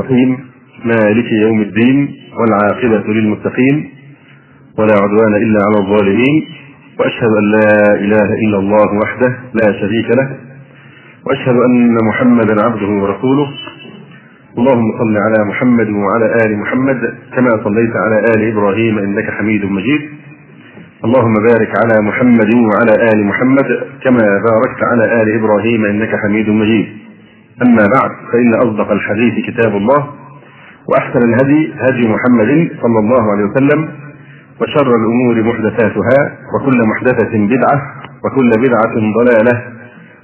[0.00, 0.38] الرحيم
[0.84, 3.90] مالك يوم الدين والعاقبة للمتقين
[4.78, 6.44] ولا عدوان إلا على الظالمين
[6.98, 10.36] وأشهد أن لا إله إلا الله وحده لا شريك له
[11.26, 13.48] وأشهد أن محمدا عبده ورسوله.
[14.58, 20.00] اللهم صل على محمد وعلى آل محمد كما صليت على آل إبراهيم إنك حميد مجيد.
[21.04, 23.68] اللهم بارك على محمد وعلى آل محمد
[24.04, 26.88] كما باركت على آل إبراهيم إنك حميد مجيد.
[27.62, 30.06] أما بعد فإن أصدق الحديث كتاب الله
[30.88, 33.88] وأحسن الهدي هدي محمد صلى الله عليه وسلم
[34.60, 37.82] وشر الأمور محدثاتها وكل محدثة بدعة
[38.24, 39.62] وكل بدعة ضلالة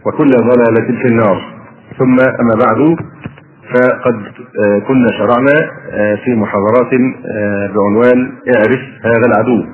[0.07, 1.57] وكل ضلالة في النار.
[1.99, 2.97] ثم أما بعد
[3.75, 4.23] فقد
[4.89, 5.71] كنا شرعنا
[6.25, 6.91] في محاضرات
[7.75, 9.65] بعنوان اعرف هذا العدو.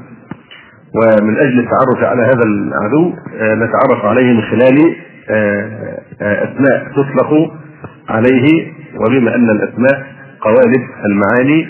[0.95, 4.97] ومن أجل التعرف على هذا العدو نتعرف عليه من خلال
[6.21, 7.53] أسماء تطلق
[8.09, 10.07] عليه وبما أن الأسماء
[10.41, 11.69] قوالب المعاني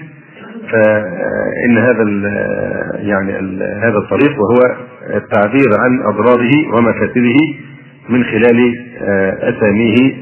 [0.72, 2.02] فإن هذا
[2.96, 3.32] يعني
[3.82, 4.60] هذا الطريق وهو
[5.16, 7.38] التعبير عن أضراره ومفاسده
[8.08, 8.74] من خلال
[9.42, 10.14] أساميه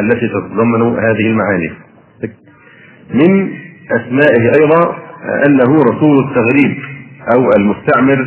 [0.00, 1.70] التي تتضمن هذه المعاني.
[3.14, 3.50] من
[3.90, 4.96] أسمائه أيضا
[5.46, 6.78] أنه رسول التغريب
[7.34, 8.26] أو المستعمر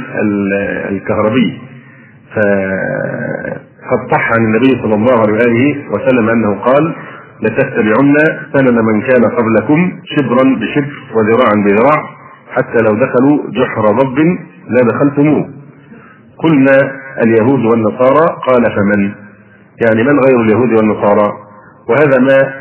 [0.89, 1.59] الكهربي
[3.86, 6.95] فقد صح عن النبي صلى الله عليه وآله وسلم أنه قال
[7.41, 8.14] لتتبعن
[8.53, 12.03] سنن من كان قبلكم شبرا بشبر وذراعا بذراع
[12.52, 14.19] حتى لو دخلوا جحر ضب
[14.69, 15.50] لدخلتموه
[16.44, 16.78] قلنا
[17.25, 19.11] اليهود والنصارى قال فمن؟
[19.81, 21.33] يعني من غير اليهود والنصارى؟
[21.89, 22.53] وهذا ما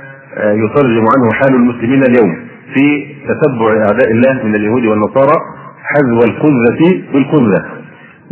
[0.52, 2.36] يترجم عنه حال المسلمين اليوم
[2.75, 5.33] في تتبع أعداء الله من اليهود والنصارى
[5.84, 7.64] حذو القذة بالقذة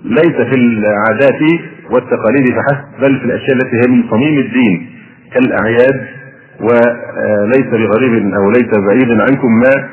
[0.05, 1.41] ليس في العادات
[1.93, 4.91] والتقاليد فحسب بل في الأشياء التي هي من صميم الدين
[5.35, 6.07] كالأعياد
[6.61, 9.89] وليس بغريب أو ليس بعيدا عنكم ما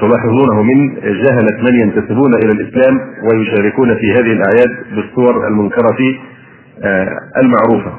[0.00, 5.96] تلاحظونه من جهلة من ينتسبون إلى الإسلام ويشاركون في هذه الأعياد بالصور المنكرة
[7.42, 7.92] المعروفة.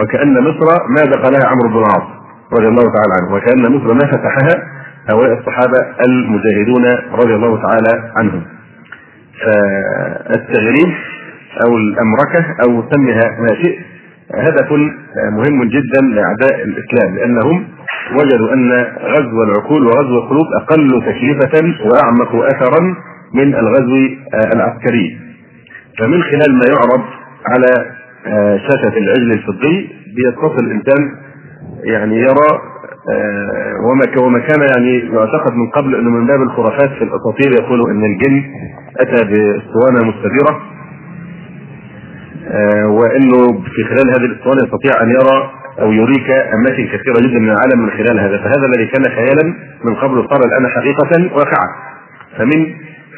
[0.00, 2.08] وكأن مصر ما دخلها عمرو بن العاص
[2.52, 4.62] رضي الله تعالى عنه وكأن مصر ما فتحها
[5.08, 8.42] هؤلاء الصحابة المجاهدون رضي الله تعالى عنهم.
[9.44, 10.94] فالتغريب
[11.66, 13.78] أو الأمركة أو سمها ما شئت
[14.34, 14.72] هدف
[15.32, 17.64] مهم جدا لأعداء الإسلام لأنهم
[18.16, 22.80] وجدوا أن غزو العقول وغزو القلوب أقل تكلفة وأعمق أثرا
[23.34, 23.96] من الغزو
[24.54, 25.18] العسكري.
[25.98, 27.04] فمن خلال ما يعرض
[27.46, 27.86] على
[28.68, 31.10] شاشة العجل الفضي بيتصل الإنسان
[31.84, 32.60] يعني يرى
[33.84, 38.04] وما وما كان يعني يعتقد من قبل أنه من باب الخرافات في الأساطير يقولوا إن
[38.04, 38.42] الجن
[39.00, 40.60] أتى بأسطوانة مستديرة
[42.84, 45.50] وإنه في خلال هذه الاسطوانه يستطيع أن يرى
[45.80, 48.38] أو يريك أماكن كثيرة جدا من العالم من خلال هذا.
[48.38, 49.54] فهذا الذي كان خيالا
[49.84, 51.68] من قبل صار الآن حقيقة واقعه
[52.38, 52.66] فمن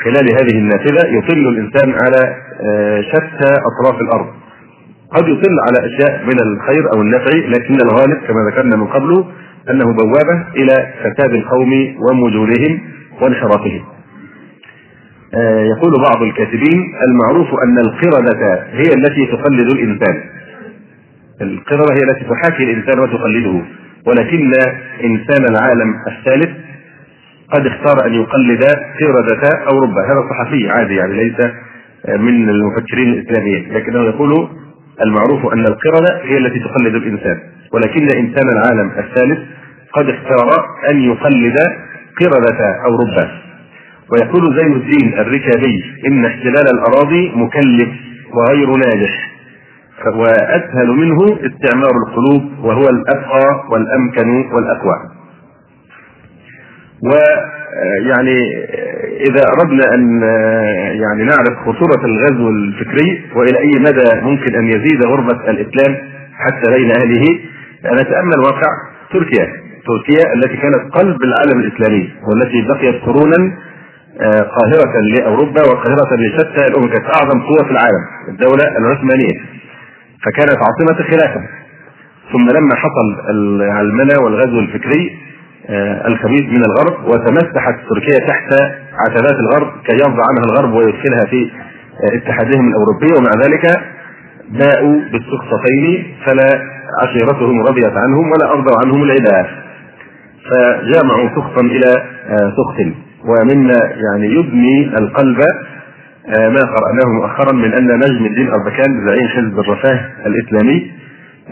[0.05, 2.37] خلال هذه النافذة يطل الإنسان على
[3.03, 4.27] شتى أطراف الأرض.
[5.17, 9.27] قد يطل على أشياء من الخير أو النفع لكن الغالب كما ذكرنا من قبله
[9.71, 11.73] أنه بوابة إلى فساد القوم
[12.11, 12.81] ومجونهم
[13.21, 13.83] وانحرافهم.
[15.35, 20.23] آه يقول بعض الكاتبين المعروف أن القردة هي التي تقلد الإنسان.
[21.41, 23.63] القردة هي التي تحاكي الإنسان وتقلده.
[24.07, 24.53] ولكن
[25.05, 26.51] إنسان العالم الثالث
[27.53, 28.65] قد اختار أن يقلد
[29.01, 30.03] قردة أو ربة.
[30.13, 31.41] هذا صحفي عادي يعني ليس
[32.09, 33.73] من المفكرين الإسلاميين.
[33.73, 34.49] لكنه يقول
[35.07, 37.39] المعروف أن القردة هي التي تقلد الإنسان.
[37.73, 39.39] ولكن إنسان العالم الثالث
[39.93, 41.57] قد اختار أن يقلد
[42.21, 43.50] قردة أو ربة.
[44.13, 47.89] ويقول زين الدين الركابي إن احتلال الأراضي مكلف
[48.35, 49.31] وغير ناجح
[50.17, 54.95] وأسهل منه استعمار القلوب وهو الابقى والأمكن والأقوى.
[57.03, 58.39] ويعني
[59.29, 60.21] إذا أردنا أن
[61.03, 65.97] يعني نعرف خطوره الغزو الفكري وإلى أي مدى ممكن أن يزيد غربة الإسلام
[66.35, 67.25] حتى بين أهله
[67.85, 68.69] نتأمل واقع
[69.13, 69.47] تركيا
[69.87, 73.57] تركيا التي كانت قلب العالم الإسلامي والتي بقيت قرونا
[74.29, 79.35] قاهرة لأوروبا وقاهرة لشتى الأمم كانت أعظم قوة في العالم الدولة العثمانية.
[80.25, 81.41] فكانت عاصمة الخلافة
[82.33, 85.19] ثم لما حصل العلمنة والغزو الفكري
[86.07, 88.53] الخبيث من الغرب وتمسحت تركيا تحت
[89.07, 91.51] عتبات الغرب كي يرضى عنها الغرب ويدخلها في
[92.15, 93.81] اتحادهم الأوروبي ومع ذلك
[94.51, 96.63] باءوا بالسخطتين فلا
[97.03, 99.51] عشيرتهم رضيت عنهم ولا أرضوا عنهم العداء
[100.51, 102.03] فجامعوا سخطا إلى
[102.57, 105.39] سخط ومما يعني يبني القلب
[106.29, 110.91] ما قرأناه مؤخرا من أن نجم الدين أربكان زعيم حزب الرفاه الإسلامي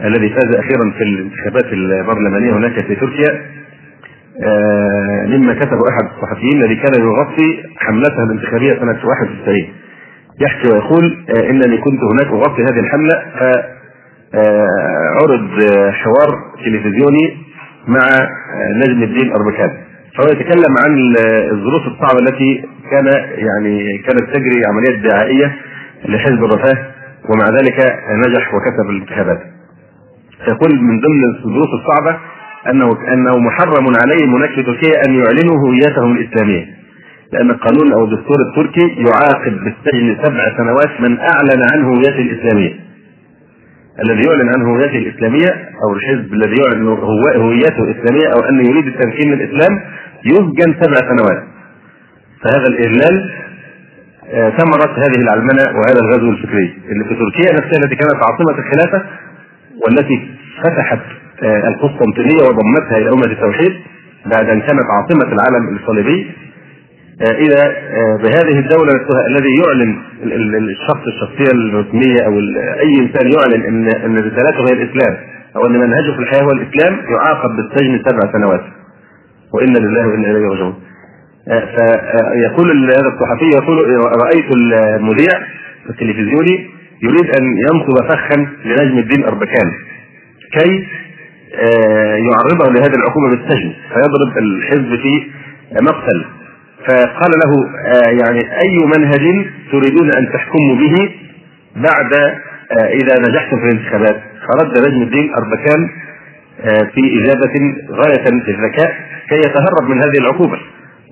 [0.04, 3.42] الذي فاز أخيرا في الانتخابات البرلمانية هناك في تركيا.
[4.42, 9.68] آه، مما كتبه أحد الصحفيين الذي كان يغطي حملته الانتخابية سنة 91
[10.40, 13.14] يحكي ويقول آه، إنني كنت هناك أغطي هذه الحملة
[14.32, 15.48] فعرض
[15.92, 17.36] حوار تلفزيوني
[17.88, 18.28] مع
[18.84, 19.70] نجم الدين اربكان
[20.18, 21.16] فهو يتكلم عن
[21.52, 23.06] الظروف الصعبة التي كان
[23.46, 25.56] يعني كانت تجري عمليات دعائية
[26.04, 26.86] لحزب الرفاه
[27.28, 27.78] ومع ذلك
[28.26, 29.40] نجح وكسب الانتخابات.
[30.48, 32.18] يقول من ضمن الظروف الصعبة
[32.70, 36.66] انه أنه محرم عليه مناك تركيا أن يعلنوا هويتهم الإسلامية.
[37.32, 42.74] لأن القانون أو الدستور التركي يعاقب بالسجن سبع سنوات من أعلن عن هويته الإسلامية.
[44.04, 45.48] الذي يعلن عن هويته الإسلامية
[45.84, 46.86] أو الحزب الذي يعلن
[47.36, 49.80] هويته الإسلامية أو انه يريد التمكين من الإسلام
[50.24, 51.42] يسجن سبع سنوات.
[52.42, 53.30] فهذا الاذلال
[54.30, 56.78] آه، ثمرة هذه العلمنة وهذا الغزو الفكري.
[56.88, 59.02] اللي في تركيا نفسها التي كانت عاصمة الخلافة
[59.86, 60.28] والتي
[60.64, 61.00] فتحت
[61.42, 63.72] آه، القسطنطينية وضمتها إلى أمة التوحيد
[64.26, 66.30] بعد أن كانت عاصمة العالم الصليبي.
[67.22, 67.76] آه، إلى
[68.22, 69.98] بهذه الدولة نفسها الذي يعلن
[70.70, 72.38] الشخص الشخصية الرسمية أو
[72.80, 75.16] أي إنسان يعلن أن أن رسالته هي الإسلام
[75.56, 78.77] أو أن منهجه في الحياة هو الإسلام يعاقب بالسجن سبع سنوات.
[79.54, 80.74] وإنا لله وإنا إليه راجعون.
[81.48, 83.78] فيقول هذا الصحفي يقول
[84.24, 85.32] رأيت المذيع
[85.90, 86.70] التلفزيوني
[87.02, 89.70] يريد أن ينصب فخا لنجم الدين اربكان
[90.52, 90.86] كي
[91.54, 95.26] آه، يعرضه لهذه العقوبة بالسجن فيضرب الحزب في
[95.80, 96.24] مقتل.
[96.86, 101.10] فقال له آه، يعني أي منهج تريدون أن تحكموا به
[101.76, 105.88] بعد آه، إذا نجحتم في الانتخابات؟ فرد نجم الدين اربكان
[106.94, 108.94] في إجابة غاية في الذكاء
[109.30, 110.58] كي يتهرب من هذه العقوبة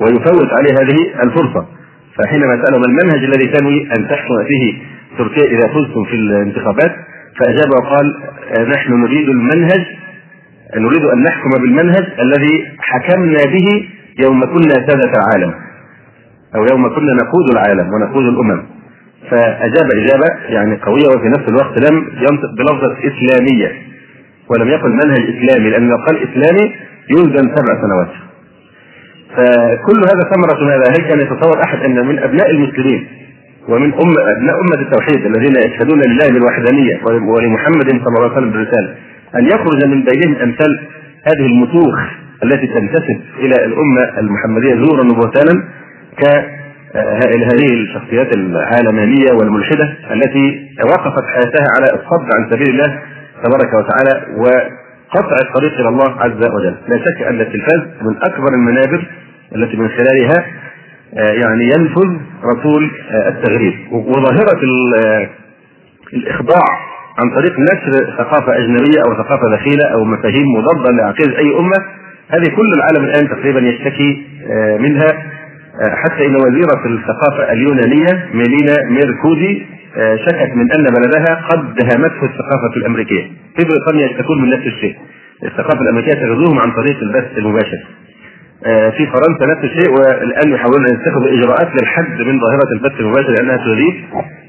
[0.00, 1.66] ويفوت عليه هذه الفرصة.
[2.18, 4.74] فحينما سأله ما المنهج الذي تنوي أن تحكم فيه
[5.18, 6.92] تركيا إذا فزتم في الانتخابات
[7.38, 8.14] فأجاب وقال
[8.68, 9.84] نحن نريد المنهج
[10.76, 13.88] نريد أن نحكم بالمنهج الذي حكمنا به
[14.24, 15.54] يوم كنا سادة العالم
[16.56, 18.62] أو يوم كنا نقود العالم ونقود الأمم.
[19.30, 23.72] فأجاب إجابة يعني قوية وفي نفس الوقت لم ينطق بلفظة إسلامية
[24.48, 26.72] ولم يقل منهج إسلامي لأن لو قال إسلامي
[27.10, 28.08] يلزم سبع سنوات
[29.36, 33.06] فكل هذا ثمرة ماذا؟ هل كان يتصور أحد أن من أبناء المسلمين
[33.68, 38.94] ومن أم أبناء أمة التوحيد الذين يشهدون لله بالوحدانية ولمحمد صلى الله عليه وسلم بالرسالة
[39.36, 40.80] أن يخرج من بينهم أمثال
[41.24, 41.98] هذه المتوخ
[42.44, 45.64] التي تنتسب إلى الأمة المحمدية زورا وبهتانا
[47.52, 52.98] هذه الشخصيات العالمانية والملحدة التي وقفت حياتها على الصد عن سبيل الله
[53.44, 54.26] تبارك وتعالى
[55.14, 56.74] وقطع الطريق إلى الله عز وجل.
[56.88, 59.06] لا شك أن التلفاز من أكبر المنابر
[59.56, 60.46] التي من خلالها
[61.14, 63.74] آه، يعني ينفذ رسول آه، التغريب.
[63.92, 64.60] وظاهرة
[65.04, 65.28] آه،
[66.14, 66.66] الإخضاع
[67.18, 71.76] عن طريق نشر ثقافة أجنبية أو ثقافة دخيلة أو مفاهيم مضادة لعقيدة أي أمة
[72.28, 74.26] هذه كل العالم الآن تقريبا يشتكي
[74.78, 75.35] منها.
[75.80, 79.66] حتى إن وزيرة الثقافة اليونانية ميلينا ميركودي
[80.26, 83.22] شكت من أن بلدها قد دهمته الثقافة الأمريكية.
[83.56, 84.96] في بريطانيا يشتكون من نفس الشيء.
[85.44, 87.86] الثقافة الأمريكية تغزوهم عن طريق البث المباشر.
[88.66, 93.30] آه، في فرنسا نفس الشيء والآن يحاولون أن يتخذوا إجراءات للحد من ظاهرة البث المباشر
[93.30, 93.94] لأنها تغيب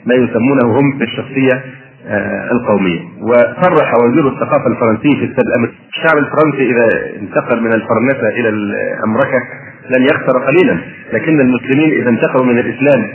[0.05, 1.63] ما يسمونه هم بالشخصية
[2.07, 2.99] آه، القومية.
[3.21, 6.85] وصرح وزير الثقافة الفرنسي في السد الامريكي الشعب الفرنسي إذا
[7.21, 9.39] انتقل من الفرنسة إلى الامركه
[9.89, 10.77] لن يخسر قليلا.
[11.13, 13.07] لكن المسلمين إذا انتقلوا من الإسلام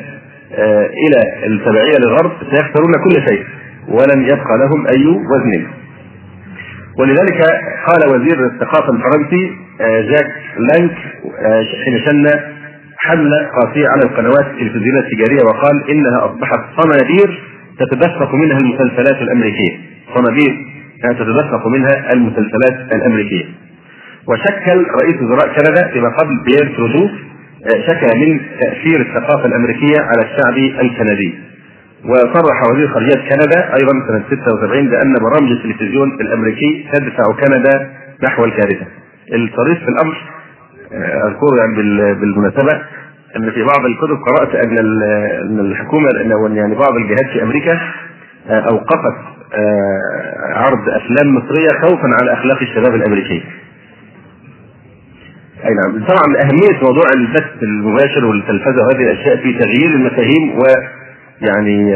[0.59, 3.45] آه، إلى التبعية للغرب سيخسرون كل شيء.
[3.89, 5.67] ولن يبقى لهم أي وزن.
[7.01, 7.41] ولذلك
[7.87, 10.97] قال وزير الثقافة الفرنسي آه، جاك لانك
[11.39, 12.31] آه، حين شن
[12.99, 17.43] حملة قاسية على القنوات التلفزيونية التجارية وقال إنها أصبحت صنادير
[17.79, 19.77] تتدفق منها المسلسلات الأمريكية.
[20.15, 20.67] صنادير
[21.03, 23.45] تتدفق منها المسلسلات الأمريكية.
[24.29, 27.09] وشكل رئيس وزراء كندا فيما قبل بيير ترودو
[27.67, 31.35] آه، شكى من تأثير الثقافة الأمريكية على الشعب الكندي
[32.05, 37.91] وصرح وزير خارجية كندا أيضا سنة 76 بأن برامج التلفزيون الأمريكي تدفع كندا
[38.23, 38.87] نحو الكارثة
[39.33, 40.17] الطريف في الأمر
[40.93, 41.75] آه، أذكره يعني
[42.15, 42.83] بالمناسبة
[43.37, 46.09] أن في بعض الكتب قرأت أن أن الحكومة
[46.55, 47.81] يعني بعض الجهات في أمريكا
[48.51, 49.33] آه، أوقفت
[50.55, 53.43] عرض أفلام مصرية خوفا على أخلاق الشباب الأمريكي.
[55.67, 60.63] أي نعم طبعا أهمية موضوع البث المباشر والتلفزة وهذه الأشياء في تغيير المفاهيم و
[61.41, 61.95] يعني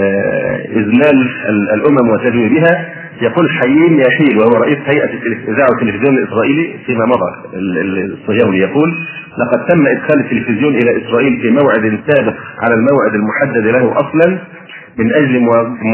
[0.69, 1.29] اذلال
[1.75, 7.59] الأمم وتدويرها يقول حيين يحيل وهو رئيس هيئة الاذاعه والتلفزيون الإسرائيلي فيما مضى
[8.05, 8.95] الصهيوني يقول
[9.39, 14.39] لقد تم إدخال التلفزيون إلى إسرائيل في موعد سابق على الموعد المحدد له أصلا
[14.99, 15.41] من أجل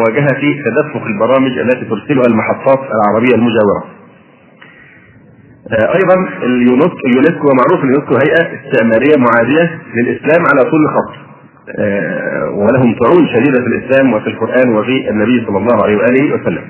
[0.00, 3.84] مواجهة تدفق البرامج التي ترسلها المحطات العربية المجاورة.
[5.70, 6.14] أيضا
[7.06, 11.12] اليونسكو معروف اليونسكو هيئة استعمارية معادية للإسلام على كل خط
[12.54, 16.62] ولهم طعون شديدة في الإسلام وفي القرآن وفي النبي صلى الله عليه وآله وسلم.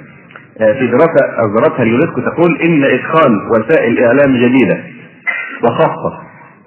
[0.58, 4.78] في دراسة أصدرتها اليونسكو تقول إن إدخال وسائل اعلام جديدة
[5.64, 6.18] وخاصة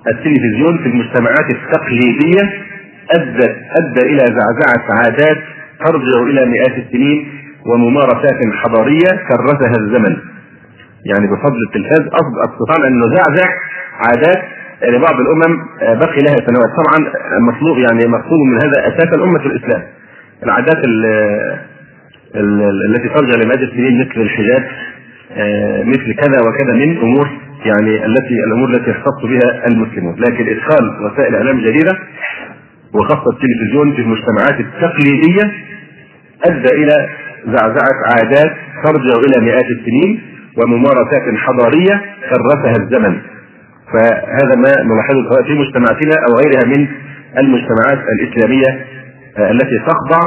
[0.07, 2.41] التلفزيون في المجتمعات التقليدية
[3.15, 3.45] ادى
[3.77, 5.37] أدى إلى زعزعة عادات
[5.85, 7.27] ترجع إلى مئات السنين
[7.65, 10.17] وممارسات حضارية كرسها الزمن.
[11.05, 11.99] يعني بفضل التلفاز.
[12.49, 13.47] استطاع أن نزعزع
[13.99, 14.41] عادات
[14.83, 16.71] لبعض الأمم بقي لها سنوات.
[16.81, 19.83] طبعا مطلوب يعني مقصود من هذا أساسا امه الإسلام.
[20.43, 20.77] العادات
[22.89, 24.63] التي ترجع لمئات السنين مثل الحجاب
[25.85, 27.29] مثل كذا وكذا من أمور
[27.65, 30.15] يعني التي الأمور التي يختص بها المسلمون.
[30.19, 31.97] لكن إدخال وسائل إعلام جديدة
[32.93, 35.51] وخاصة التلفزيون في المجتمعات التقليدية
[36.45, 37.09] أدى إلى
[37.45, 38.51] زعزعة عادات
[38.83, 40.34] ترجع إلى مئات السنين.
[40.57, 43.21] وممارسات حضارية كرسها الزمن
[43.93, 46.87] فهذا ما نلاحظه سواء في مجتمعاتنا أو غيرها من
[47.37, 48.85] المجتمعات الإسلامية
[49.37, 50.21] التي تخضع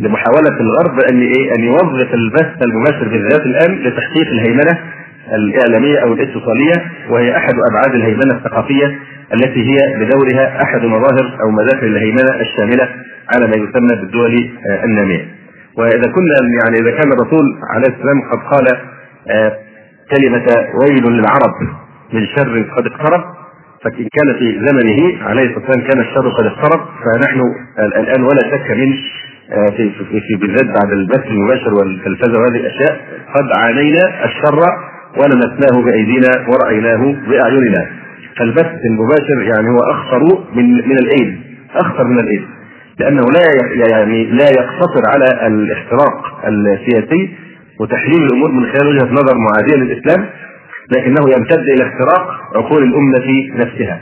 [0.00, 4.78] لمحاولة الغرب أن إيه أن يوظف البث المباشر بالذات الآن لتحقيق الهيمنة
[5.32, 8.98] الإعلامية أو الاتصالية وهي أحد أبعاد الهيمنة الثقافية
[9.34, 12.88] التي هي بدورها أحد مظاهر أو مداخل الهيمنة الشاملة
[13.34, 14.50] على ما يسمى بالدول
[14.84, 15.26] النامية.
[15.78, 18.64] وإذا كنا يعني إذا كان الرسول عليه السلام قد قال
[20.10, 21.54] كلمة ويل للعرب
[22.12, 23.24] من شر قد اقترب.
[23.84, 27.40] فإن كان في زمنه عليه الصلاة والسلام كان الشر قد اقترب فنحن
[27.78, 28.92] الآن ولا شك من
[29.76, 33.00] في في, في بالذات بعد البث المباشر والتلفزه وهذه الأشياء
[33.34, 34.60] قد عانينا الشر
[35.16, 37.86] ولمسناه بأيدينا ورأيناه بأعيننا.
[38.38, 40.20] فالبث المباشر يعني هو أخطر
[40.54, 41.40] من من الايد
[41.74, 42.42] أخطر من الايد
[42.98, 43.40] لأنه لا
[43.88, 47.34] يعني لا يقتصر على الاحتراق السياسي
[47.80, 50.26] وتحليل الأمور من خلال وجهة نظر معادية للإسلام
[50.90, 54.00] لكنه يمتد إلى اختراق عقول الأمة نفسها.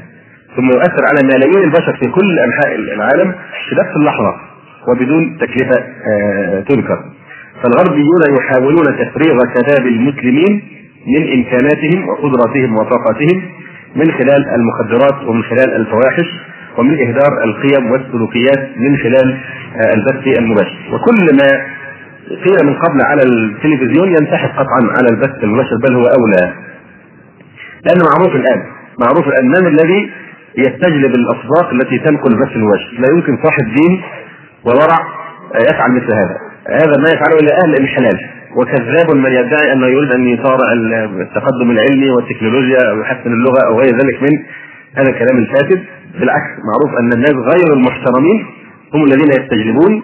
[0.57, 3.33] ثم يؤثر على ملايين البشر في كل أنحاء العالم
[3.69, 4.35] في نفس اللحظة
[4.89, 5.85] وبدون تكلفة
[6.69, 6.99] تذكر.
[7.63, 10.63] فالغربيون يحاولون تفريغ شباب المسلمين
[11.07, 13.43] من إمكاناتهم وقدراتهم وطاقاتهم
[13.97, 16.35] من خلال المخدرات ومن خلال الفواحش
[16.79, 19.39] ومن إهدار القيم والسلوكيات من خلال
[19.95, 20.79] البث المباشر.
[20.93, 21.61] وكل ما
[22.31, 26.55] قيل من قبل على التلفزيون ينسحب قطعا على البث المباشر بل هو أولى.
[27.85, 28.63] لأنه معروف الآن
[28.99, 30.11] معروف الان من الذي
[30.59, 34.03] يستجلب الأصوات التي تنقل البث المباشر لا يمكن صاحب دين
[34.65, 34.99] وورع
[35.71, 36.37] يفعل مثل هذا.
[36.69, 38.19] هذا ما يفعله إلا أهل الحلال.
[38.57, 40.73] وكذاب من يدعي أنه يريد أن يصارع
[41.21, 44.31] التقدم العلمي والتكنولوجيا أو يحسن اللغة أو غير ذلك من
[44.99, 45.85] هذا الكلام الفاسد.
[46.21, 48.47] بالعكس معروف أن الناس غير المحترمين
[48.95, 50.03] هم الذين يستجلبون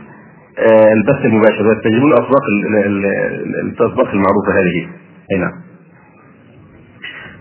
[0.93, 1.67] البث المباشر.
[1.69, 2.43] ويستجلبون الأطباق
[3.65, 4.89] الأطباق المعروفة هذه.
[5.33, 5.53] أي نعم.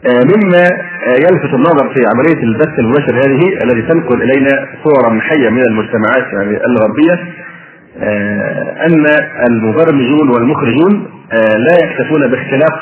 [0.06, 0.70] مما
[1.08, 6.66] يلفت النظر في عملية البث المباشر هذه التي تنقل إلينا صورا حية من المجتمعات يعني
[6.66, 7.14] الغربية
[8.86, 9.06] أن
[9.50, 11.08] المبرمجون والمخرجون
[11.58, 12.80] لا يكتفون باختلاق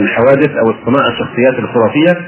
[0.00, 2.26] الحوادث أو اصطناع الشخصيات الخرافية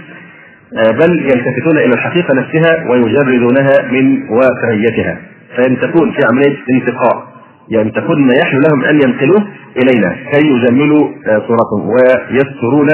[0.72, 5.18] بل يلتفتون إلى الحقيقة نفسها ويجردونها من واقعيتها.
[5.56, 7.31] فينتقون في عملية انتقاء
[7.71, 9.47] ينتقون ما يحلو لهم أن ينقلوه
[9.83, 11.88] إلينا كي يجملوا صورتهم.
[11.88, 12.88] ويسترون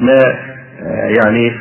[0.00, 0.20] ما
[1.20, 1.52] يعني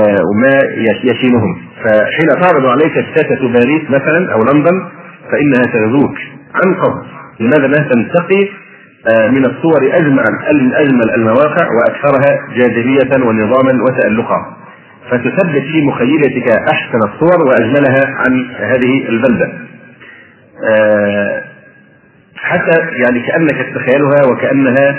[0.00, 0.58] وما
[1.04, 1.56] يشينهم.
[1.84, 4.82] فحين تعرض عليك الشاشة باريس مثلا أو لندن
[5.32, 6.14] فإنها تغزوك
[6.54, 7.02] عن قصد
[7.40, 8.48] لماذا لا تنتقي
[9.30, 10.20] من الصور أجمل
[10.74, 14.56] أجمل المواقع وأكثرها جاذبية ونظاما وتألقا.
[15.10, 19.52] فتثبت في مخيلتك أحسن الصور وأجملها عن هذه البلدة.
[22.42, 24.94] حتى يعني كأنك تتخيلها وكأنها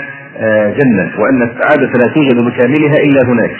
[0.78, 3.50] جنة وأن السعادة لا توجد بكاملها إلا هناك.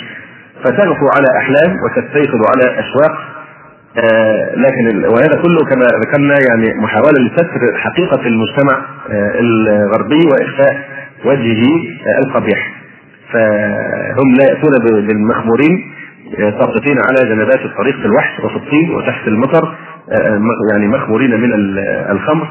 [0.65, 3.19] فتغفو على أحلام وتستيقظ على أشواق
[3.99, 8.73] آه لكن وهذا كله كما ذكرنا يعني محاولة لستر حقيقة المجتمع
[9.11, 10.77] آه الغربي وإخفاء
[11.25, 11.63] وجهه
[12.07, 12.73] آه القبيح.
[13.33, 14.73] فهم لا يأتون
[15.07, 15.91] بالمخمورين
[16.39, 19.75] ساقطين على جنبات الطريق في الوحش وفي الطين وتحت المطر
[20.73, 21.51] يعني مخمورين من
[22.11, 22.49] الخمر.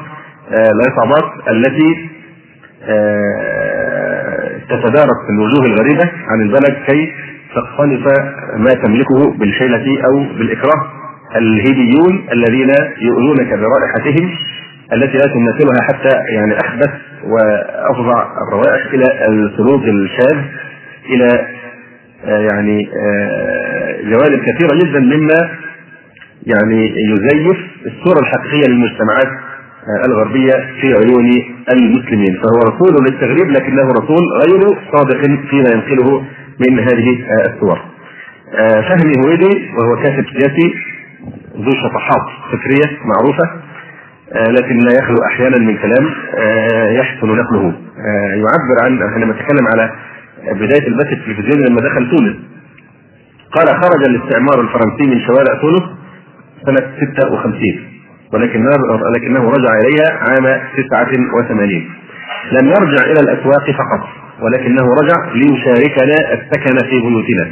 [0.52, 2.10] العصابات التي
[4.68, 7.12] تتدارك في الوجوه الغريبة عن البلد كي
[7.54, 8.06] تقتنص
[8.56, 10.86] ما تملكه بالحيلة أو بالإكراه
[11.36, 12.70] الهيديون الذين
[13.00, 14.30] يؤذونك برائحتهم
[14.92, 16.90] التي لا تمثلها حتى يعني أخبث
[17.24, 20.36] وأفظع الروائح إلى السلوك الشاذ
[21.10, 21.46] إلى
[22.24, 22.88] يعني
[24.04, 25.48] جوانب كثيرة جدا مما
[26.46, 29.28] يعني يزيف الصورة الحقيقية للمجتمعات
[30.04, 31.26] الغربية في عيون
[31.68, 32.34] المسلمين.
[32.42, 36.24] فهو رسول للتغريب لكنه رسول غير صادق فيما ينقله
[36.60, 37.78] من هذه الصور.
[38.58, 40.74] فهمي هويدي وهو كاتب سياسي
[41.56, 43.50] ذو شطحات فكرية معروفة
[44.34, 46.10] لكن لا يخلو أحيانا من كلام
[46.94, 47.74] يحسن نقله.
[48.34, 49.90] يعبر عن إحنا نتكلم على
[50.52, 52.36] بداية البث التلفزيوني لما دخل تونس.
[53.52, 55.82] قال خرج الاستعمار الفرنسي من شوارع تونس
[56.66, 57.93] سنة 56
[58.34, 58.70] ولكنه
[59.10, 60.60] ولكنه رجع إليها عام
[60.90, 61.90] 89
[62.52, 64.08] لم يرجع إلى الأسواق فقط
[64.42, 67.50] ولكنه رجع ليشاركنا السكن في بيوتنا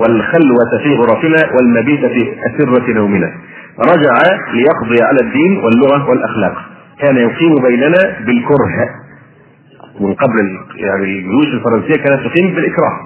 [0.00, 3.30] والخلوة في غرفنا والمبيت في أسرة نومنا.
[3.78, 4.14] رجع
[4.52, 6.54] ليقضي على الدين واللغة والأخلاق.
[7.00, 8.70] كان يقيم بيننا بالكره.
[10.00, 13.00] من قبل يعني الجيوش الفرنسية كانت تقيم بالإكراه.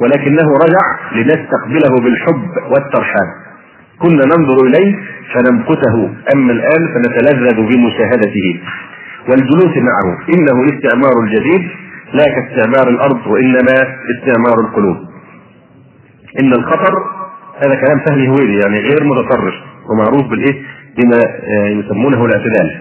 [0.00, 0.84] ولكنه رجع
[1.16, 3.28] لنستقبله بالحب والترحاب.
[4.02, 4.94] كنا ننظر إليه
[5.34, 8.60] فنمقته أما الآن فنتلذذ بمشاهدته
[9.28, 10.18] والجلوس معه.
[10.34, 11.70] إنه الاستعمار الجديد
[12.12, 13.74] لا كاستعمار الأرض وإنما
[14.16, 14.96] استعمار القلوب.
[16.40, 16.94] إن الخطر
[17.60, 19.54] هذا كلام فهمي هويدي يعني غير متطرف
[19.90, 20.62] ومعروف بالإيه؟
[20.98, 21.20] بما
[21.68, 22.76] يسمونه الاعتدال.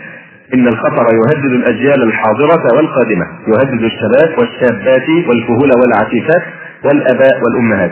[0.54, 6.44] إن الخطر يهدد الأجيال الحاضرة والقادمة يهدد الشباب والشابات والكهول والعفيفات
[6.86, 7.92] والأباء والأمهات.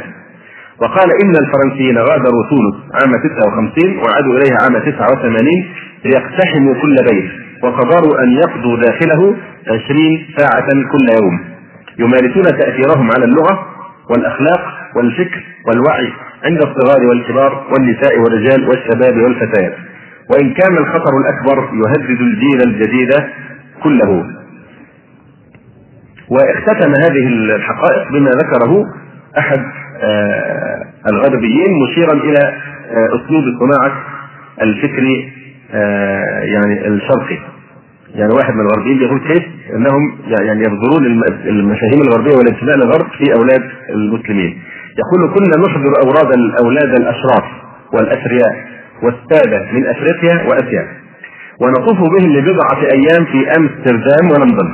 [0.81, 5.45] وقال إن الفرنسيين غادروا تونس عام 56 وعادوا إليها عام 89
[6.05, 7.31] ليقتحموا كل بيت
[7.63, 9.35] وقدروا أن يقضوا داخله
[9.67, 11.39] 20 ساعة كل يوم.
[11.99, 13.67] يمارسون تأثيرهم على اللغة
[14.09, 14.61] والأخلاق
[14.95, 16.13] والفكر والوعي
[16.45, 19.73] عند الصغار والكبار والنساء والرجال والشباب والفتيات.
[20.31, 23.11] وإن كان الخطر الأكبر يهدد الجيل الجديد
[23.83, 24.25] كله.
[26.29, 28.85] واختتم هذه الحقائق بما ذكره
[29.37, 29.84] آه
[31.07, 33.97] الغربيين مشيرا إلى آه أسلوب صناعه
[34.61, 35.03] الفكر
[35.73, 37.37] آه يعني الشرقي.
[38.15, 39.43] يعني واحد من الغربيين يقول كيف
[39.75, 41.05] إنهم يعني يبذلون
[41.45, 44.61] المفاهيم الغربية والانتماء للغرب في أولاد المسلمين.
[44.99, 47.43] يقول كنا نحضر أوراد الأولاد الأشراف
[47.93, 48.65] والاثرياء
[49.03, 50.87] والسادة من أفريقيا وأسيا
[51.61, 54.71] ونطوف بهم لبضعة أيام في أمستردام ولندن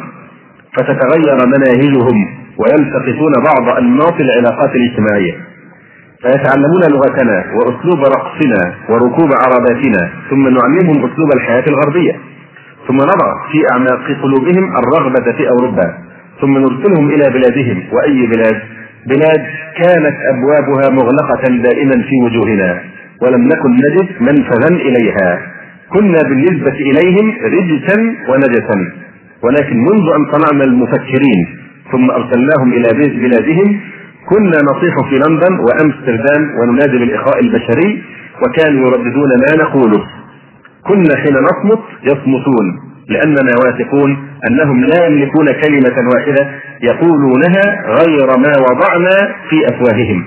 [0.78, 2.41] فتتغير مناهجهم.
[2.58, 5.34] ويلتقطون بعض أنماط العلاقات الاجتماعية.
[6.22, 12.14] فيتعلمون لغتنا وأسلوب رقصنا وركوب عرباتنا ثم نعلمهم أسلوب الحياة الغربية.
[12.88, 15.94] ثم نضع في أعماق قلوبهم الرغبة في أوروبا.
[16.42, 17.84] ثم نرسلهم إلى بلادهم.
[17.94, 18.62] وأي بلاد؟
[19.08, 19.42] بلاد
[19.78, 22.82] كانت أبوابها مغلقة دائما في وجوهنا
[23.22, 25.42] ولم نكن نجد منفذا إليها.
[25.90, 27.98] كنا بالنسبة إليهم رجسا
[28.30, 28.78] ونجسا.
[29.44, 31.58] ولكن منذ أن صنعنا المفكرين
[31.92, 33.80] ثم أرسلناهم إلى بلادهم.
[34.30, 38.04] كنا نصيح في لندن وأمستردام وننادي بالإخاء البشري
[38.42, 40.04] وكانوا يرددون ما نقوله.
[40.88, 44.18] كنا حين نصمت يصمتون لأننا واثقون
[44.50, 46.50] أنهم لا يملكون كلمة واحدة
[46.82, 50.24] يقولونها غير ما وضعنا في أفواههم.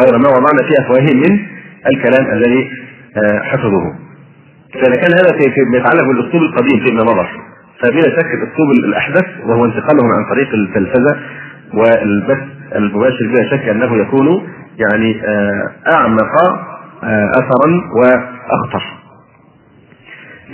[0.00, 1.38] غير ما وضعنا في أفواههم من
[1.86, 2.70] الكلام الذي
[3.42, 3.98] حفظوه
[4.74, 5.44] فاذا كان هذا في
[5.76, 7.26] يتعلق بالأسلوب القديم فيما مضى.
[7.80, 11.16] فبلا شك الاسلوب الاحدث وهو انتقالهم عن طريق التلفزة
[11.74, 12.42] والبث
[12.76, 15.20] المباشر بلا شك انه يكون يعني
[15.86, 16.32] اعمق
[17.38, 18.82] اثرا واخطر.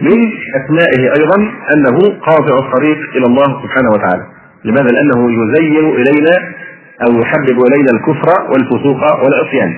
[0.00, 1.36] من اسمائه أيضا
[1.74, 4.22] انه قاطع الطريق إلى الله سبحانه وتعالى.
[4.64, 6.36] لماذا؟ لأنه يزين الينا
[7.06, 9.76] أو يحبب الينا الكفر والفسوق والعصيان.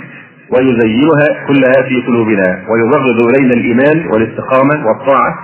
[0.50, 5.35] ويزينها كلها في قلوبنا ويبغض الينا الايمان والاستقامة والطاعة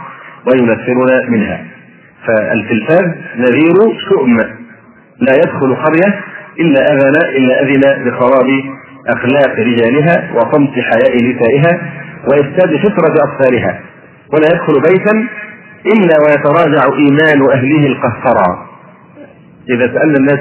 [0.46, 1.64] وينفرنا منها.
[2.26, 3.74] فالتلفاز نذير
[4.08, 4.36] شؤم
[5.20, 6.20] لا يدخل قرية
[6.60, 8.46] إلا أذن إلا أذن بخراب
[9.08, 11.80] أخلاق رجالها وصمت حياء نسائها
[12.30, 13.80] وإفساد فطرة أطفالها
[14.32, 15.28] ولا يدخل بيتا
[15.86, 18.66] إلا ويتراجع إيمان أهله القهقرى
[19.70, 20.38] إذا سألنا الناس.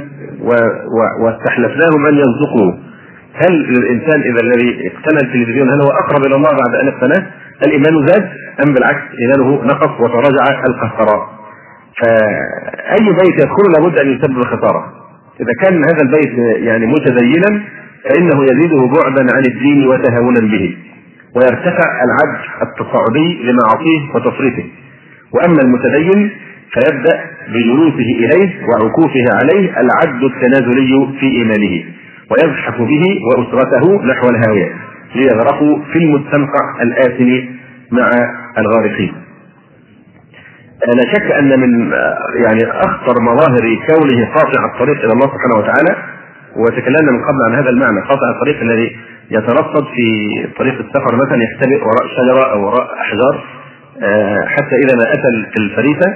[1.23, 2.73] واستحلفناهم أن يصدقوا
[3.33, 7.25] هل الإنسان إذا الذي اقتنى التلفزيون هل هو أقرب إلى الله بعد أن اقتناه؟
[7.65, 8.29] الإيمان زاد
[8.65, 11.38] أم بالعكس إيمانه نقص وتراجع القهقرى
[12.01, 14.93] فأي بيت يدخله لابد أن يسبب خسارة
[15.41, 17.61] إذا كان هذا البيت يعني متدينا
[18.09, 20.77] فإنه يزيده بعدا عن الدين وتهاونا به
[21.35, 24.63] ويرتفع العد التصاعدي لمعاصيه وتفريطه
[25.33, 26.31] وأما المتدين
[26.73, 31.83] فيبدأ بجلوسه إليه وعكوفه عليه العد التنازلي في إيمانه
[32.31, 34.73] ويزحف به وأسرته نحو الهاوية
[35.15, 37.47] ليغرقوا في المستنقع الآثم
[37.91, 38.11] مع
[38.57, 39.13] الغارقين.
[40.87, 41.91] لا شك أن من
[42.43, 45.95] يعني أخطر مظاهر كونه قاطع الطريق إلى الله سبحانه وتعالى
[46.55, 48.95] وتكلمنا من قبل عن هذا المعنى قاطع الطريق الذي
[49.31, 50.07] يترصد في
[50.57, 53.43] طريق السفر مثلا يختبئ وراء شجرة أو وراء أحجار
[54.47, 56.13] حتى إذا ما أتى الفريسة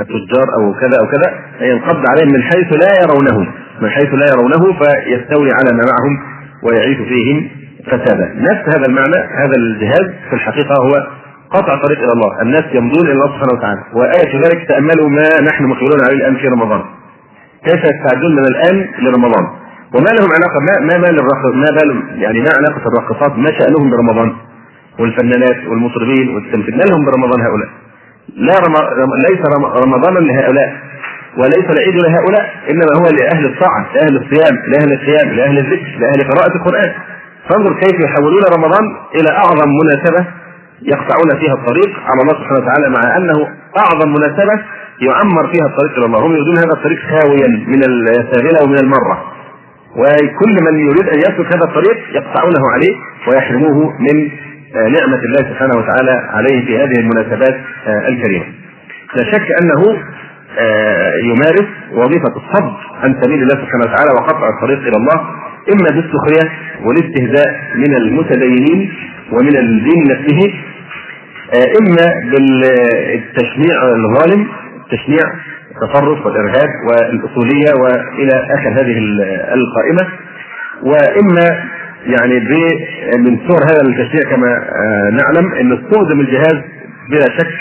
[0.00, 4.78] التجار أو كذا أو كذا ينقض عليهم من حيث لا يرونهم من حيث لا يرونه
[4.78, 6.22] فيستولي على ما معهم
[6.62, 7.50] ويعيش فيهم
[7.86, 8.34] فسادا.
[8.34, 11.06] نفس هذا المعنى هذا الجهاز في الحقيقة هو
[11.54, 12.42] قطع طريق إلى الله.
[12.42, 13.80] الناس يمضون إلى الله سبحانه وتعالى.
[13.94, 16.82] وآية ذلك تأملوا ما نحن مقبلون عليه الآن في رمضان.
[17.64, 19.44] كيف يستعدون من الآن لرمضان؟
[19.94, 21.16] وما لهم علاقة ما ما بال
[21.54, 24.32] ما بال يعني ما علاقة الراقصات ما شأنهم برمضان؟
[24.98, 27.68] والفنانات والمطربين والتمثيل ما لهم برمضان هؤلاء؟
[28.36, 28.74] لا رم...
[29.28, 29.64] ليس رم...
[29.64, 30.72] رمضانا لهؤلاء
[31.38, 36.56] وليس العيد لهؤلاء إنما هو لأهل الطاعة لأهل الصيام لأهل القيام لأهل الذكر لأهل قراءة
[36.56, 36.92] القرآن.
[37.48, 38.84] فانظر كيف يحولون رمضان
[39.14, 40.26] إلى أعظم مناسبة
[40.84, 41.90] يقطعون فيها الطريق.
[42.08, 44.62] على الله سبحانه وتعالى مع أنه أعظم مناسبة
[45.00, 46.26] يعمر فيها الطريق إلى الله.
[46.26, 49.32] هم يريدون هذا الطريق خاويا من السابلة ومن المرة.
[49.96, 52.94] وكل من يريد أن يسلك هذا الطريق يقطعونه عليه
[53.28, 54.30] ويحرموه من
[54.76, 57.54] آه، نعمة الله سبحانه وتعالى عليه في هذه المناسبات
[57.86, 58.44] آه، الكريمة.
[59.16, 59.98] لا شك أنه
[60.58, 65.20] آه، يمارس وظيفة الصد عن سبيل الله سبحانه وتعالى وقطع الطريق إلى الله
[65.72, 66.52] إما بالسخرية
[66.84, 68.92] والاستهزاء من المتدينين
[69.32, 70.54] ومن الدين نفسه
[71.52, 74.46] إما بالتشنيع الظالم
[74.90, 75.24] تشنيع
[75.70, 78.98] التطرف والإرهاب والأصولية وإلى آخر هذه
[79.54, 80.08] القائمة.
[80.82, 81.64] وإما
[82.06, 82.34] يعني
[83.18, 86.56] من صور هذا التشريع كما آه، نعلم إن استخدم الجهاز
[87.10, 87.54] بلا شك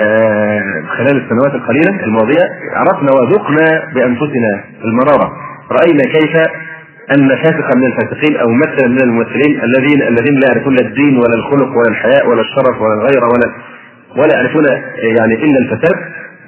[0.00, 0.62] آه،
[0.96, 2.44] خلال السنوات القليلة الماضية
[2.74, 5.32] عرفنا وذقنا بأنفسنا المرارة.
[5.72, 6.36] رأينا كيف
[7.08, 11.88] فاسقا من الفاسقين أو ممثلا من الممثلين الذين الذين لا يعرفون الدين ولا الخلق ولا
[11.90, 13.52] الحياء ولا الشرف ولا الغيره ولا
[14.16, 14.64] ولا يعرفون
[15.16, 15.94] يعني إلا الفساد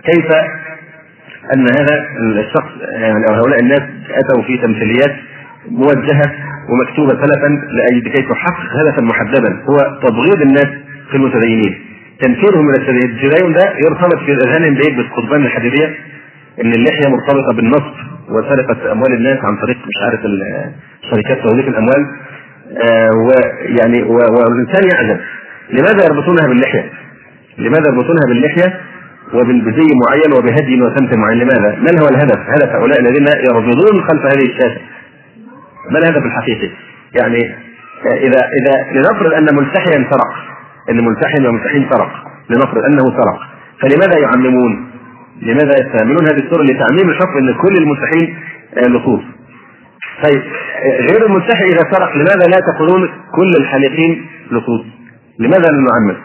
[0.05, 0.27] كيف
[1.55, 2.05] أن هذا
[2.41, 5.17] الشخص يعني أو هؤلاء الناس أتوا في تمثيليات
[5.71, 6.33] موجهة
[6.71, 7.49] ومكتوبة سلفا
[8.05, 10.69] لكي تحقق هدفا محددا هو تبغيض الناس
[11.11, 11.79] في المتدينين.
[12.21, 15.95] تنفيرهم من التدين ده يرتبط في أذهانهم بإيه؟ بالقضبان الحديدية.
[16.65, 17.95] إن اللحية مرتبطة بالنصب
[18.29, 20.21] وسرقة أموال الناس عن طريق مش عارف
[21.11, 22.07] شركات توليف الأموال
[22.91, 25.21] آه ويعني والإنسان يعجب
[25.73, 26.91] لماذا يربطونها باللحية؟
[27.59, 28.81] لماذا يربطونها باللحية
[29.35, 34.45] وبالبزي معين وبهدي وسمت معين لماذا؟ من هو الهدف؟ هدف هؤلاء الذين يرفضون خلف هذه
[34.47, 34.81] الشاشة
[35.91, 36.71] ما الهدف الحقيقي؟
[37.21, 37.55] يعني
[38.07, 40.35] إذا إذا لنفرض أن ملتحيا سرق
[40.91, 42.11] إن ملتحي وملتحين سرق
[42.51, 43.41] لنفرض أنه سرق
[43.81, 44.90] فلماذا يعممون؟
[45.43, 48.37] لماذا يستعملون هذه الصورة لتعميم الحكم إن كل الملتحين
[48.77, 49.21] آه، لصوص؟
[50.25, 50.43] طيب
[51.11, 54.83] غير الملتحي إذا سرق لماذا لا تقولون كل الحالقين لصوص؟
[55.39, 56.17] لماذا لا نعمم؟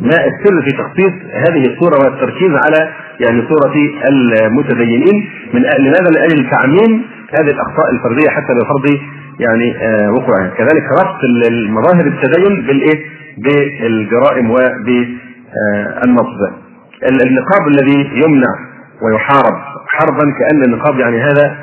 [0.00, 3.74] ما السر في تخصيص هذه الصورة والتركيز على يعني صورة
[4.08, 7.04] المتدينين من لماذا؟ لأجل تعميم
[7.34, 8.98] هذه الأخطاء الفردية حتى بفرض
[9.40, 13.06] يعني آه وقوعها، كذلك ربط المظاهر التدين بالإيه؟
[13.38, 15.26] بالجرائم وبالنصب.
[17.04, 18.54] النقاب الذي يمنع
[19.02, 19.54] ويحارب.
[19.88, 21.56] حربا كأن النقاب يعني هذا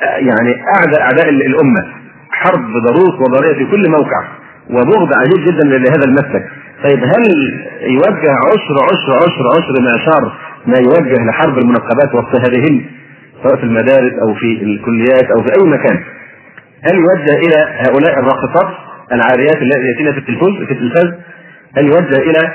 [0.00, 1.84] يعني أعداء أعداء الأمة.
[2.30, 4.24] حرب ضروس وضرية في كل موقع
[4.70, 6.48] وبغض عجيب جدا لهذا المسلك.
[6.84, 7.24] طيب هل
[7.82, 10.32] يوجه عشر عشر عشر عشر معشار
[10.66, 12.84] ما يوجه لحرب المنقبات واضطهادهن
[13.42, 16.00] سواء في المدارس أو في الكليات أو في أي مكان؟
[16.84, 18.68] هل يوجه إلى هؤلاء الراقصات
[19.12, 21.14] العاريات التي ياتين في التلفاز في التلفاز؟
[21.76, 22.52] هل يوجه إلى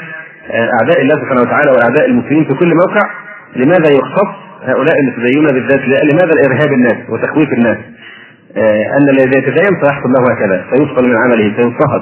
[0.51, 3.10] أعداء الله سبحانه وتعالى وأعداء المسلمين في كل موقع
[3.55, 7.77] لماذا يختص هؤلاء المتدينون بالذات لماذا الإرهاب الناس وتخويف الناس؟
[8.57, 12.01] آه، أن الذي يتدين سيحصل له هكذا سيفصل من عمله سيضطهد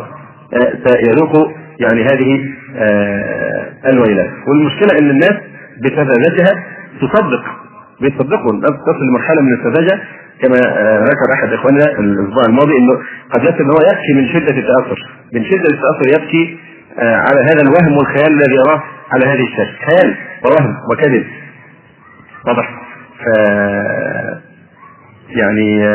[0.53, 2.45] آه، سيذوق يعني هذه
[2.77, 4.29] آه، الويلات.
[4.47, 5.33] والمشكلة إن الناس
[5.83, 6.63] بسذاجتها
[7.01, 7.43] تصدق
[8.01, 10.01] بيصدقوا تصل لمرحلة من السذاجه
[10.41, 10.55] كما
[11.03, 12.93] ذكر أحد إخواننا الأسبوع الماضي إنه
[13.31, 15.09] قد يصل إن هو يبكي من شدة التأثر.
[15.33, 16.57] من شدة التأثر يبكي
[16.97, 19.85] على هذا الوهم والخيال الذي يراه على هذه الشاشة.
[19.85, 21.25] خيال ووهم وكذب.
[22.47, 22.69] واضح.
[23.19, 23.27] ف
[25.29, 25.85] يعني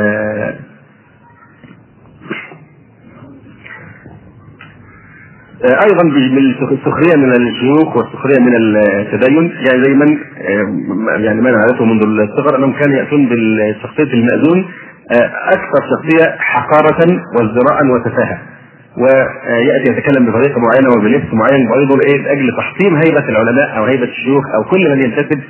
[5.64, 9.50] آه، أيضا بالسخرية من الشيوخ والسخرية من التدين.
[9.50, 14.64] يعني دايما آه، يعني ما نعرفه منذ الصغر أنهم كانوا يأتون بالشخصية المأذون
[15.10, 18.49] آه، أكثر شخصية حقارة وازدراء وتفاهة.
[18.98, 24.44] ويأتي يتكلم بطريقة معينة وبلبس معين وأيضا إيه لأجل تحطيم هيبة العلماء أو هيبة الشيوخ
[24.54, 25.40] أو كل من ينتسب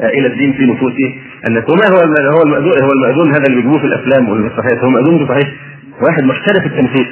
[0.00, 1.14] إلى الدين في نفوسه.
[1.46, 1.98] الناس وما هو
[2.36, 5.48] هو المأذون هو المأذون هذا اللي بيجيبوه في الأفلام والمسرحيات هو مأذون صحيح
[6.02, 7.06] واحد محترف التمثيل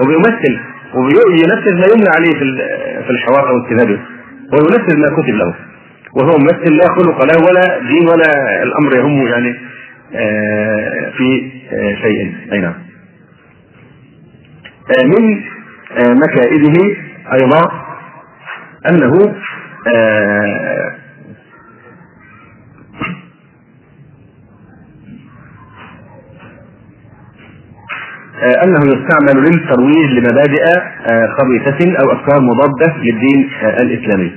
[0.00, 0.58] وبيمثل
[0.94, 2.44] وينفذ ما يملى عليه في
[3.04, 3.98] في الحوار أو الكتابه
[4.52, 5.54] وينفذ ما كتب له.
[6.16, 9.54] وهو ممثل لا خلق له ولا دين ولا الأمر يهمه يعني
[10.14, 12.34] آه، في آه، شيء.
[12.52, 12.72] أي نعم.
[12.72, 12.83] آه،
[14.90, 15.42] آه، من
[15.92, 16.96] آه، مكائده
[17.32, 17.60] أيضا
[18.88, 19.34] أنه
[19.86, 20.94] آه،
[28.64, 30.64] أنه يستعمل للترويج لمبادئ
[31.38, 34.32] خبيثة أو أفكار مضادة للدين الإسلامي.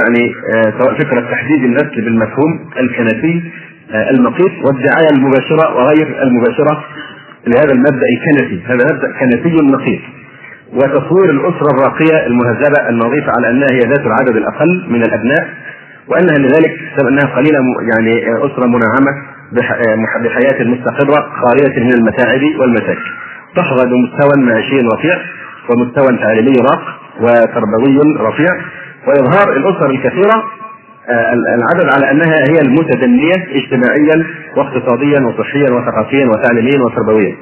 [0.00, 0.34] يعني
[0.78, 3.52] سواء فكرة تحديد النسل بالمفهوم الكنسي
[4.10, 6.84] المقيت والدعاية المباشرة وغير المباشرة
[7.46, 10.00] لهذا المبدأ الكنسي، هذا مبدأ كنسي مقيت.
[10.72, 15.48] وتصوير الأسرة الراقية المهذبة النظيفه على أنها هي ذات العدد الأقل من الأبناء
[16.08, 16.72] وأنها لذلك
[17.08, 17.58] أنها قليلة
[17.92, 19.12] يعني أسرة منعمة
[20.24, 23.10] بحياة مستقرة خالية من المتاعب والمشاكل.
[23.56, 25.16] تحظى بمستوى معيشي رفيع
[25.68, 26.82] ومستوى تعليمي راق
[27.20, 28.50] وتربوي رفيع
[29.06, 30.44] وإظهار الأسر الكثيرة
[31.54, 34.24] العدد على أنها هي المتدنية اجتماعيا
[34.56, 37.36] واقتصاديا وصحيا وثقافيا وتعليميا وتربويا.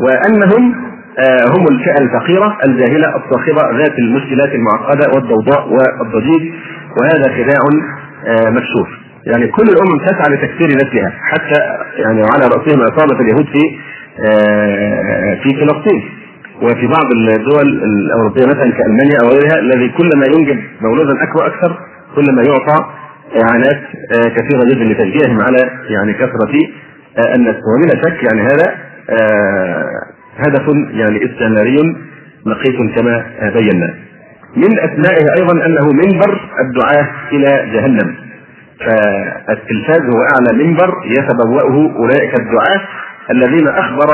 [0.00, 0.74] وأنهم
[1.18, 6.52] آه، هم الفئة الفقيرة الجاهلة الصاخبة ذات المشكلات المعقدة والضوضاء والضجيج
[6.96, 7.60] وهذا خداع
[8.26, 8.88] آه، مكشوف.
[9.26, 11.60] يعني كل الأمم تسعى لتكسير نسلها حتى
[11.96, 13.78] يعني على رأسهم اصابه اليهود في
[14.20, 16.02] آه، في فلسطين
[16.62, 21.78] وفي بعض الدول الأوروبية مثلا كألمانيا أو غيرها الذي كلما ينجب مولودا أكبر أكثر
[22.16, 22.84] كلما يعطى
[23.42, 26.52] إعانات كثيرة جدا لتشجيعهم على يعني كثرة
[27.34, 28.74] النسل وبلا شك يعني هذا
[30.38, 31.76] هدف يعني استعماري
[32.46, 33.24] نقيس كما
[33.54, 33.94] بينا.
[34.56, 38.14] من أسمائه أيضا أنه منبر الدعاة إلى جهنم.
[38.80, 42.80] فالتلفاز هو أعلى منبر يتبوأه أولئك الدعاة
[43.30, 44.10] الذين أخبر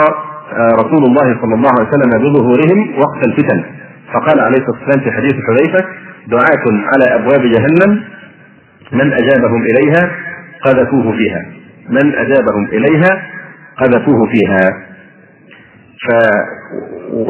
[0.52, 3.64] آه، رسول الله صلى الله عليه وسلم بظهورهم وقت الفتن.
[4.14, 5.84] فقال عليه الصلاة والسلام في حديث حذيفة
[6.28, 8.02] دعاة على أبواب جهنم
[8.92, 10.10] من أجابهم إليها
[10.64, 11.46] قذفوه فيها.
[11.88, 13.22] من أجابهم إليها
[13.76, 14.90] قذفوه فيها.
[16.00, 16.08] ف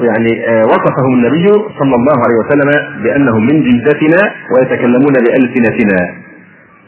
[0.04, 1.46] يعني آه، وصفهم النبي
[1.78, 6.14] صلى الله عليه وسلم بأنهم من جلدتنا ويتكلمون بألسنتنا.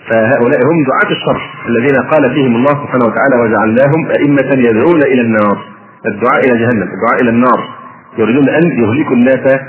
[0.08, 5.58] فهؤلاء هم دعاة الشر الذين قال فيهم الله سبحانه وتعالى وجعلناهم أئمة يدعون إلى النار.
[6.06, 7.68] الدعاء إلى جهنم الدعاء إلى النار.
[8.18, 9.60] يريدون أن يهلكوا الناس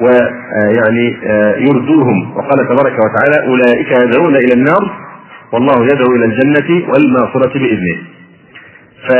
[0.00, 2.36] ويعني آه، يردوهم.
[2.36, 4.90] وقال تبارك وتعالى أولئك يدعون إلى النار
[5.52, 7.98] والله يدعو إلى الجنة والمغفرة بإذنه.
[9.08, 9.12] ف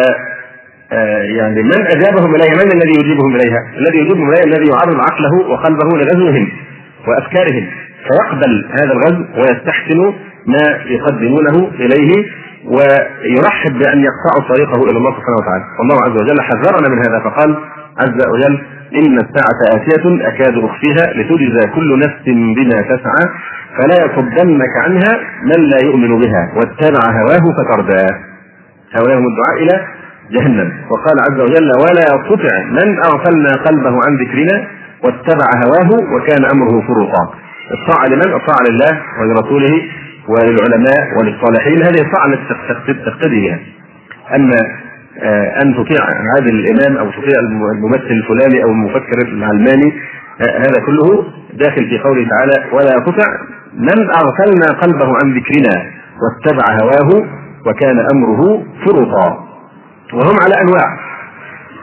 [0.93, 5.51] آه، يعني من أجابهم إليها؟ من الذي يجيبهم إليها؟ الذي يجيبهم إليها الذي يعرض عقله
[5.51, 6.49] وقلبه لغزوهم
[7.09, 7.67] وأفكارهم.
[8.03, 10.13] فيقبل هذا الغزو ويستحسن
[10.47, 12.25] ما يقدمونه إليه
[12.65, 17.57] ويرحب بأن يقطعوا طريقه إلى الله سبحانه وتعالى، والله عز وجل حذرنا من هذا فقال
[17.99, 18.63] عز وجل
[19.01, 23.29] إن الساعة آتية أكاد اخفيها لتجزى كل نفس بما تسعى
[23.79, 26.53] فلا يصدنك عنها من لا يؤمن بها.
[26.57, 28.07] واتبع هواه فتردى.
[28.97, 29.87] هم الدعاء إلى
[30.31, 30.73] جهنم.
[30.91, 34.67] وقال عز وجل ولا تطع من أغفلنا قلبه عن ذكرنا.
[35.05, 37.35] واتبع هواه وكان أمره فرطا
[37.73, 39.83] الطاعه لمن؟ الطاعه لله ولرسوله
[40.29, 41.83] وللعلماء وللصالحين.
[41.83, 42.43] هذه الطاعه التي
[44.37, 44.92] أما آه،
[45.63, 46.03] أن تطيع
[46.37, 47.41] هذا الإمام أو تطيع
[47.75, 49.93] الممثل الفلاني أو المفكر العلماني.
[50.41, 53.27] آه، هذا كله داخل في قوله تعالى ولا تطع
[53.75, 55.85] من أغفلنا قلبه عن ذكرنا
[56.23, 57.27] واتبع هواه
[57.67, 59.49] وكان أمره فرطا.
[60.15, 60.99] وهم على أنواع.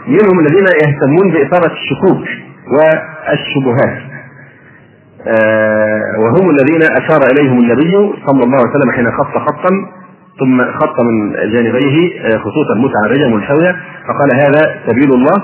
[0.08, 2.28] منهم الذين يهتمون بإثارة الشكوك
[2.72, 4.10] والشبهات.
[5.28, 7.92] آه وهم الذين أشار إليهم النبي
[8.26, 9.70] صلى الله عليه وسلم حين خط خطا
[10.40, 13.76] ثم خط من جانبيه آه، خطوطا متعرجه منحويه
[14.08, 15.44] فقال هذا سبيل الله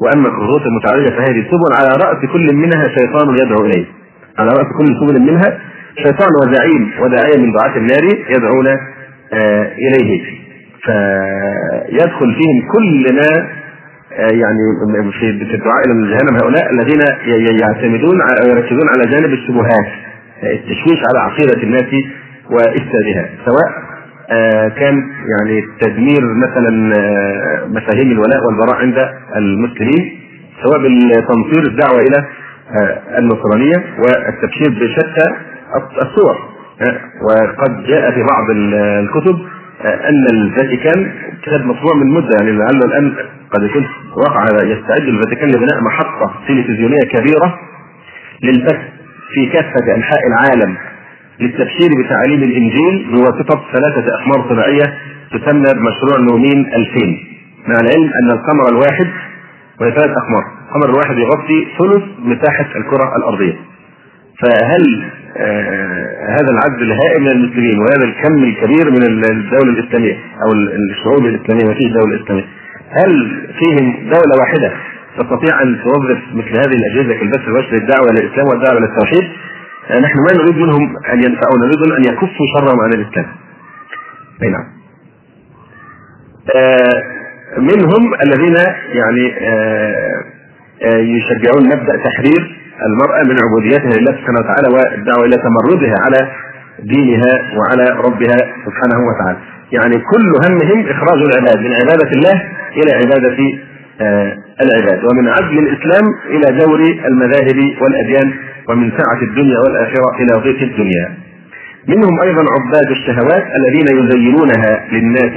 [0.00, 3.84] وأما الخطوط المتعرجة فهذه السبل على رأس كل منها شيطان يدعو إليه.
[4.38, 5.58] على رأس كل سبل منها
[5.96, 8.04] شيطان وزعيم وداعية من دعاه النار
[8.36, 8.66] يدعون
[9.32, 10.22] آه إليه.
[10.84, 13.48] فيدخل فيهم كل ما
[14.12, 17.00] آه، يعني في الدعاء إلى جهنم هؤلاء الذين
[17.60, 19.86] يعتمدون يركزون على جانب الشبهات
[20.42, 21.84] التشويش على عقيدة الناس
[22.50, 23.87] وافسادها سواء
[24.68, 24.94] كان
[25.30, 30.20] يعني تدمير مثلا آه، مفاهيم الولاء والبراء عند المسلمين
[30.62, 32.24] سواء بالتنصير الدعوة إلى
[33.18, 35.26] النصرانية والتبشير بشتى
[36.02, 36.36] الصور.
[37.22, 39.38] وقد جاء في بعض الكتب
[39.84, 41.12] أن الفاتيكان
[41.42, 43.12] كتاب مطبوع من مدة يعني لعله الآن
[43.50, 43.86] قد يكون
[44.16, 47.58] وقع يستعد الفاتيكان لبناء محطة تلفزيونية كبيرة
[48.44, 48.78] للبث
[49.34, 50.76] في كافة أنحاء العالم.
[51.40, 54.94] للتبشير بتعاليم الإنجيل بواسطه ثلاثة أقمار طبيعية
[55.32, 57.18] تسمى بمشروع نومين 2000
[57.68, 59.06] مع العلم أن القمر الواحد
[59.80, 60.44] وهي ثلاث أقمار.
[60.68, 63.54] القمر الواحد يغطي ثلث مساحة الكرة الأرضية.
[64.42, 65.04] فهل
[65.36, 70.52] آه هذا العدد الهائل من المسلمين وهذا الكم الكبير من الدولة الإسلامية أو
[70.90, 72.44] الشعوب الإسلامية ما فيش دولة إسلامية؟
[72.90, 73.10] هل
[73.58, 74.72] فيهم دولة واحدة
[75.18, 79.47] تستطيع أن توظف مثل هذه الأجهزة كالبث المباشر للدعوه للإسلام والدعوة للتوحيد؟ آه
[79.90, 83.26] نحن ما نريد منهم أن ينفعونا نريد أن يكفوا شرهم عن الإسلام.
[84.42, 84.64] أي نعم.
[86.56, 87.02] آه
[87.58, 88.56] منهم الذين
[88.92, 89.34] يعني
[91.16, 96.28] يشجعون مبدأ تحرير المرأة من عبوديتها لله سبحانه وتعالى والدعوة إلى تمردها على
[96.78, 99.38] دينها وعلى ربها سبحانه وتعالى
[99.72, 102.42] يعني كل همهم إخراج العباد من عبادة الله
[102.76, 103.67] إلى عبادة آه،
[104.62, 105.04] العباد.
[105.04, 108.32] ومن عدل الإسلام إلى دور المذاهب والأديان
[108.68, 111.14] ومن سعة الدنيا والآخرة إلى ضيق الدنيا.
[111.88, 115.36] منهم أيضا عباد الشهوات الذين يزينونها للناس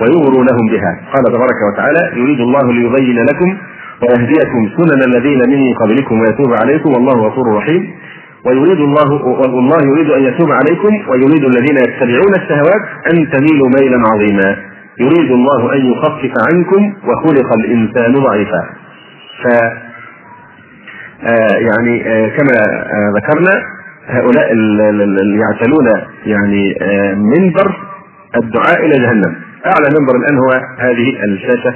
[0.00, 1.00] ويغرونهم بها.
[1.12, 3.56] قال تبارك وتعالى يريد الله ليبين لكم
[4.02, 7.90] ويهديكم سنن الذين من قبلكم ويتوب عليكم والله غفور رحيم.
[8.46, 9.24] ويريد الله
[9.56, 14.56] والله يريد أن يتوب عليكم ويريد الذين يتبعون الشهوات أن تميلوا ميلا عظيما.
[15.00, 18.68] يريد الله أن يخفف عنكم وخلق الإنسان ضعيفا.
[19.42, 19.46] ف
[21.22, 23.62] آه، يعني آه، كما آه، ذكرنا
[24.06, 25.86] هؤلاء اللي يعتلون
[26.26, 26.74] يعني
[27.14, 27.76] منبر
[28.36, 29.36] الدعاء إلى جهنم.
[29.66, 31.74] أعلى منبر الآن هو هذه الشاشة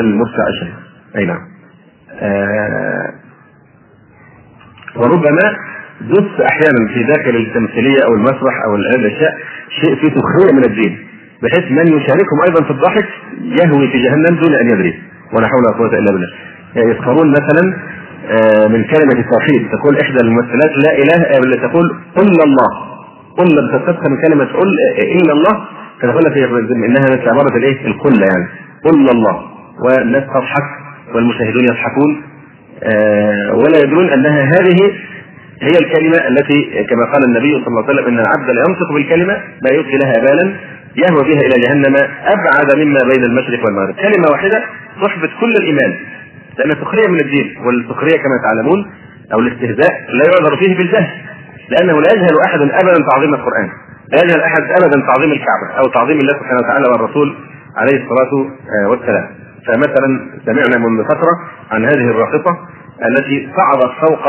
[0.00, 0.68] المرتعشه
[1.16, 1.40] أي نعم.
[4.96, 5.56] وربما
[6.00, 9.38] دس أحيانا في داخل التمثيلية أو المسرح أو هذه الاشياء
[9.80, 11.11] شيء فيه سخريه من الدين.
[11.42, 13.08] بحيث من يشاركهم أيضا في الضحك
[13.42, 14.94] يهوي في جهنم دون أن يدري
[15.32, 16.28] ولا حول ولا قوة إلا بالله.
[16.74, 17.76] يعني يسخرون مثلا
[18.26, 22.70] آه، من كلمة التوحيد تقول إحدى الممثلات لا إله إلا تقول قل الله
[23.38, 23.48] قل
[24.10, 25.64] من كلمة قل إلا الله.
[26.00, 26.36] فتقول لك
[26.86, 28.46] إنها مثل عبارة الإيه؟ القله يعني.
[28.84, 29.42] قل الله
[29.84, 30.62] والناس تضحك
[31.14, 32.22] والمشاهدون يضحكون
[32.82, 34.92] آه، ولا يدرون أنها هذه
[35.62, 39.32] هي الكلمة التي كما قال النبي صلى الله عليه وسلم إن العبد لا ينطق بالكلمة
[39.62, 40.52] لا يلقي لها بالا
[40.96, 41.96] يهوى بها إلى جهنم
[42.34, 44.62] أبعد مما بين المشرق والمغرب، كلمة واحدة
[45.02, 45.92] تحبط كل الإيمان
[46.58, 48.90] لأن سخريه من الدين والسخرية كما تعلمون
[49.32, 51.10] أو الاستهزاء لا يعذر فيه بالجهل
[51.68, 53.68] لأنه لا يجهل احد ابدا تعظيم القرآن
[54.12, 57.36] لا يجهل أحد ابدا تعظيم الكعبة أو تعظيم الله سبحانه وتعالى والرسول
[57.76, 58.50] عليه الصلاة
[58.90, 59.26] والسلام.
[59.66, 61.32] فمثلا سمعنا منذ فترة
[61.70, 62.56] عن هذه الراقصه
[63.10, 64.26] التي صعدت فوق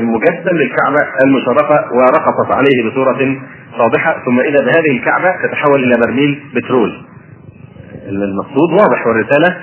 [0.00, 3.36] مجسم للكعبة المشرفة ورقصت عليه بصورة
[3.78, 6.92] واضحه ثم إذا بهذه الكعبة تتحول إلى برميل بترول.
[8.08, 9.56] المقصود واضح والرسالة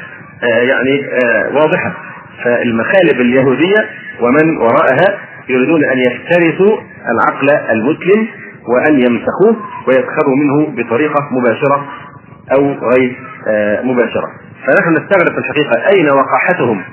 [0.44, 1.94] آه، يعني آه، واضحة
[2.44, 3.90] فالمخالب اليهودية
[4.22, 5.18] ومن وراءها
[5.50, 6.78] يريدون أن يفترسوا
[7.12, 8.28] العقل المسلم
[8.68, 9.56] وأن يمسخوه
[9.88, 11.86] ويسخروا منه بطريقة مباشرة
[12.58, 14.28] أو غير آه، مباشرة.
[14.68, 16.84] فنحن نستغرب في الحقيقة أين وقاحتهم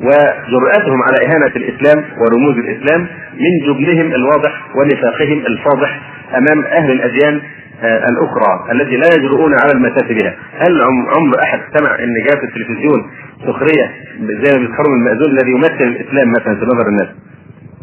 [0.00, 3.00] وجرأتهم على إهانة الإسلام ورموز الإسلام
[3.34, 6.00] من جبنهم الواضح ونفاقهم الفاضح
[6.38, 7.40] أمام أهل الأديان
[7.82, 10.36] آه، الأخرى التي لا يجرؤون على المساس بها.
[10.58, 10.82] هل
[11.16, 13.10] عمر أحد سمع أن جاء في التلفزيون
[13.46, 17.08] سخرية زي ما من المأذون الذي يمثل الإسلام مثلا في نظر الناس؟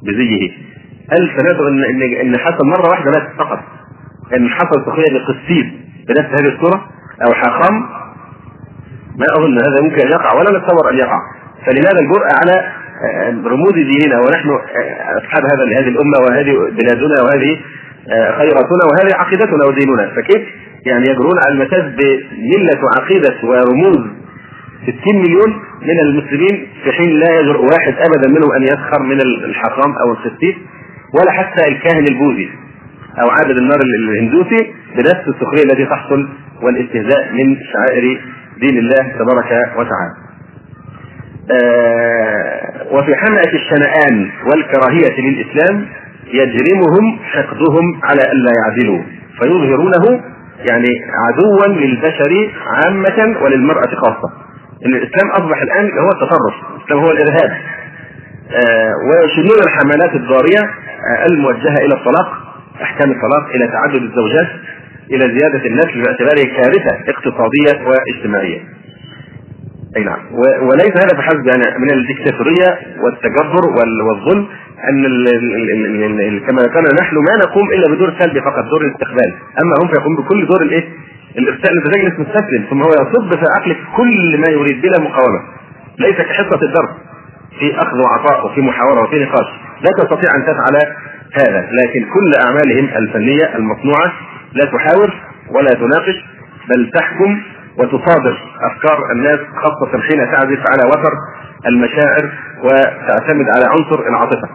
[0.04, 0.52] بزيه.
[1.12, 1.30] هل
[1.68, 3.60] ان ان إن حصل مرة واحدة بس فقط؟
[4.36, 5.66] إن حصل سخرية لقسيس
[6.08, 6.90] بنفس هذه الصورة؟
[7.28, 7.74] أو حاخام
[9.18, 11.20] ما أظن هذا ممكن يقع ولا نتصور أن يقع.
[11.66, 12.56] فلماذا الجرأة على
[13.04, 17.60] آه، رموز ديننا ونحن آه، أصحاب هذا هذه الأمة وهذه بلادنا وهذه
[18.12, 20.42] آه، خيراتنا وهذه عقيدتنا وديننا فكيف
[20.86, 24.00] يعني يجرون على المساس بملة وعقيده ورموز
[24.84, 25.50] 60 مليون
[25.82, 30.56] من المسلمين في حين لا يجرؤ واحد ابدا منهم أن يسخر من الحرام أو الخسيس
[31.14, 32.50] ولا حتى الكاهن البوذي
[33.22, 36.30] أو عابد النار الهندوسي بنفس السخرية التي تحصل
[36.62, 38.22] والإستهزاء من شعائر
[38.58, 40.23] دين الله تبارك وتعالى.
[41.52, 45.88] آه، وفي حمأة الشنآن والكراهية للإسلام
[46.28, 49.04] يجرمهم حقدهم على ألا يعدلوا
[49.40, 50.22] فيظهرونه
[50.60, 50.88] يعني
[51.28, 54.30] عدوا للبشر عامة وللمرأة خاصة.
[54.86, 57.58] إن الإسلام أصبح الآن هو التطرف الإسلام هو الإرهاب.
[58.52, 62.28] آه ويشنون الحملات الضارية آه الموجهة إلى الطلاق
[62.82, 64.48] أحكام الطلاق إلى تعدد الزوجات
[65.12, 68.60] إلى زيادة النسل باعتباره كارثة اقتصادية واجتماعية.
[69.98, 70.20] أي نعم.
[70.70, 73.62] وليس هذا فحسب يعني من الدكتاتوريه والتجبر
[74.08, 74.48] والظلم
[74.90, 79.34] أن ال ال ال كما ذكرنا نحن ما نقوم إلا بدور سلبي فقط دور الاستقبال.
[79.60, 80.90] أما هم فيقوم بكل دور الإيه؟
[81.38, 85.42] الارسال انت تجلس مستسلم ثم هو يصب في عقلك كل ما يريد بلا مقاومة.
[86.00, 86.94] ليس كحصة الدرس
[87.60, 89.48] في أخذ وعطاء وفي محاوره وفي نقاش.
[89.82, 90.76] لا تستطيع أن تفعل
[91.34, 94.14] هذا لكن كل أعمالهم الفنية المصنوعة
[94.54, 95.14] لا تحاور
[95.50, 96.26] ولا تناقش
[96.70, 97.42] بل تحكم
[97.78, 98.38] وتصادر
[98.72, 101.14] أفكار الناس خاصة حين تعزف على وتر
[101.68, 102.32] المشاعر
[102.64, 104.50] وتعتمد على عنصر العاطفة.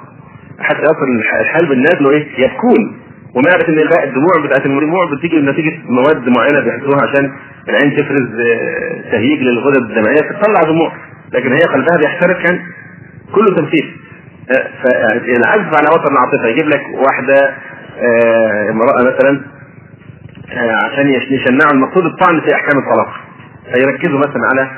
[0.61, 2.99] حتى يصل الحال بالناس إنه إيه؟ يبكون.
[3.35, 7.33] وما يعرف ان الدموع بتاعت الدموع بتيجي نتيجه مواد معينة بيحطوها عشان
[7.69, 10.93] العين تفرز آه، تهيج للغدد الدمعية فتطلع دموع.
[11.33, 12.59] لكن هي قلبها بيحترق كان
[13.35, 13.97] كله تمثيل
[14.51, 17.55] آه، فالعزف على وتر العاطفة يجيب لك واحدة
[18.01, 19.41] آه، امرأة مثلا
[20.57, 23.09] عشان يشنعوا المقصود الطعن في أحكام الطلاق.
[23.73, 24.71] فيركزوا مثلا على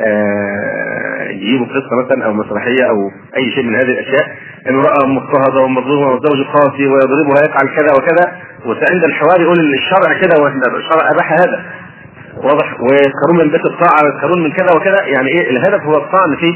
[0.00, 4.36] آه، يجيبوا قصة مثلا أو مسرحية أو أي شيء من هذه الأشياء.
[4.70, 8.32] امراه مضطهدة ومظلومه والزوج قاسي ويضربها يفعل كذا وكذا
[8.66, 11.64] وعند الحوار يقول الشرع كده والشرع أباح هذا.
[12.36, 15.02] واضح؟ ويذكرون من بيت الطاعة ويذكرون من كذا وكذا.
[15.02, 16.54] يعني إيه؟ الهدف هو الطعن في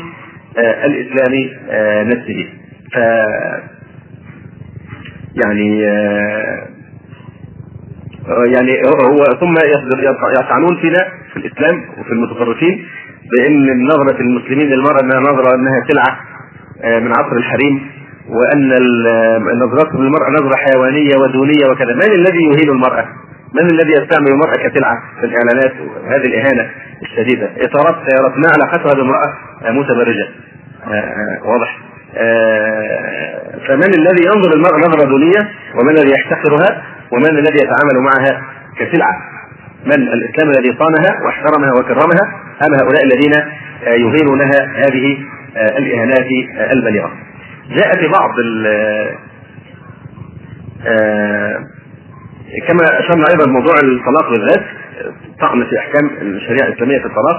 [0.61, 2.49] آه الإسلام آه نفسه.
[2.93, 2.97] ف
[5.35, 6.78] يعني آه
[8.29, 9.55] يعني هو ثم
[10.41, 12.87] يطعنون فينا في الإسلام وفي المتطرفين
[13.33, 16.19] بإن نظرة المسلمين للمراه إنها نظرة إنها سلعة
[16.85, 17.91] آه، من عصر الحريم
[18.29, 18.73] وأن
[19.59, 21.95] نظرتهم للمرأة نظرة حيوانية ودونية وكذا.
[21.95, 23.05] من الذي يهين المرأة؟
[23.55, 25.73] من الذي يستعمل المرأة كسلعة؟ في الإعلانات
[26.07, 26.71] هذه الإهانة
[27.03, 27.51] الشديدة.
[27.57, 28.95] اطارات سيارات ما علاقتها
[29.73, 30.29] متبرجه
[30.87, 31.79] آه، آه، واضح.
[33.69, 36.83] فمن الذي ينظر المراه نظرة دونية ومن الذي يحتقرها؟
[37.13, 38.43] ومن الذي يتعامل معها
[38.79, 39.13] كسلعة؟
[39.87, 42.23] من الإسلام الذي صانها واحترمها وكرمها؟
[42.67, 43.33] أم هؤلاء الذين
[43.87, 45.19] يهينونها هذه
[45.57, 46.27] الإهانات
[46.73, 47.13] البليغة؟
[47.71, 48.31] جاء في بعض
[50.87, 51.65] آه،
[52.69, 54.65] كما أشرنا أيضا موضوع الطلاق بالذات
[55.41, 57.37] طعن في أحكام الشريعة الإسلامية في الطلاق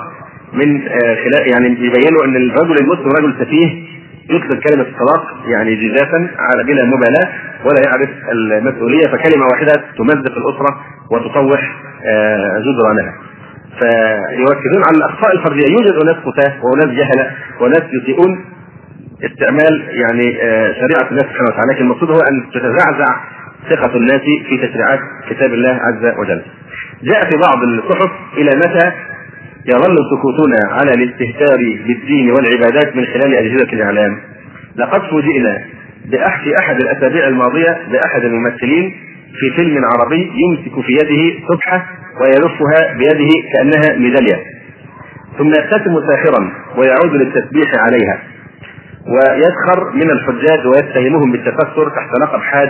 [0.53, 3.99] من آه، خلال يعني يبينوا أن الرجل المسلم رجل سفيه
[4.30, 7.30] يطلق كلمة الطلاق يعني جزافا على بلا مبالاة
[7.65, 11.61] ولا يعرف المسؤولية فكلمة واحدة تمزق الأسرة وتطوح
[12.05, 13.13] آه، جدرانها.
[13.80, 15.67] فيركزون على الأخطاء الفردية.
[15.67, 18.45] يوجد أناس فتاه وأناس جهلة وناس يسيئون
[19.23, 21.73] استعمال يعني آه، شريعة الله سبحانه وتعالى.
[21.73, 23.15] لكن المقصود هو أن تتزعزع
[23.69, 24.99] ثقة الناس في تشريعات
[25.30, 26.41] كتاب الله عز وجل.
[27.03, 28.91] جاء في بعض الصحف إلى متى
[29.66, 31.57] يظل سكوتنا على الاستهتار
[31.88, 34.20] بالدين والعبادات من خلال أجهزة الإعلام.
[34.76, 35.64] لقد فوجئنا
[36.05, 38.93] بأحد أحد الأسابيع الماضية بأحد الممثلين
[39.39, 41.86] في فيلم عربي يمسك في يده سبحة
[42.22, 44.43] ويلفها بيده كأنها ميدالية.
[45.38, 48.20] ثم يبتسم ساخرا ويعود للتسبيح عليها.
[49.07, 52.70] ويسخر من الحجاج ويتهمهم بالتكسر تحت لقب حاج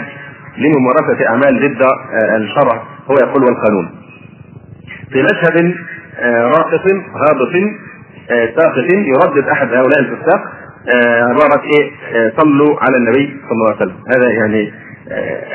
[0.57, 1.81] لممارسة أعمال ضد
[2.35, 3.89] الشرع هو يقول والقانون.
[5.11, 5.75] في مشهد
[6.27, 7.55] راقص هابط
[8.31, 10.41] آه، ساقط يردد أحد هؤلاء الفساق.
[11.29, 11.91] عبارة إيه؟
[12.37, 13.95] صلوا على النبي صلى الله عليه وسلم.
[14.15, 14.73] هذا يعني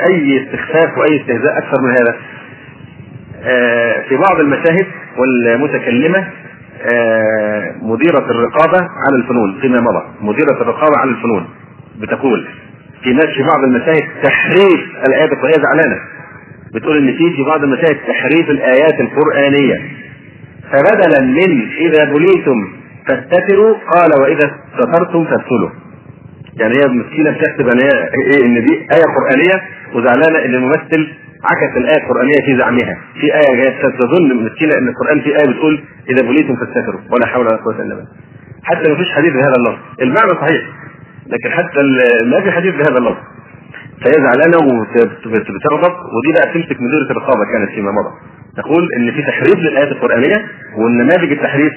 [0.06, 2.14] أي استخفاف وأي استهزاء أكثر من هذا.
[4.08, 4.86] في بعض المشاهد
[5.18, 6.28] والمتكلمة
[6.82, 10.04] آه، مديرة الرقابة على الفنون فيما مضى.
[10.20, 11.46] مديرة الرقابة على الفنون
[12.00, 12.46] بتقول
[13.02, 15.96] في ناس في بعض المشاهد تحريف الآيات وهي زعلانة
[16.74, 20.03] بتقول إن في في بعض المشاهد تحريف الآيات القرآنية.
[20.74, 22.68] فبدلا من إذا بليتم
[23.08, 25.70] فاستتروا قال وإذا استترتم فاغسلوا
[26.60, 27.90] يعني هي مسكينة بتحسب إن هي
[28.30, 29.62] إيه إن دي آية قرآنية
[29.94, 31.08] وزعلانة إن الممثل
[31.44, 32.98] عكس الآية القرآنية في زعمها.
[33.20, 37.46] في آية جاية تظن مسكينة إن القرآن في آية بتقول إذا بليتم فاستغفروا ولا حول
[37.46, 38.08] ولا قوة إلا بالله.
[38.64, 39.78] حتى ما فيش حديث بهذا اللفظ.
[40.02, 40.62] المعنى صحيح
[41.26, 41.80] لكن حتى
[42.30, 43.22] ما في حديث بهذا اللفظ.
[44.04, 48.12] فهي زعلانة وبتغضب ودي بقى تمسك مديرة الرقابة كانت فيما مضى.
[48.56, 50.44] تقول إن في تحريف للآيات القرآنية
[50.76, 51.72] والنماذج التحريف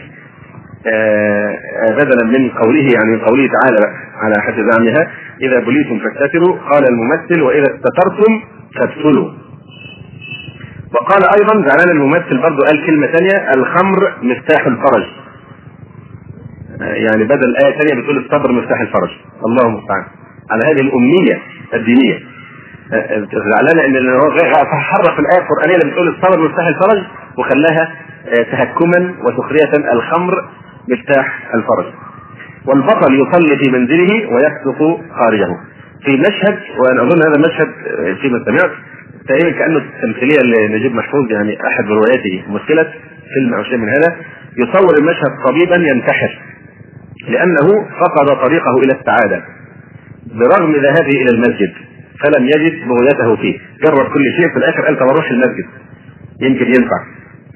[0.87, 1.57] آه
[1.91, 5.11] بدلا من قوله يعني قوله تعالى على حد زعمها
[5.41, 8.41] إذا بليتم فاستتروا قال الممثل وإذا استترتم
[8.75, 9.29] فاغسلوا
[10.93, 15.03] وقال أيضا زعلان الممثل برضه قال كلمة ثانية الخمر مفتاح الفرج.
[16.79, 19.09] يعني بدل آية ثانية بتقول الصبر مفتاح الفرج.
[19.45, 20.05] الله المستعان.
[20.51, 21.39] على هذه الأمنية
[21.73, 22.19] الدينية.
[23.51, 24.31] زعلانه ان هو
[24.79, 27.03] حرف الآية القرآنية اللي بتقول الصبر مفتاح الفرج
[27.37, 27.91] وخلاها
[28.27, 30.33] آه، تهكما وسخرية الخمر
[30.89, 31.93] مفتاح الفرج.
[32.65, 35.47] والبطل يصلي في منزله ويسلك خارجه.
[36.05, 38.71] في مشهد وأنا أظن هذا المشهد آه، فيما سمعت
[39.27, 42.83] تقريبا كأنه تمثيلية لنجيب محفوظ يعني أحد رواياته ممثله
[43.33, 44.15] فيلم أو شيء من هذا.
[44.57, 46.39] يصور المشهد طبيبا ينتحر
[47.29, 49.43] لأنه فقد طريقه إلى السعادة
[50.33, 51.86] برغم ذهابه إلى المسجد.
[52.23, 53.59] فلم يجد بغيته فيه.
[53.83, 55.65] جرب كل شيء في الآخر قال طب أروح المسجد.
[56.41, 56.99] يمكن ينفع.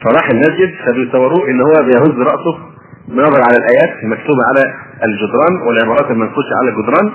[0.04, 2.58] فراح المسجد فبيصوروه إن هو بيهز رأسه
[3.08, 4.74] بنظر على الآيات المكتوبه على
[5.06, 7.12] الجدران والعبارات المنقوشة على الجدران.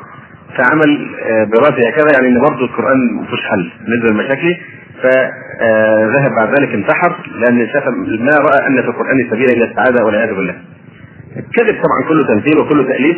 [0.57, 4.57] فعمل آه، براسه هكذا يعني إن برضه القرآن مفيش حل بالنسبة لمشاكلي
[5.03, 7.89] فذهب بعد ذلك انتحر لأن شاف
[8.21, 10.55] ما رأى أن في القرآن سبيلا إلى السعادة والعياذ بالله.
[11.57, 13.17] كذب طبعا كله تمثيل وكله تأليف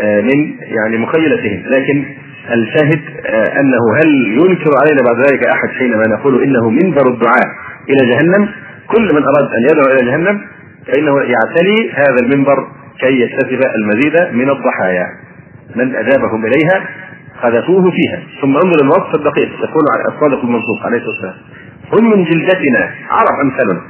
[0.00, 1.62] آه، من يعني مخيلتهم.
[1.66, 2.04] لكن
[2.50, 4.08] الشاهد آه، أنه هل
[4.40, 7.46] ينكر علينا بعد ذلك أحد حينما نقول إنه منبر الدعاء
[7.88, 8.48] إلى جهنم؟
[8.86, 10.40] كل من أراد أن يدعو إلى جهنم
[10.86, 12.66] فإنه يعتلي هذا المنبر
[13.00, 15.06] كي يكتسب المزيد من الضحايا.
[15.76, 16.88] من اجابهم إليها
[17.42, 18.22] قذفوه فيها.
[18.42, 21.34] ثم انظر الوصف الدقيق يقول الصادق المنصوص عليه الصلاة والسلام.
[21.92, 23.80] هم من جلدتنا عرب امثالنا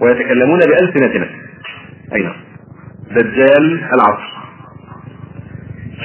[0.00, 1.26] ويتكلمون بألسنتنا.
[2.14, 2.36] اي نعم
[3.10, 4.30] دجال العصر.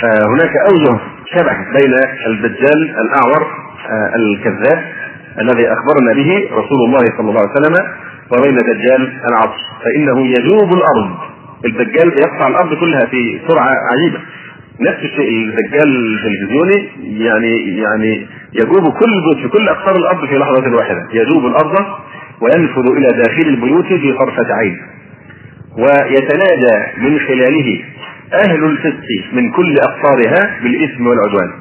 [0.01, 0.99] فهناك أوجه
[1.33, 1.93] شبه بين
[2.27, 3.41] الدجال الأعور
[3.89, 4.83] آه، الكذاب
[5.39, 7.85] الذي أخبرنا به رسول الله صلى الله عليه وسلم
[8.31, 11.17] وبين دجال العصر فإنه يجوب الأرض.
[11.65, 14.19] الدجال يقطع الأرض كلها في سرعة عجيبة.
[14.81, 16.89] نفس الشيء الدجال التلفزيوني
[17.23, 21.07] يعني يعني يجوب كل في كل أقطار الأرض في لحظة واحدة.
[21.13, 21.85] يجوب الأرض
[22.41, 24.77] وينفذ إلى داخل البيوت في طرفة عين.
[25.77, 27.81] ويتنادى من خلاله
[28.33, 31.51] أهل الفسق من كل أقطارها بالإثم والعدوان.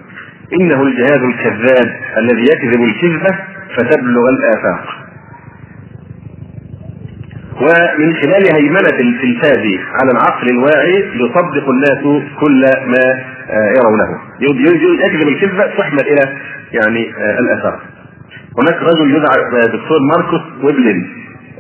[0.61, 3.39] إنه الجهاد الكذاب الذي يكذب الكذبة
[3.77, 5.05] فتبلغ الآفاق.
[7.61, 14.19] ومن خلال هيمنة التلفاز على العقل الواعي يصدق الناس كل ما آه، يرونه.
[15.07, 16.39] يكذب الكذبة تحمل إلى
[16.73, 17.81] يعني آه، الآثار
[18.59, 21.09] هناك رجل يدعى دكتور ماركوس ويبلين.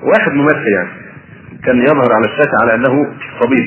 [0.03, 0.89] واحد ممثل يعني.
[1.65, 3.07] كان يظهر على الشاشة على أنه
[3.41, 3.67] طبيب.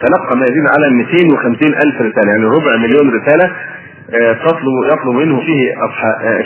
[0.00, 3.44] تلقى ما يزيد على 250 ألف رسالة يعني ربع مليون رسالة
[4.14, 5.74] آه، تطلب يطلب منه فيه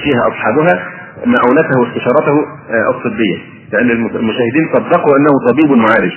[0.02, 0.88] فيها أصحابها
[1.26, 2.46] معونته واستشارته
[2.90, 3.36] الطبية
[3.72, 6.12] لأن المشاهدين صدقوا أنه طبيب معالج.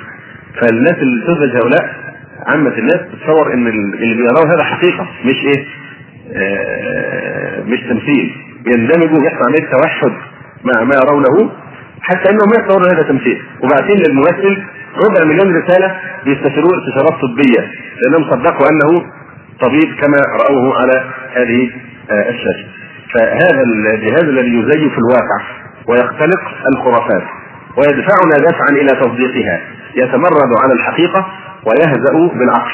[0.62, 1.90] فالناس اللي تزعج هؤلاء
[2.48, 5.46] عامة الناس تتصور إن اللي بيراه هذا حقيقة مش
[6.36, 8.36] آه مش تمثيل.
[8.68, 10.12] يندمجوا يحصل عليه توحد
[10.64, 11.52] مع ما يرونه
[12.02, 13.42] حتى إنهم ما يتصورون هذا تمثيل.
[13.64, 14.58] وبعدين للممثل
[14.96, 17.72] ربع مليون رسالة بيستشيرون استشارات طبية
[18.02, 19.06] لأنهم صدقوا أنه
[19.62, 21.72] طبيب كما رأوه على هذه
[22.12, 22.68] آه الشاشة.
[23.14, 23.64] فهذا
[23.94, 25.40] الجهاز الذي يزيف الواقع
[25.88, 26.42] ويختلق
[26.74, 27.24] الخرافات
[27.78, 29.60] ويدفعنا دفعا إلى تصديقها.
[29.96, 31.28] يتمرد على الحقيقة
[31.66, 32.72] ويهزأ بالعقل.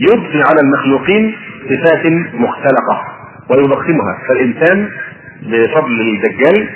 [0.00, 1.36] يضفي على المخلوقين
[1.70, 3.02] صفات مختلقة
[3.50, 4.18] ويضخمها.
[4.28, 4.88] فالإنسان
[5.42, 6.68] بفضل الدجال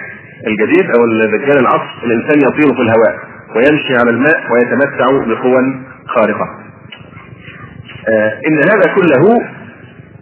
[0.46, 3.37] الجديد أو الدجال العصر الإنسان يطير في الهواء.
[3.56, 5.62] ويمشي على الماء ويتمتع بقوى
[6.06, 6.46] خارقة.
[8.08, 9.24] آه إن هذا كله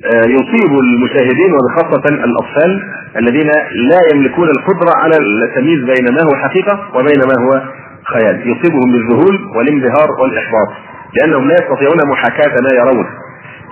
[0.04, 2.82] آه يصيب المشاهدين وبخاصه الأطفال
[3.16, 3.46] الذين
[3.90, 7.62] لا يملكون القدرة على التمييز بين ما هو حقيقة وبين ما هو
[8.14, 8.40] خيال.
[8.40, 10.68] يصيبهم بالذهول والانبهار والإحباط
[11.16, 13.06] لأنهم لا يستطيعون محاكاة ما يرون.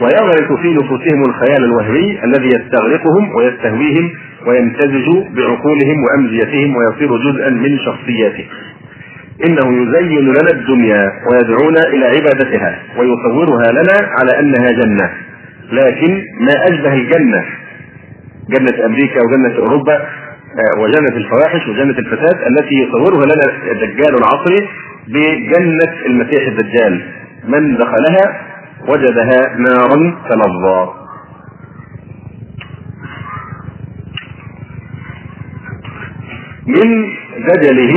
[0.02, 4.10] ويغرس في نفوسهم الخيال الوهمي الذي يستغرقهم ويستهويهم
[4.46, 8.46] ويمتزج بعقولهم وأمزيتهم ويصير جزءا من شخصياتهم
[9.46, 15.10] إنه يزين لنا الدنيا ويدعونا إلى عبادتها ويصورها لنا على أنها جنة.
[15.72, 17.44] لكن ما أشبه الجنة؟
[18.50, 24.68] جنة أمريكا وجنة أوروبا آه، وجنة الفواحش وجنة الفساد التي يصورها لنا الدجال العصري
[25.08, 27.02] بجنة المسيح الدجال.
[27.48, 28.40] من دخلها؟
[28.88, 30.90] وجدها نارا تلظى.
[36.66, 37.04] من
[37.38, 37.94] دجله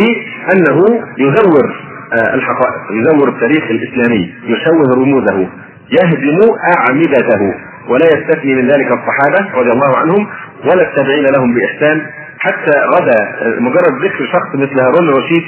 [0.54, 0.78] أنه
[1.18, 5.48] يزور آه، الحقائق يزور التاريخ الإسلامي يشوه رموزه
[5.92, 6.40] يهدم
[6.78, 7.54] أعمدته
[7.90, 10.28] ولا يستثني من ذلك الصحابة رضي الله عنهم
[10.66, 12.02] ولا التابعين لهم بإحسان.
[12.40, 13.20] حتى غدا
[13.60, 15.44] مجرد ذكر شخص مثل هارون الرشيد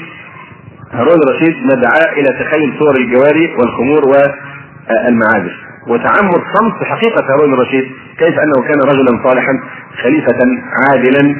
[0.92, 5.52] هارون الرشيد دعا إلى تخيل صور الجواري والخمور والمعازف
[5.88, 7.84] وتعمد صمت حقيقة هارون الرشيد
[8.18, 9.52] كيف أنه كان رجلا صالحا
[10.02, 10.38] خليفة
[10.90, 11.20] عادلا.
[11.20, 11.34] آه،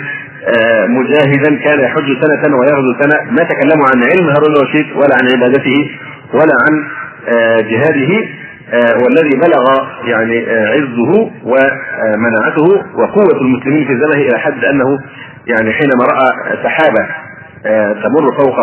[0.89, 3.31] مجاهدا كان يحج سنة ويغزو سنة.
[3.31, 5.91] ما تكلموا عن علم هارون الرشيد ولا عن عبادته
[6.35, 6.89] ولا عن
[7.29, 8.29] آه، جهاده
[8.73, 14.99] آه، والذي بلغ يعني آه، عزه ومناعته وقوة المسلمين في زمنه إلى حد أنه
[15.47, 17.07] يعني حينما رأى سحابة
[17.67, 18.57] آه، تمر فوق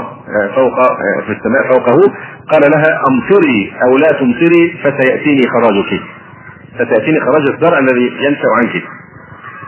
[0.55, 2.13] فوق في السماء فوقه
[2.51, 6.01] قال لها أمطري أو لا تمطري فسيأتيني خراجك.
[6.79, 8.83] فتأتيني خراج الزرع الذي ينشأ عنك.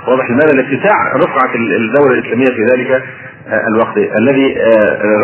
[0.08, 3.04] واضح لماذا الاتساع رفعت الدولة الإسلامية في ذلك
[3.74, 3.97] الوقت.
[3.97, 4.56] الذي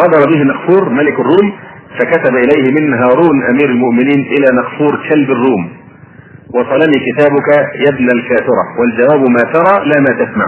[0.03, 1.53] غدر به نقفور ملك الروم
[1.99, 5.69] فكتب إليه من هارون أمير المؤمنين إلى نقصور كلب الروم.
[6.53, 10.45] وصلني كتابك يا ابن الكافرة والجواب ما ترى لا ما تسمع.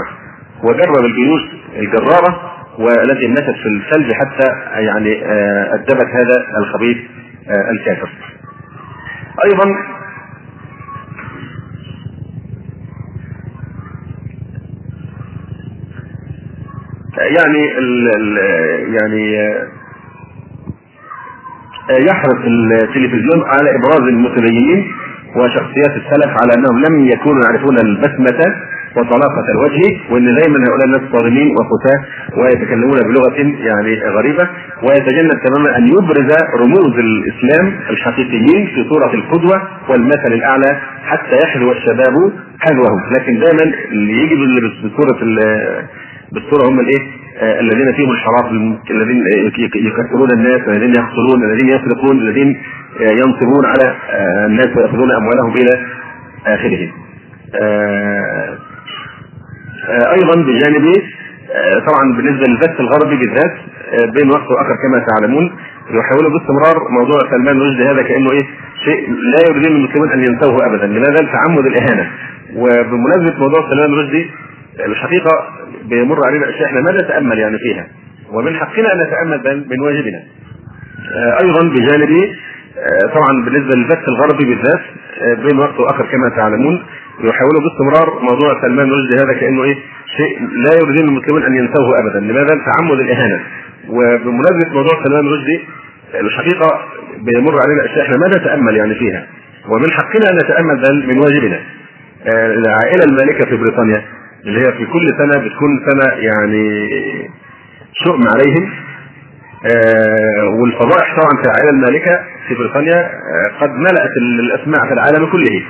[0.63, 1.41] وجرب الجيوش
[1.79, 2.41] الجرارة
[2.79, 6.97] والتي مشت في الثلج حتى يعني آه، أدبت هذا الخبيث
[7.49, 8.09] آه، الكافر.
[9.45, 9.65] أيضا
[17.17, 18.37] يعني ال ال
[18.93, 19.39] يعني
[21.91, 24.91] آه، يحرص التلفزيون على إبراز المتدينين
[25.35, 28.55] وشخصيات السلف على أنهم لم يكونوا يعرفون البسمة
[28.97, 31.99] وطلاقة الوجه وإن دايما هؤلاء الناس صارمين وفتاة
[32.37, 34.49] ويتكلمون بلغة يعني غريبة
[34.83, 42.31] ويتجنب تماما أن يبرز رموز الإسلام الحقيقيين في صورة القدوة والمثل الأعلى حتى يحذو الشباب
[42.59, 45.17] حذوهم لكن دايما اللي يجي بالصورة
[46.31, 48.51] بالصورة هم الإيه؟ آه، الذين فيهم الحراف
[48.91, 49.23] الذين
[49.75, 52.61] يكسرون الناس الذين يقتلون الذين يسرقون الذين
[53.01, 55.79] آه، ينصبون على آه، الناس ويأخذون أموالهم إلى
[56.45, 56.89] آخره
[60.15, 61.01] أيضا بجانب
[61.87, 63.53] طبعا بالنسبة للبث الغربي بالذات
[64.13, 65.51] بين وقت وآخر كما تعلمون
[65.91, 68.45] يحاولوا باستمرار موضوع سلمان رشدي هذا كأنه إيه
[68.85, 72.11] شيء لا يريدون المسلمون أن ينسوه أبدا لماذا؟ تعمد الإهانة
[72.55, 74.31] وبمناسبة موضوع سلمان رشدي
[74.85, 75.31] الحقيقة
[75.83, 77.87] بيمر علينا أشياء إحنا ما نتأمل يعني فيها.
[78.31, 80.23] ومن حقنا أن نتأمل من واجبنا.
[81.15, 82.29] آه، أيضا بجانب
[82.77, 84.81] آه، طبعا بالنسبة للبث الغربي بالذات
[85.21, 86.83] آه، بين وقت وآخر كما تعلمون
[87.23, 89.75] يحاولوا باستمرار موضوع سلمان رشدي هذا كأنه إيه
[90.17, 92.19] شيء لا يريدون المسلمون أن ينسوه ابدا.
[92.19, 93.39] لماذا؟ تعمد الإهانة.
[93.89, 95.61] وبمناسبة موضوع سلمان رشدي
[96.19, 96.67] الحقيقة
[97.17, 99.27] بيمر علينا أشياء إحنا ما نتأمل يعني فيها.
[99.69, 101.59] ومن حقنا أن نتأمل من واجبنا.
[102.27, 104.03] العائلة المالكة في بريطانيا.
[104.45, 106.67] اللي هي في كل سنة بتكون سنة يعني
[108.05, 108.69] شؤم عليهم.
[109.65, 115.63] آه والفضائح طبعا في العائلة المالكة في بريطانيا آه قد ملأت الأسماع في العالم كله.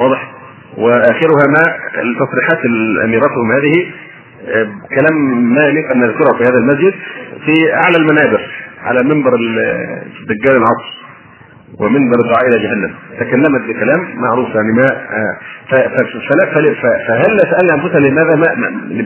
[0.00, 0.32] واضح.
[0.76, 3.90] وآخرها ما التصريحات الاميرتهم هذه
[4.48, 6.94] آه كلام ما يليق أن نذكره في هذا المسجد
[7.46, 8.40] في أعلى المنابر
[8.82, 9.30] على منبر
[10.20, 10.97] الدجال العصر.
[11.80, 14.88] ومنبر الدعاء إلى جهنم تكلمت بكلام معروف يعني ما
[17.08, 18.46] فهل سالنا أنفسنا لماذا ما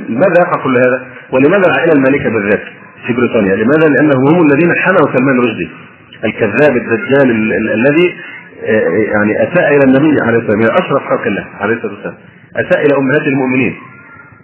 [0.09, 2.63] لماذا يقع كل هذا؟ ولماذا العائله المالكه بالذات
[3.07, 5.69] في بريطانيا؟ لماذا؟ لانهم هم الذين حموا سلمان رشدي
[6.25, 7.31] الكذاب الدجال
[7.73, 8.15] الذي
[9.13, 12.15] يعني اساء إلى النبي عليه الصلاة والسلام أشرف خلق الله عليه الصلاة والسلام
[12.57, 13.75] اساء إلى أمهات المؤمنين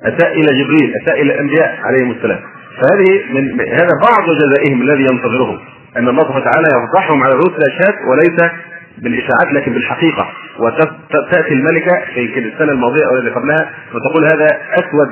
[0.03, 2.39] اساء إلى جبريل اساء إلى الأنبياء عليهم السلام
[2.81, 5.59] فهذه من هذا بعض جزائهم الذي ينتظرهم
[5.97, 8.51] أن الله سبحانه وتعالى يفضحهم على رؤوس الاشهاد وليس
[8.99, 10.29] بالإشاعات لكن بالحقيقة.
[10.59, 15.11] وتأتي الملكة في السنة الماضية أو اللي قبلها وتقول هذا أسود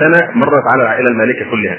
[0.00, 1.78] سنة مرت على العائله المالكه كلها.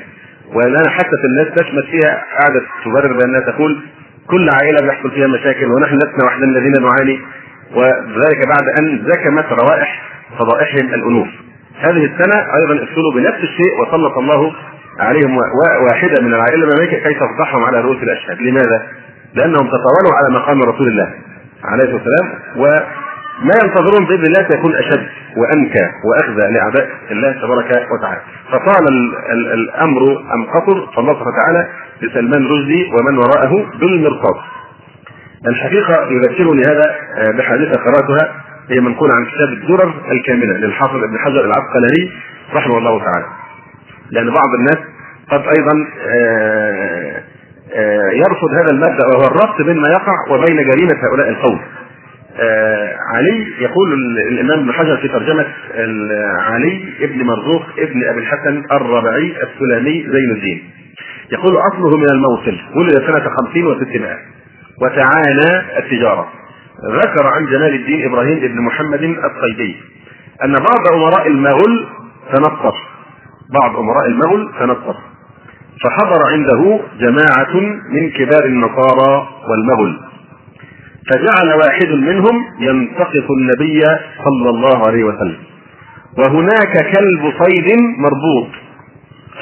[0.53, 3.81] ولنا حتى الناس تشمت فيها قعدت تبرر بأنها تقول
[4.27, 7.19] كل عائلة بيحصل فيها مشاكل ونحن لسنا وحدنا الذين نعاني.
[7.75, 10.01] وذلك بعد أن زكمت روائح
[10.39, 11.27] فضائحهم الأنوف.
[11.79, 14.53] هذه السنة أيضا ابتلوا بنفس الشيء وسلط الله
[14.99, 15.37] عليهم
[15.85, 18.87] واحدة من العائلة الملائكة كي تفضحهم على رؤوس الأشهاد، لماذا؟
[19.35, 21.13] لأنهم تطاولوا على مقام رسول الله
[21.63, 22.27] عليه الصلاة والسلام
[22.57, 28.21] وما ينتظرون بإذن الله سيكون أشد وأنكى وأخزى لأعداء الله تبارك وتعالى.
[28.51, 28.85] فطال
[29.53, 30.01] الأمر
[30.35, 31.67] أم قصر فالله سبحانه وتعالى
[32.51, 34.35] رشدي ومن وراءه بالمرصاد.
[35.47, 38.31] الحقيقة يذكرني هذا آه، بحادثة قرأتها
[38.69, 42.11] هي منقولة عن كتاب الدرر الكاملة للحافظ ابن حجر العسقلاني
[42.53, 43.25] رحمه الله تعالى.
[44.11, 44.77] لأن بعض الناس
[45.31, 47.23] قد أيضا آه،
[47.75, 51.61] آه، يرفض هذا المبدأ وهو الربط بين ما يقع وبين جريمة هؤلاء القوم.
[52.39, 53.93] آه، علي يقول
[54.31, 55.45] الإمام ابن حجر في ترجمة
[56.39, 60.63] علي ابن مرزوق ابن أبي الحسن الربعي السلامي زين الدين.
[61.31, 64.17] يقول أصله من الموصل ولد سنة خمسين وستمائة
[64.81, 66.27] وتعانى التجارة.
[67.03, 69.75] ذكر عن جمال الدين إبراهيم بن محمد الصيدي
[70.43, 71.87] أن بعض أمراء المغول
[72.33, 72.94] تنصر
[73.53, 74.95] بعض أمراء المغل تنصر.
[75.83, 77.55] فحضر عنده جماعة
[77.91, 79.99] من كبار النصارى والمغل.
[81.09, 83.81] فجعل واحد منهم ينتقص النبي
[84.23, 85.37] صلى الله عليه وسلم.
[86.17, 88.47] وهناك كلب صيد مربوط.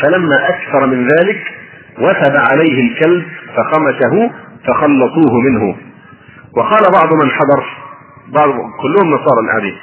[0.02, 1.42] فلما أكثر من ذلك
[2.00, 3.26] وثب عليه الكلب
[3.56, 4.32] فخمشه
[4.68, 5.76] فخلصوه منه.
[6.58, 7.64] وقال بعض من حضر
[8.34, 9.74] بعض كلهم نصارى الآن.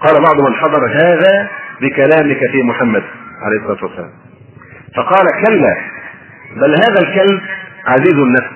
[0.00, 1.48] قال بعض من حضر هذا
[1.80, 3.02] بكلامك في محمد.
[3.42, 4.10] عليه الصلاة والسلام.
[4.96, 5.76] فقال كلا
[6.56, 7.40] بل هذا الكلب
[7.86, 8.52] عزيز النفس.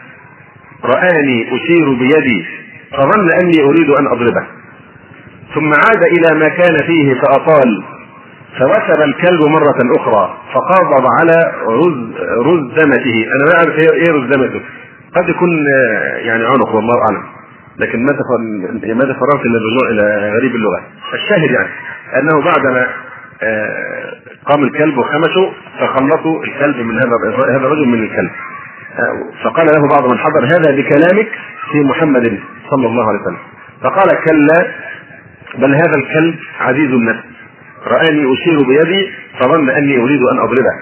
[0.84, 2.46] رآني أشير بيدي
[2.92, 4.46] فظن أني أريد أن أضربه.
[5.54, 7.84] ثم عاد إلى ما كان فيه فأطال.
[8.58, 12.14] فوثب الكلب مرة أخرى فقابض على رز
[12.46, 14.60] رزمته أنا ما أعرف إيه رزمته
[15.16, 15.48] قد يكون
[16.16, 17.22] يعني عنق والله أعلم.
[17.78, 18.12] لكن ما
[18.94, 20.82] ما تفرغت إلا الرجوع إلى غريب اللغة؟
[21.14, 21.68] الشاهد يعني
[22.16, 22.86] أنه بعدما
[23.42, 24.14] آه،
[24.48, 28.30] قام الكلب وخمشه فخلصوا الكلب من هذا هذا الرجل من الكلب.
[29.44, 31.28] فقال له بعض من حضر هذا بكلامك
[31.72, 32.38] في محمد
[32.70, 33.38] صلى الله عليه وسلم.
[33.82, 34.66] فقال كلا
[35.58, 37.24] بل هذا الكلب عزيز النفس.
[37.86, 40.74] رآني أشير بيدي فظن أني أريد أن أضربه.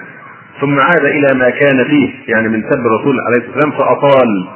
[0.61, 4.47] ثم عاد إلى ما كان فيه يعني من سب الرسول عليه الصلاة والسلام فأطال.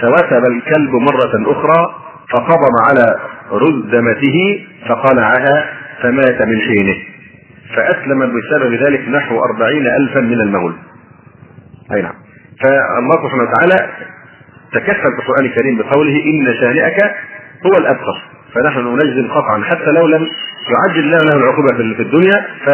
[0.00, 1.94] فوثب الكلب مرة أخرى
[2.30, 3.18] فقبض على
[3.52, 5.70] رزمته فقلعها
[6.02, 7.13] فمات من حينه.
[7.76, 10.74] فأسلم بسبب ذلك نحو أربعين ألفا من المغول.
[11.92, 12.14] أي نعم.
[12.60, 13.88] فالله سبحانه وتعالى
[14.72, 17.02] تكفل في القرآن الكريم بقوله إن شانئك
[17.66, 18.22] هو الأبتر
[18.54, 19.64] فنحن نجزم قطعا.
[19.64, 20.28] حتى لو لم
[20.70, 22.68] يعجل الله له العقوبة في الدنيا ف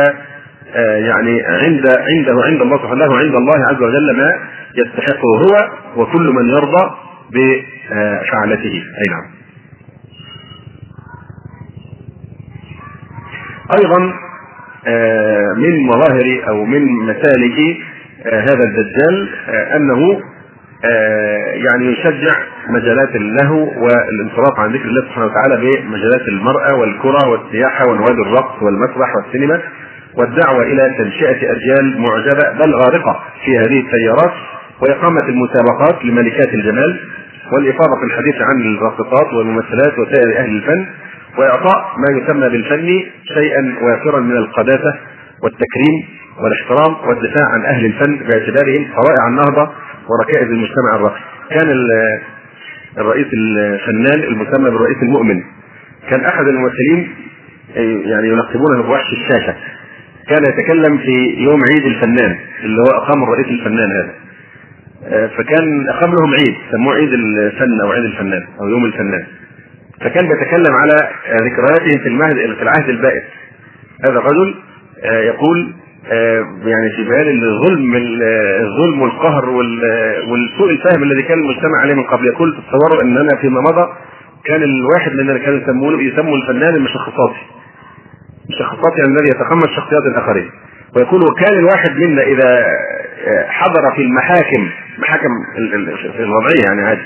[0.75, 4.31] آه، يعني عند عنده عند الله سبحانه عند الله عز وجل ما
[4.75, 6.91] يستحقه هو وكل من يرضى
[7.31, 8.83] بفعلته.
[9.03, 9.41] أي نعم.
[13.79, 14.13] أيضا
[15.57, 17.59] من مظاهر أو من مسالك
[18.27, 19.29] آه، هذا الدجال
[19.77, 20.21] أنه
[21.55, 22.37] يعني يشجع
[22.69, 29.17] مجالات اللهو والانصراف عن ذكر الله سبحانه وتعالى بمجالات المرأة والكرة والسياحة ونوادي الرقص والمسرح
[29.17, 29.61] والسينما
[30.15, 34.33] والدعوة إلى تنشئة أجيال معجبة بل غارقة في هذه التيارات
[34.83, 37.01] وإقامة المسابقات لملكات الجمال
[37.53, 40.87] والإفاضة في الحديث عن الراقصات والممثلات وسائر أهل الفن.
[41.39, 42.89] وإعطاء ما يسمى بالفن
[43.35, 44.95] شيئا وافرا من القداسة
[45.43, 49.73] والتكريم والاحترام والدفاع عن أهل الفن باعتبارهم صوائع النهضة
[50.09, 51.21] وركائز المجتمع الراقي.
[51.51, 51.69] كان
[52.99, 55.43] الرئيس الفنان المسمى بالرئيس المؤمن.
[56.11, 57.15] كان أحد الممثلين
[58.11, 59.55] يعني يلقبونه بوحش الشاشة.
[60.29, 64.15] كان يتكلم في يوم عيد الفنان اللي هو أقام الرئيس الفنان هذا.
[65.07, 69.27] آه، فكان أقام لهم عيد سموه عيد الفن أو عيد الفنان أو يوم الفنان.
[70.01, 73.23] فكان بيتكلم على ذكرياته في المهد في العهد البائس.
[74.05, 74.55] هذا الرجل
[75.05, 75.75] آه، يقول
[76.13, 77.97] آه، يعني في بيان الظلم
[78.63, 79.49] الظلم والقهر
[80.29, 83.89] والسوء الفهم الذي كان المجتمع عليه من قبل يقول تصوروا ان أنا فيما مضى
[84.45, 87.41] كان الواحد مننا كانوا يسمونه يسموا الفنان المشخصاتي.
[88.51, 90.51] الشخصيات يعني الذي يتخمس شخصيات الاخرين
[90.97, 92.67] ويقول وكان الواحد منا إذا
[93.49, 95.31] حضر في المحاكم محاكم
[96.19, 97.03] الوضعية يعني عادي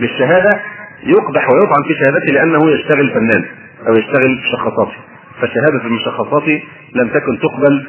[0.00, 0.60] بالشهادة
[1.02, 3.44] يقدح ويطعن في شهادته لأنه يشتغل فنان
[3.88, 4.92] أو يشتغل في شخصاته
[5.40, 6.48] فشهادة المشخصات
[6.94, 7.86] لم تكن تقبل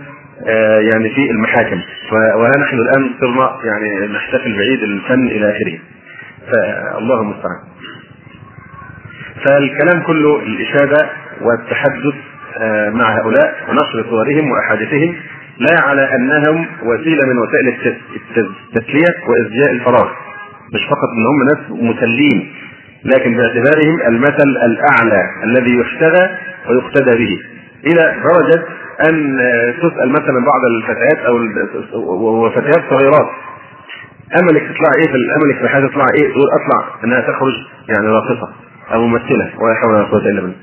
[0.47, 1.79] آه، يعني في المحاكم.
[2.11, 5.79] وها نحن الآن صرنا يعني نحتفل بعيد الفن إلى آخره.
[6.51, 7.59] فالله المستعان.
[9.43, 11.09] فالكلام كله الإشادة
[11.41, 12.13] والتحدث
[12.57, 15.15] آه، مع هؤلاء ونشر صورهم وأحاديثهم
[15.57, 17.95] لا على أنهم وسيلة من وسائل
[18.37, 20.09] التسلية وإزجاء الفراغ.
[20.73, 22.53] مش فقط ان هم ناس مسلين
[23.05, 26.29] لكن باعتبارهم المثل الأعلى الذي يحتذى
[26.69, 27.39] ويقتدى به.
[27.85, 28.63] إلى درجة
[29.09, 29.37] أن
[29.81, 31.35] تسأل مثلا بعض الفتيات أو
[32.45, 33.29] وفتيات صغيرات
[34.41, 37.53] أملك تطلع إيه في أملك في الحياة تطلع إيه؟ تقول أطلع إنها تخرج
[37.89, 38.49] يعني راقصة
[38.93, 40.55] أو ممثلة ولا حول ولا قوة إلا بالله.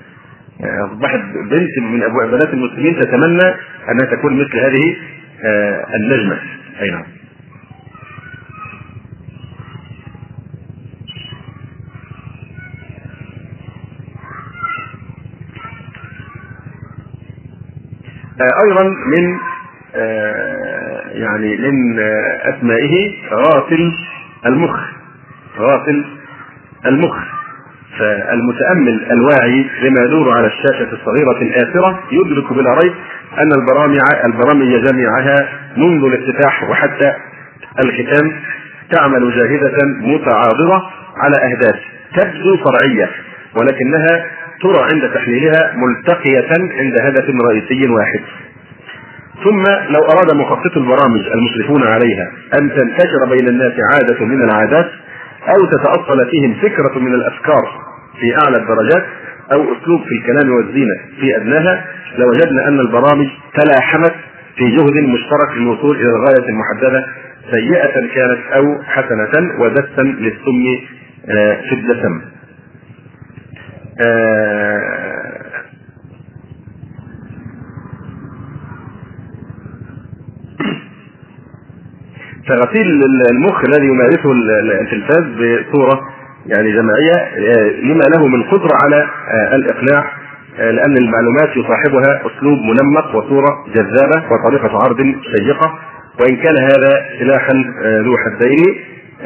[0.92, 1.20] أصبحت
[1.50, 3.54] بنت من ابواب بنات المسلمين تتمنى
[3.90, 4.96] أنها تكون مثل هذه
[5.44, 6.38] آه، النجمة.
[6.80, 7.04] أي نعم.
[18.40, 19.38] أيضا من
[19.94, 21.98] آه، يعني من
[22.42, 23.92] أسمائه غافل
[24.46, 24.80] المخ.
[25.58, 26.04] غافل
[26.86, 27.16] المخ.
[27.98, 32.92] فالمتأمل الواعي لما يدور على الشاشة الصغيرة الآثرة يدرك بلا ريب
[33.38, 37.12] أن البرامج البرامج جميعها منذ الافتتاح وحتى
[37.80, 38.32] الختام
[38.90, 40.82] تعمل جاهزة متعاضده
[41.16, 41.80] على أهداف
[42.16, 43.10] تبدو فرعية
[43.54, 44.26] ولكنها
[44.62, 48.20] ترى عند تحليلها ملتقية عند هدف رئيسي واحد
[49.44, 54.90] ثم لو أراد مخطط البرامج المشرفون عليها أن تنتشر بين الناس عادة من العادات
[55.48, 57.64] أو تتأصل فيهم فكرة من الأفكار
[58.20, 59.04] في أعلى الدرجات
[59.52, 61.84] أو أسلوب في الكلام والزينة في أدناها
[62.18, 64.14] لوجدنا أن البرامج تلاحمت
[64.56, 67.06] في جهد مشترك للوصول إلى الغاية المحددة
[67.50, 70.64] سيئة كانت أو حسنة ودسا للسم
[71.28, 72.20] آه، في الدسم.
[74.00, 75.48] آه،
[82.48, 82.86] فغسيل
[83.30, 84.32] المخ الذي يمارسه
[84.80, 86.00] التلفاز بصورة
[86.46, 90.12] يعني جماعية آه، لما له من قدرة على آه، الإقناع
[90.58, 95.78] آه، لأن المعلومات يصاحبها أسلوب منمق وصورة جذابة وطريقة عرض شيقة
[96.20, 97.52] وإن كان هذا سلاحا
[97.84, 98.74] ذو حدين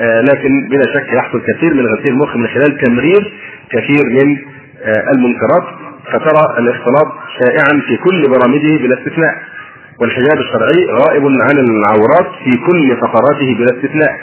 [0.00, 3.32] لكن بلا شك يحصل كثير من غسيل المخ من خلال تمرير
[3.70, 4.36] كثير من
[4.86, 5.64] المنكرات
[6.12, 7.08] فترى الاختلاط
[7.38, 9.34] شائعا في كل برامجه بلا استثناء.
[10.00, 14.20] والحجاب الشرعي غائب عن العورات في كل فقراته بلا استثناء.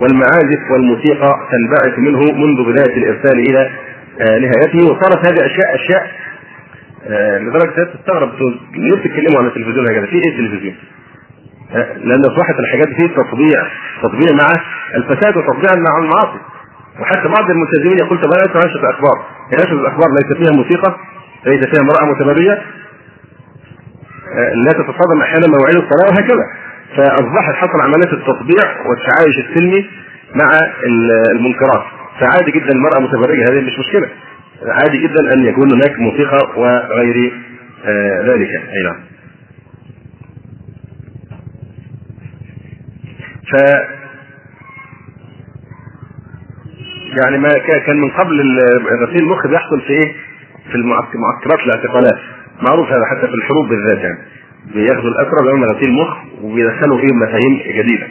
[0.00, 3.70] والمعازف والموسيقى تنبعث منه منذ بداية الإرسال إلى
[4.20, 4.84] آه، نهايته.
[4.84, 6.10] وصارت هذه أشياء أشياء
[7.06, 8.30] آه، لدرجة تستغرب.
[8.74, 10.74] ليه بتتكلموا عن التلفزيون هكذا في إيه التلفزيون؟
[11.72, 13.66] آه، لأن اصبحت الحاجات دي تطبيع
[14.02, 14.48] تطبيع مع
[14.94, 16.38] الفساد وتطبيع مع المعاصي.
[17.00, 18.44] وحتى بعض الملتزمين يقول طب أنا
[18.76, 20.96] الأخبار؟ يعني هي نشره الأخبار ليس فيها موسيقى
[21.46, 22.62] ليس فيها امرأة متمريه
[24.32, 26.44] آه، لا تتصادم أحيانا مواعيد الصلاة وهكذا.
[26.96, 29.90] فاصبحت حصل عملية التطبيع والتعايش السلمي
[30.34, 30.50] مع
[31.36, 31.82] المنكرات.
[32.20, 34.08] فعادي جدا المرأة متبرجه هذه مش مشكلة.
[34.66, 37.32] عادي جدا أن يكون هناك موسيقى وغير
[37.84, 38.48] آه، ذلك.
[38.50, 39.00] أي نعم.
[47.16, 47.48] يعني ما
[47.86, 48.40] كان من قبل
[49.02, 50.12] غسيل المخ بيحصل في إيه؟
[50.70, 52.18] في المعسكرات الاعتقالات.
[52.62, 54.18] معروف هذا حتى في الحروب بالذات يعني.
[54.74, 58.06] بياخذوا الاسرى بيعملوا غسيل مخ وبيدخلوا فيهم مفاهيم جديدة.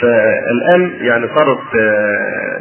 [0.00, 2.60] فالآن يعني صارت آه،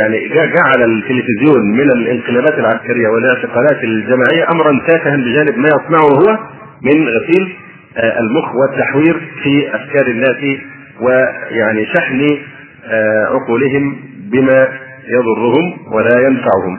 [0.00, 6.38] يعني جعل التلفزيون من الانقلابات العسكرية والاعتقالات الجماعية امرا تافها بجانب ما يصنعه هو
[6.82, 7.56] من غسيل
[7.96, 10.60] آه، المخ والتحوير في أفكار الناس
[11.00, 12.38] ويعني شحن
[12.86, 13.96] آه، عقولهم
[14.30, 14.68] بما
[15.08, 16.78] يضرهم ولا ينفعهم.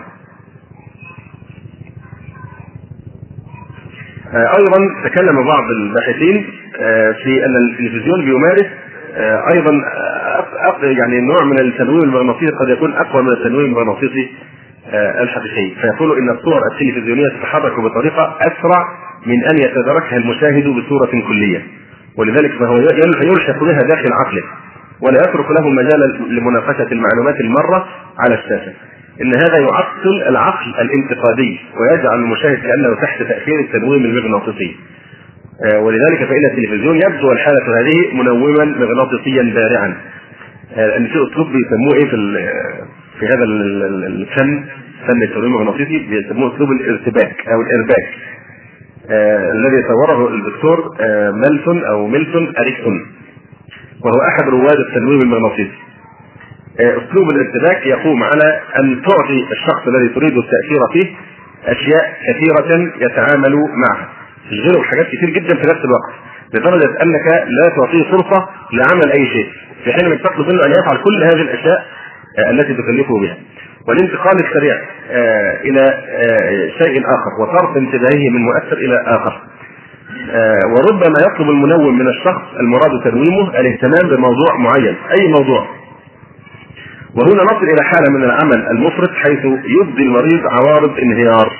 [4.33, 6.45] آه، أيضا تكلم بعض الباحثين
[7.23, 8.65] في أن التلفزيون بيمارس
[9.53, 9.71] أيضا
[10.83, 14.29] يعني نوع من التنويم المغناطيسي قد يكون أقوى من التنويم المغناطيسي
[14.93, 18.85] الحقيقي فيقول إن الصور التلفزيونية تتحرك بطريقة أسرع
[19.25, 21.67] من أن يتداركها المشاهد بصورة كلية
[22.17, 22.77] ولذلك فهو
[23.23, 24.43] يلحق بها داخل عقله
[25.01, 27.87] ولا يترك له مجالا لمناقشة المعلومات المرة
[28.19, 28.73] على الشاشة.
[29.21, 34.75] إن هذا يعطل العقل الانتقادي ويجعل المشاهد كأنه تحت تأثير التنويم المغناطيسي.
[35.65, 39.97] آه، ولذلك فإن التلفزيون يبدو الحالة هذه منوما مغناطيسيا بارعا.
[40.75, 42.17] آه، ان في اسلوب بيسموه إيه في
[43.19, 44.63] في هذا الفن
[45.07, 48.13] فن التنويم المغناطيسي بيسموه أسلوب الارتباك أو الإرباك.
[49.09, 53.05] آه الذي صوره الدكتور آه ميلتون أو ميلتون أريكسون.
[54.05, 55.77] وهو أحد رواد التنويم المغناطيسي.
[56.79, 61.15] آه أسلوب الارتباك يقوم على أن تعطي الشخص الذي تريد التأثير فيه
[61.65, 64.09] أشياء كثيرة يتعامل معها.
[64.51, 66.13] تشغله بحاجات كثير جدا في نفس الوقت
[66.53, 69.49] لدرجة أنك لا تعطيه فرصة لعمل أي شيء
[69.83, 71.85] في حين إنك تطلب منه أن يفعل كل هذه الأشياء
[72.39, 73.37] آه، التي تكلفه بها.
[73.87, 74.75] والانتقال السريع
[75.11, 75.83] آه، إلى
[76.83, 79.41] شيء آخر وصرف انتباهه من مؤثر إلى آخر.
[80.75, 85.67] وربما يطلب المنوم من الشخص المراد تنويمه الاهتمام بموضوع معين أي موضوع.
[87.15, 89.45] وهنا نصل إلى حالة من العمل المفرط حيث
[89.81, 91.51] يبدي المريض عوارض انهيار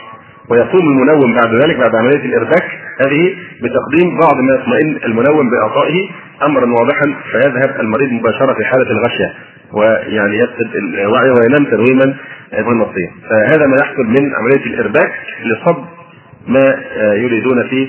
[0.50, 2.64] ويقوم المنوم بعد ذلك بعد عملية الإرباك
[3.06, 6.10] هذه بتقديم بعض ما يطمئن المنوم باعطائه
[6.44, 9.34] امرا واضحا فيذهب المريض مباشرة في حالة الغشية
[9.74, 12.16] ويعني يفقد الوعي وينام تنويما
[12.56, 15.12] غناطيا فهذا ما يحصل من عملية الإرباك
[15.46, 15.78] لصب
[16.48, 16.76] ما
[17.16, 17.88] يريدون في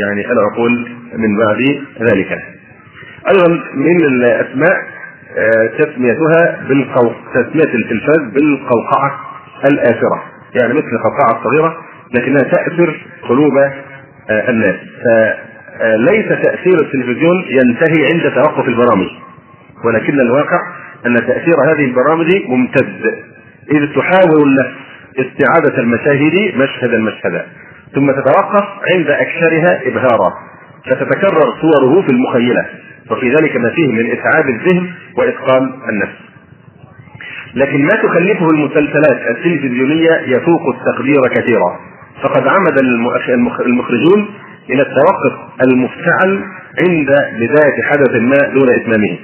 [0.00, 2.38] يعني العقول من بعد ذلك.
[3.32, 4.76] أيضا من الأسماء
[5.78, 9.20] تسميتها بالقو تسمية التلفاز بالقوقعة
[9.64, 10.22] الآثرة.
[10.54, 11.76] يعني مثل القوقعة الصغيرة
[12.14, 13.52] لكنها تأثر قلوب
[14.30, 14.76] الناس.
[15.04, 19.08] فليس تأثير التلفزيون ينتهي عند توقف البرامج
[19.84, 20.60] ولكن الواقع
[21.06, 23.14] أن تأثير هذه البرامج ممتد.
[23.72, 24.76] إذ تحاول النفس
[25.18, 27.46] استعادة المشاهد مشهدا مشهدا.
[27.94, 28.64] ثم تتوقف
[28.94, 30.32] عند أكثرها إبهارا.
[30.86, 32.66] فتتكرر صوره في المخيلة.
[33.10, 36.16] وفي ذلك ما فيه من إتعاب الذهن وإتقان النفس.
[37.54, 41.80] لكن ما تكلفه المسلسلات التلفزيونية يفوق التقدير كثيرا.
[42.22, 42.78] فقد عمد
[43.60, 44.28] المخرجون
[44.70, 45.32] إلى التوقف
[45.62, 46.42] المفتعل
[46.78, 47.08] عند
[47.40, 49.18] بداية حدث ما دون إتمامه.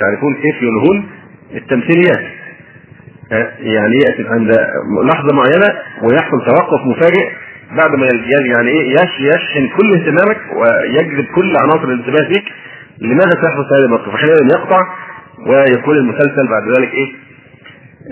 [0.00, 1.08] تعرفون كيف ينهون
[1.54, 2.24] التمثيليات؟
[3.60, 4.50] يعني يأتي عند
[5.04, 7.28] لحظة معينة ويحصل توقف مفاجئ
[7.70, 12.44] بعد ما يعني إيه يشحن كل اهتمامك ويجذب كل عناصر الانتباه فيك
[13.00, 14.80] لماذا تحدث هذا الموقف؟ أحيانا يقطع
[15.46, 17.12] ويكون المسلسل بعد ذلك إيه؟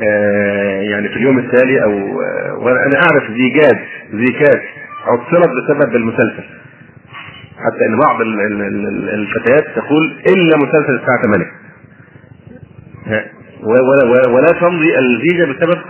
[0.09, 1.91] آه يعني في اليوم التالي أو
[2.23, 3.81] آه وأنا أعرف زيجات
[4.13, 4.63] زيكات
[5.07, 6.45] عطلت بسبب المسلسل
[7.57, 8.21] حتى إن بعض
[9.15, 11.47] الفتيات تقول إلا مسلسل الساعة 8
[13.63, 15.81] ولا, ولا تمضي الزيجه بسبب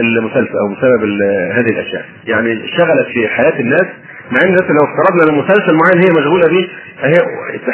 [0.00, 1.04] المسلسل أو بسبب
[1.52, 2.04] هذه الأشياء.
[2.24, 3.86] يعني شغلت في حياة الناس
[4.30, 6.68] مع إن لو افترضنا إن مسلسل معين هي مشغولة به
[7.00, 7.18] هي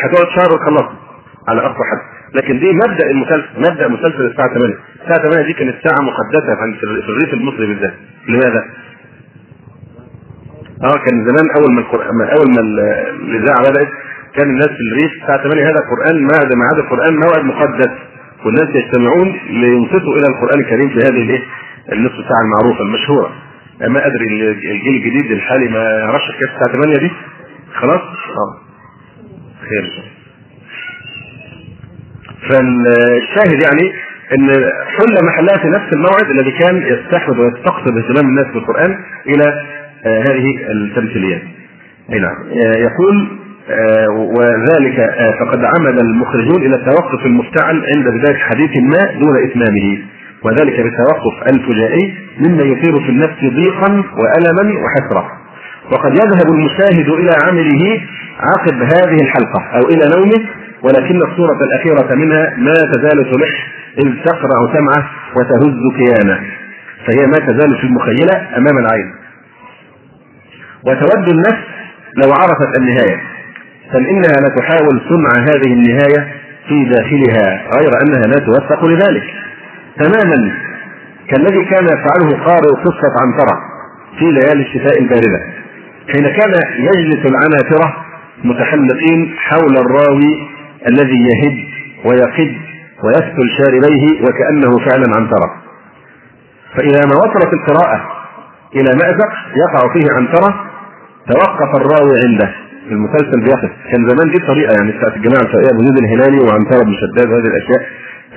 [0.04, 0.86] هتقعد شهر وتخلص
[1.48, 2.16] على أقصى حد.
[2.34, 7.08] لكن دي مبدأ المسلسل مبدأ مسلسل الساعة 8 الساعة 8 دي كانت ساعة مقدسة في
[7.10, 7.94] الريف المصري بالذات.
[8.28, 8.64] لماذا؟
[10.84, 12.60] آه كان زمان أول ما القران أول ما
[13.10, 13.88] الإذاعة بدأت
[14.36, 17.90] كان الناس في الريف الساعة 8 هذا القرآن ميعاد ميعاد القرآن موعد مقدس.
[18.44, 21.42] والناس يجتمعون لينصتوا إلى القرآن الكريم في هذه الإيه؟
[21.92, 23.32] النصف ساعة المعروفة المشهورة.
[23.80, 27.10] ما أدري الجيل الجديد الحالي ما يعرفش كيف الساعة 8 دي.
[27.74, 28.66] خلاص؟ آه.
[29.68, 30.02] خير.
[32.48, 33.92] فالشاهد يعني
[34.38, 34.48] إن
[34.86, 39.44] حل محلها في نفس الموعد الذي كان يستحوذ ويستقطب اهتمام الناس بالقرآن إلى
[40.06, 41.42] آه، هذه التمثيليات.
[42.12, 42.36] أي نعم.
[42.50, 43.28] آه، يقول
[43.70, 49.98] آه، وذلك فقد عمد المخرجون إلى التوقف المفتعل عند بداية حديث ما دون إتمامه.
[50.44, 55.30] وذلك بالتوقف الفجائي مما يثير في النفس ضيقا والما وحسرة.
[55.92, 58.00] وقد يذهب المشاهد إلى عمله
[58.40, 60.44] عقب هذه الحلقة أو إلى نومه
[60.82, 63.66] ولكن الصورة الأخيرة منها ما تزال تلح
[63.98, 66.40] إذ تقرع سمعه وتهز كيانه.
[67.06, 69.14] فهي ما تزال في المخيلة أمام العين.
[70.86, 71.64] وتود النفس
[72.16, 73.20] لو عرفت النهاية.
[73.94, 76.32] بل إنها لتحاول صنع هذه النهاية
[76.68, 79.24] في داخلها غير أنها لا توفق لذلك.
[80.00, 80.52] تماما
[81.30, 83.60] كالذي كان يفعله قارئ قصة عنترة
[84.18, 85.40] في ليالي الشتاء الباردة
[86.12, 87.96] حين كان يجلس العناترة
[88.44, 90.48] متحلقين حول الراوي
[90.88, 91.56] الذي يهد
[92.04, 92.56] ويقد
[93.04, 95.62] ويسكل شاربيه وكأنه فعلا عنترة.
[96.76, 98.00] فإذا ما وصلت القراءة
[98.74, 100.54] إلى مأزق يقع فيه عنترة
[101.30, 102.52] توقف الراوي عنده.
[102.90, 103.70] المسلسل بيقف.
[103.92, 107.82] كان زمان دي طريقة يعني بتاعت الجماعة الفقهية ابو الهلالي وعنترة بن شداد وهذه الأشياء.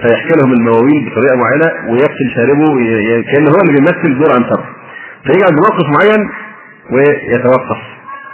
[0.02, 2.74] فيحكي لهم المواويل بطريقة معينة ويقتل شاربه
[3.32, 4.64] كان هو اللي بيمثل دور عنتره
[5.26, 6.30] فيجي عند موقف معين
[6.92, 7.78] ويتوقف.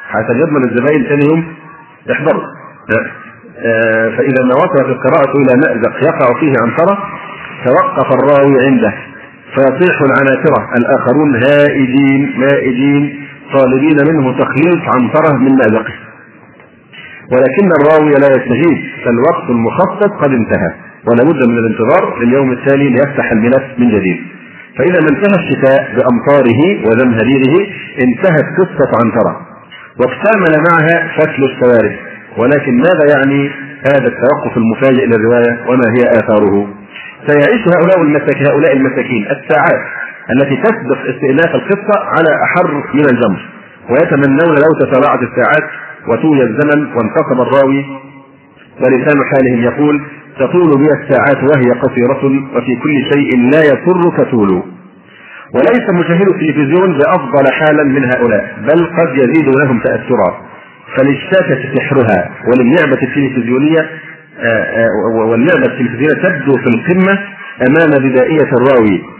[0.09, 1.45] حتى يضمن الزباين ثاني يوم
[2.09, 2.35] يحضر.
[3.65, 6.97] آه، فإذا ما وصلت القراءة إلى مأزق يقع فيه عنتره
[7.65, 8.93] توقف الراوي عنده.
[9.55, 15.93] فيصيح العناترة الآخرون هائجين مائجين طالبين منه تخليص عنتره من مأزقه.
[17.31, 20.71] ولكن الراوي لا يستجيب فالوقت المخصص قد انتهى.
[21.07, 24.17] ولا بد من الانتظار لليوم التالي ليفتح الملف من جديد.
[24.77, 27.67] فإذا ما انتهى الشتاء بأمطاره وزمهريره
[28.05, 29.41] انتهت قصة عنترة
[29.99, 31.95] واكتمل معها فتل السوارد
[32.37, 33.49] ولكن ماذا يعني
[33.83, 36.67] هذا التوقف المفاجئ للرواية وما هي آثاره؟
[37.27, 39.81] سيعيش هؤلاء المساكين هؤلاء المساكين الساعات
[40.35, 43.39] التي تسبق استئناف القصة على أحر من الجمر.
[43.89, 45.69] ويتمنون لو تسارعت الساعات
[46.07, 47.85] وتوي الزمن وانتصب الراوي.
[48.81, 50.01] ولسان حالهم يقول
[50.39, 52.25] تطول بي الساعات وهي قصيرة
[52.55, 54.63] وفي كل شيء لا يسرك طول.
[55.55, 60.41] وليس مشاهد التلفزيون بأفضل حالا من هؤلاء بل قد يزيد لهم تأثرا.
[60.97, 63.89] فللشاشة سحرها وللعبة التلفزيونية
[64.39, 67.19] آه، آه، واللعبة التلفزيونية تبدو في القمة
[67.67, 69.15] أمام بدائية الراوي.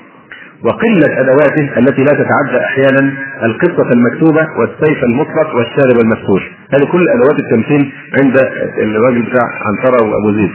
[0.64, 3.14] وقلة أدواته التي لا تتعدى أحيانا
[3.44, 7.92] القصة المكتوبة والسيف المطلق والشارب المفتوح هذه كل أدوات التمثيل
[8.22, 8.38] عند
[8.78, 10.52] الراجل بتاع عنترة وأبو زيد.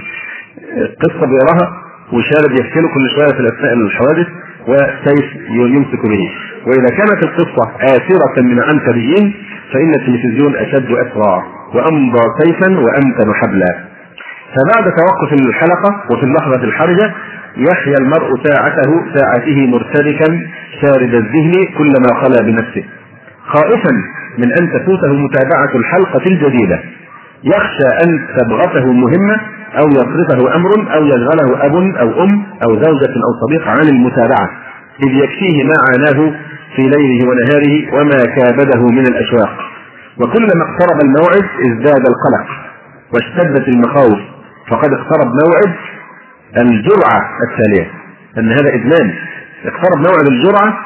[1.02, 1.66] قصة بيراها
[2.12, 4.26] وشارب يحكي له كل شوية في أثناء الحوادث
[4.68, 6.30] وسيف يمسك به.
[6.66, 9.34] وإذا كانت القصة آثرة من عنتريين
[9.72, 11.44] فإن التلفزيون أشد أسرع
[11.74, 13.74] وأمضى سيفا وأمتن حبلا.
[14.54, 17.12] فبعد توقف الحلقة وفي اللحظة الحرجة
[17.56, 20.46] يحيا المرء ساعته ساعته مرتبكا
[20.80, 22.84] شارد الذهن كلما خلا بنفسه.
[23.46, 23.92] خائفا
[24.38, 26.80] من أن تفوته متابعة الحلقة الجديدة.
[27.44, 29.40] يخشى أن تبغته مهمة
[29.78, 34.50] أو يصرفه أمر أو يشغله أب أو أم أو زوجة أو صديق عن المتابعة
[35.02, 36.32] إذ يكفيه ما عاناه
[36.76, 39.56] في ليله ونهاره وما كابده من الأشواق.
[40.18, 42.46] وكلما اقترب الموعد ازداد القلق
[43.12, 44.18] واشتدت المخاوف
[44.68, 45.74] فقد اقترب موعد
[46.56, 47.90] الجرعة التالية.
[48.38, 49.14] أن هذا إدمان.
[49.64, 50.78] اقترب موعد الجرعة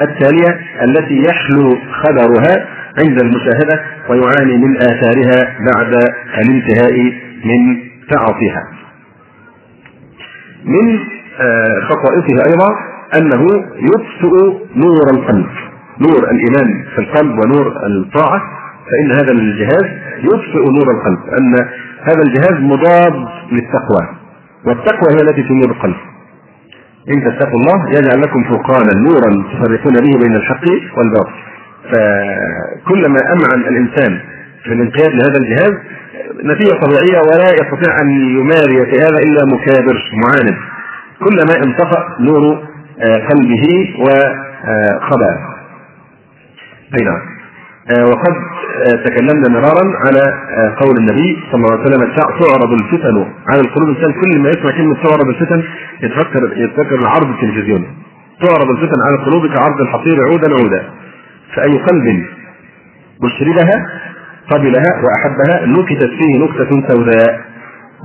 [0.00, 2.66] التالية التي يحلو خبرها
[2.98, 5.94] عند المشاهدة ويعاني من آثارها بعد
[6.38, 6.92] الانتهاء
[7.44, 7.78] من
[8.10, 8.68] تعاطيها.
[10.64, 10.98] من
[11.40, 12.68] آه، خصائصه أيضا
[13.18, 15.46] أنه يطفئ نور القلب
[16.00, 18.40] نور الإيمان في القلب ونور الطاعة
[18.90, 19.84] فإن هذا الجهاز
[20.18, 21.54] يطفئ نور القلب أن
[22.02, 24.08] هذا الجهاز مضاد للتقوى
[24.66, 25.96] والتقوى هي التي تنير القلب
[27.08, 30.64] إن تتقوا الله يجعل لكم فرقانا نورا تفرقون به بين الحق
[30.96, 31.32] والباطل.
[31.90, 34.20] فكلما أمعن الإنسان
[34.64, 35.72] في الانقياد لهذا الجهاز
[36.44, 40.56] نتيجة طبيعية ولا يستطيع أن يماري في هذا إلا مكابر معاند.
[41.18, 42.62] كلما انطفأ نور
[43.00, 45.34] آه، قلبه وخبأ
[46.94, 47.20] أي نعم.
[47.90, 48.34] وقد
[48.82, 53.88] آه، تكلمنا مرارا على آه، قول النبي صلى الله عليه وسلم تعرض الفتن على القلوب.
[53.88, 55.62] الإنسان كل ما يسمع كلمة تعرض الفتن
[56.02, 57.86] يتفكر يتفكر العرض التلفزيوني.
[58.40, 60.84] تعرض الفتن على القلوب كعرض الحصير عودا عودا.
[61.54, 62.24] فأي قلب
[63.24, 63.86] أشربها
[64.50, 67.40] قبلها وأحبها نكتت فيه نكتة سوداء.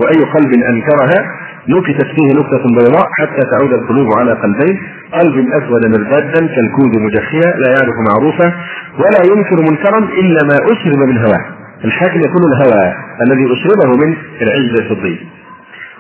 [0.03, 1.25] وأي قلب أنكرها
[1.69, 4.79] نكتت فيه نكتة بيضاء حتى تعود القلوب على قلبين
[5.13, 8.53] قلب أسود مرتدا كالكود مجخيا لا يعرف معروفا
[8.99, 11.45] ولا ينكر منكرا إلا ما أشرب من هواه.
[11.85, 15.19] الحاكم يكون الهوى الذي أشربه من العز الفضي.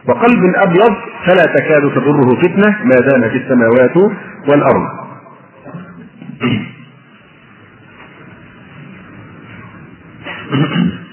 [0.07, 0.93] وقلب أبيض
[1.25, 3.97] فلا تكاد تضره فتنة ما دامت السماوات
[4.47, 4.87] والأرض.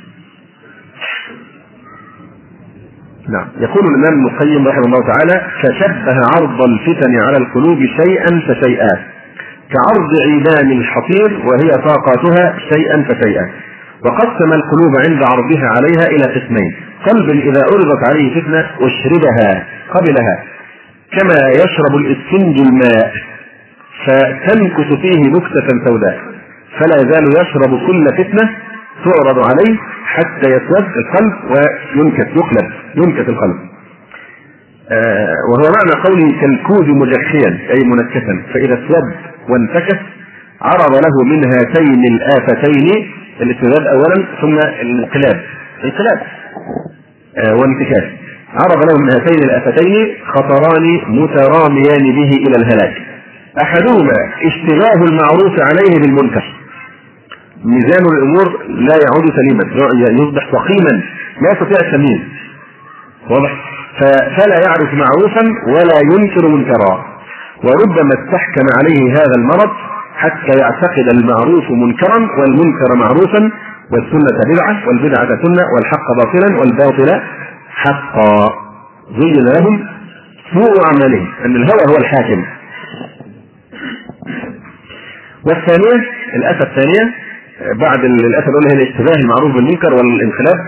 [3.29, 3.47] نعم.
[3.61, 8.95] يقول الإمام ابن القيم رحمه الله تعالى فشبه عرض الفتن على القلوب شيئا فشيئا
[9.75, 13.51] كعرض عيدان الحصير وهي طاقاتها شيئا فشيئا
[14.05, 16.75] وقسم القلوب عند عرضها عليها إلى قسمين
[17.07, 20.45] قلب إذا عرضت عليه فتنة اشربها قبلها
[21.12, 23.12] كما يشرب الإسفنج الماء
[24.07, 26.18] فتنكت فيه نكتة سوداء
[26.79, 28.51] فلا يزال يشرب كل فتنة
[29.05, 33.57] تعرض عليه حتى يسود القلب وينكت يقلب ينكت القلب
[34.91, 38.43] آه وهو معنى قوله كالكوز مجحيا أي منكتا.
[38.55, 39.15] فإذا اسود
[39.49, 39.99] وانتكس
[40.63, 45.41] عرض له من هاتين الآفتين الاسوداد اولا ثم الانقلاب.
[45.85, 46.23] انقلاب.
[47.39, 48.05] آه وانتكاس
[48.55, 52.95] عرض له من هاتين الآفتين خطران متراميان به إلى الهلاك.
[53.61, 54.13] أحدهما
[54.45, 56.54] اشتباه المعروف عليه بالمنكر.
[57.65, 59.65] ميزان الأمور لا يعود سليما
[60.23, 61.03] يصبح سقيما
[61.43, 62.21] لا يستطيع التمييز.
[63.31, 63.53] واضح؟
[64.37, 67.05] فلا يعرف معروفا ولا ينكر منكرا.
[67.65, 69.71] وربما استحكم عليه هذا المرض
[70.17, 73.51] حتى يعتقد المعروف منكرا والمنكر معروفا
[73.93, 77.21] والسنة بدعة والبدعة سنة والحق باطلا والباطل
[77.71, 78.53] حقا.
[79.21, 79.87] زين لهم
[80.55, 82.45] سوء أعمالهم أن الهوى هو الحاكم.
[85.47, 86.05] والثانية
[86.37, 87.15] الآفة الثانية
[87.61, 90.59] بعد الآفة الأولى هي الاشتباه المعروف بالمنكر والانقلاب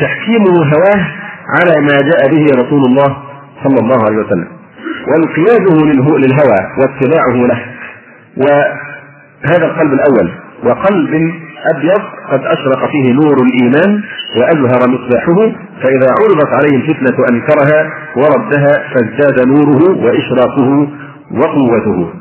[0.00, 1.06] تحكيم هواه
[1.60, 3.16] على ما جاء به رسول الله
[3.64, 4.48] صلى الله عليه وسلم.
[5.08, 5.86] وانقياده
[6.18, 7.64] للهوى واتباعه له.
[8.36, 10.30] وهذا القلب الأول
[10.64, 11.32] وقلب
[11.74, 14.02] أبيض قد أشرق فيه نور الإيمان
[14.40, 20.88] وأزهر مصباحه فإذا عرضت عليه الفتنة أنكرها وردها فازداد نوره وإشراقه
[21.32, 22.12] وقوته.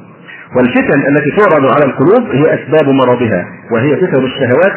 [0.56, 4.74] والفتن التي تعرض على القلوب هي أسباب مرضها وهي فتن الشهوات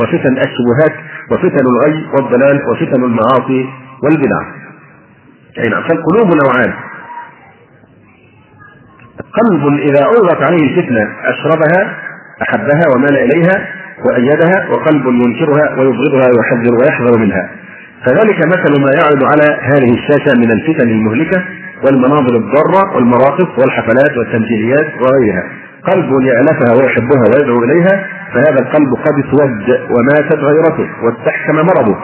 [0.00, 0.92] وفتن الشبهات
[1.30, 3.68] وفتن الغي والضلال وفتن المعاصي
[4.02, 4.40] والبدع.
[5.58, 6.72] أي نعم فالقلوب نوعان.
[9.32, 11.96] قلب إذا عرضت عليه الفتنة أشربها
[12.42, 13.66] أحبها ومال إليها
[14.06, 17.50] وأيدها وقلب ينكرها ويبغضها ويحذر ويحذر منها.
[18.06, 21.42] فذلك مثل ما يعرض على هذه الشاشة من الفتن المهلكة
[21.84, 25.44] والمناظر الضارة والمواقف والحفلات والتمثيليات وغيرها.
[25.90, 31.96] قلب يألفها ويحبها ويدعو إليها فهذا القلب قد اسود وماتت غيرته واستحكم مرضه.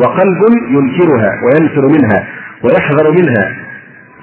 [0.00, 2.24] وقلب ينكرها وينفر منها
[2.64, 3.52] ويحذر منها.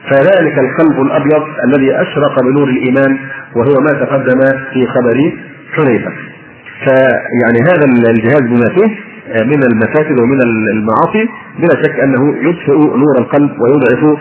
[0.09, 3.17] فذلك القلب الأبيض الذي أشرق بنور الإيمان
[3.55, 4.39] وهو ما تقدم
[4.73, 5.31] في خبر
[5.73, 6.11] حذيفة.
[6.83, 10.41] فيعني هذا الجهاز بما فيه من المفاسد ومن
[10.73, 14.19] المعاصي بلا شك أنه يطفئ نور القلب ويضعف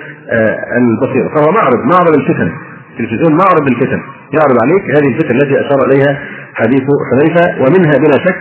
[0.77, 1.29] البصيرة.
[1.35, 2.53] فهو معرض معرض الفتن
[2.93, 4.01] التلفزيون معرض الفتن
[4.33, 6.18] يعرض عليك هذه الفتن التي أشار إليها
[6.55, 8.41] حديث حذيفة ومنها بلا شك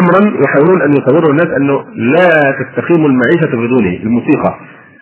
[0.00, 2.28] أمرا يحاولون أن يصوروا الناس أنه لا
[2.60, 4.54] تستقيم المعيشة بدونه الموسيقى.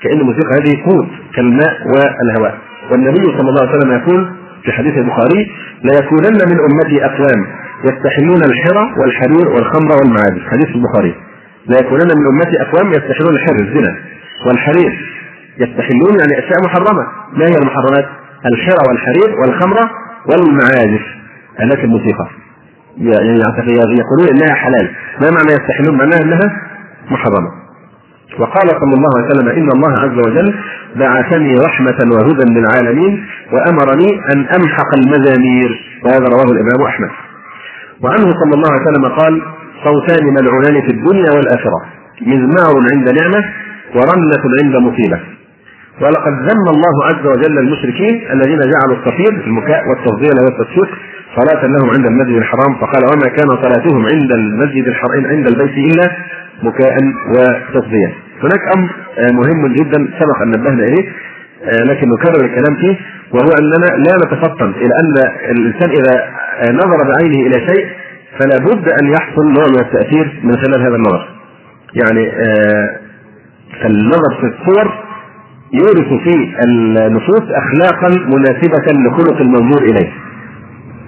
[0.02, 1.06] كأن الموسيقى هذه قوت
[1.36, 2.58] كالماء والهواء.
[2.92, 4.28] والنبي صلى الله عليه وسلم يقول
[4.64, 5.50] في حديث البخاري
[5.82, 7.46] لا يكونن من أمتي أقوام
[7.84, 11.14] يستحلون الحرى والحرير والخمر والمعادن حديث البخاري
[11.66, 13.96] لا يكونن من أمتي أقوام يستحلون الحر الزنا
[14.46, 15.13] والحرير.
[15.58, 17.06] يستحلون يعني أشياء محرمة.
[17.32, 18.06] ما هي المحرمات؟
[18.46, 19.76] الحرى والحرير والخمر
[20.28, 21.02] والمعازف.
[21.62, 22.26] التي الموسيقى.
[22.98, 23.38] يعني
[23.98, 24.90] يقولون إنها حلال.
[25.20, 26.62] ما معنى يستحلون؟ معناها إنها
[27.10, 27.50] محرمة.
[28.38, 30.54] وقال صلى الله عليه وسلم إن الله عز وجل
[30.96, 36.00] بعثني رحمة وهدى للعالمين وأمرني أن أمحق المزامير.
[36.04, 37.10] وهذا رواه الإمام أحمد.
[38.02, 39.42] وعنه صلى الله عليه وسلم قال
[39.84, 41.84] صوتان ملعونان في الدنيا والآخرة.
[42.22, 43.44] مزمار عند نعمة
[43.94, 45.20] ورنه عند مصيبة.
[46.00, 50.88] ولقد ذم الله عز وجل المشركين الذين جعلوا الصفير المكاء والتصدير والتصفيق
[51.36, 52.74] صلاة لهم عند المسجد الحرام.
[52.80, 56.10] فقال وما كان صلاتهم عند المسجد الحرام عند البيت إلا
[56.62, 56.94] مكاء
[57.28, 58.12] وتصديا
[58.42, 58.88] هناك أمر
[59.32, 61.04] مهم جدا سبق أن نبهنا إليه
[61.90, 62.96] لكن نكرر الكلام فيه
[63.32, 66.24] وهو أننا لا نتفطن إلى أن الإنسان إذا
[66.72, 67.86] نظر بعينه إلى شيء
[68.38, 71.28] فلا بد أن يحصل نوع من التأثير من خلال هذا النظر.
[71.94, 72.30] يعني
[73.82, 75.03] فالنظر في الصور
[75.80, 76.34] يورث في
[76.64, 80.12] النصوص اخلاقا مناسبة لخلق المنظور إليه.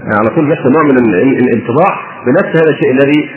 [0.03, 0.99] يعني على طول يحصل نوع من
[1.45, 1.93] الانطباع
[2.27, 3.31] بنفس هذا الشيء الذي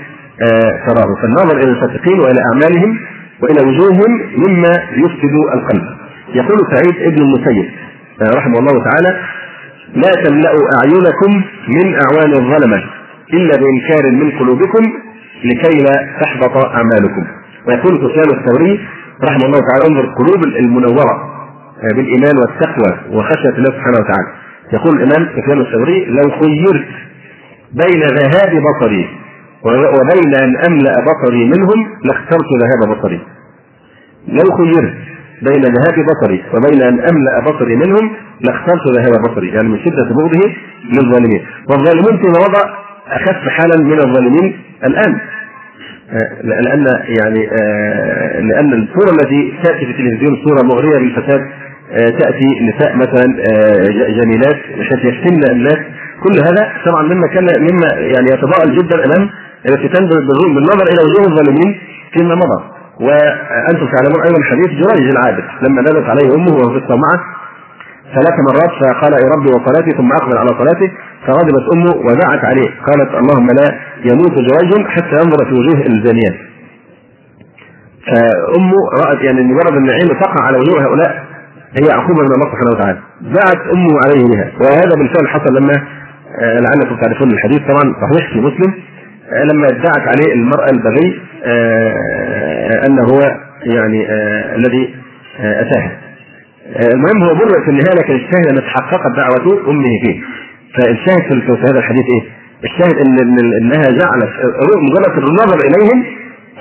[0.88, 3.00] تراه، فالنظر إلى الفاسقين وإلى أعمالهم
[3.42, 4.74] وإلى وجوههم مما
[5.04, 5.84] يفسد القلب.
[6.34, 7.66] يقول سعيد ابن المسيب
[8.38, 9.20] رحمه الله تعالى:
[9.96, 11.32] لا تملأوا أعينكم
[11.68, 12.84] من أعوان الظلمة
[13.34, 14.94] إلا بإنكار من قلوبكم
[15.46, 17.24] لكي لا تحبط أعمالكم.
[17.68, 18.80] ويقول سفيان الثوري
[19.24, 21.30] رحمه الله تعالى انظر القلوب المنورة
[21.96, 24.30] بالإيمان والتقوى وخشية الله سبحانه وتعالى.
[24.74, 26.88] يقول الإمام سفيان الثوري لو خيرت
[27.74, 29.10] بين ذهاب بصري
[29.66, 33.22] وبين أن أملأ بصري منهم لاخترت ذهاب بصري.
[34.28, 34.94] لو خيرت
[35.42, 40.54] بين ذهاب بصري وبين أن أملأ بصري منهم لاخترت ذهاب بصري يعني من شدة بغضه
[40.92, 41.46] للظالمين.
[41.70, 42.62] والظالمون فيما وضع
[43.08, 45.20] أخف حالا من الظالمين الآن.
[46.44, 47.50] لأن يعني
[48.50, 51.42] لأن الصورة التي تأتي في التلفزيون صورة مغرية بالفساد
[52.20, 53.26] تأتي نساء مثلا
[54.10, 54.58] جميلات
[55.04, 55.78] يفتن الناس.
[56.24, 59.30] كل هذا طبعا مما كان مما يعني يتضاءل جدا أمام
[59.66, 60.10] الافتتان
[60.56, 61.80] بالنظر إلى وجوه الظالمين
[62.14, 62.64] فيما مضى.
[63.00, 67.20] وأنتم تعلمون أيضا حديث جريج العابد لما نزلت عليه أمه وهو في الصومعة
[68.16, 70.92] ثلاث مرات فقال يا ربي وصلاتي ثم أقبل على صلاته
[71.28, 72.70] فغضبت أمه ودعت عليه.
[72.88, 76.36] قالت اللهم لا يموت جريج حتى ينظر في وجوه الزانيات
[78.08, 81.26] فأمه رأت يعني مجرد ان عينه تقع على وجوه هؤلاء
[81.74, 83.00] هي عقوبه من الله سبحانه وتعالى.
[83.22, 84.52] دعت أمه عليه بها.
[84.62, 85.74] وهذا بالفعل حصل لما
[86.42, 88.74] آه، لعلكم تعرفون الحديث طبعا صحيح في مسلم
[89.34, 93.20] آه، لما ادعت عليه المرأة البغي آه، انه هو
[93.64, 94.08] يعني
[94.56, 94.96] الذي
[95.40, 95.92] اتاها
[96.94, 100.22] المهم هو بر في النهاية لكن الشاهد ان تحققت دعوة أمه فيه.
[100.78, 102.30] فالشاهد في هذا الحديث إيه؟
[102.64, 103.18] الشاهد ان
[103.62, 104.30] إنها جعلت
[104.82, 106.04] مجرد النظر إليهم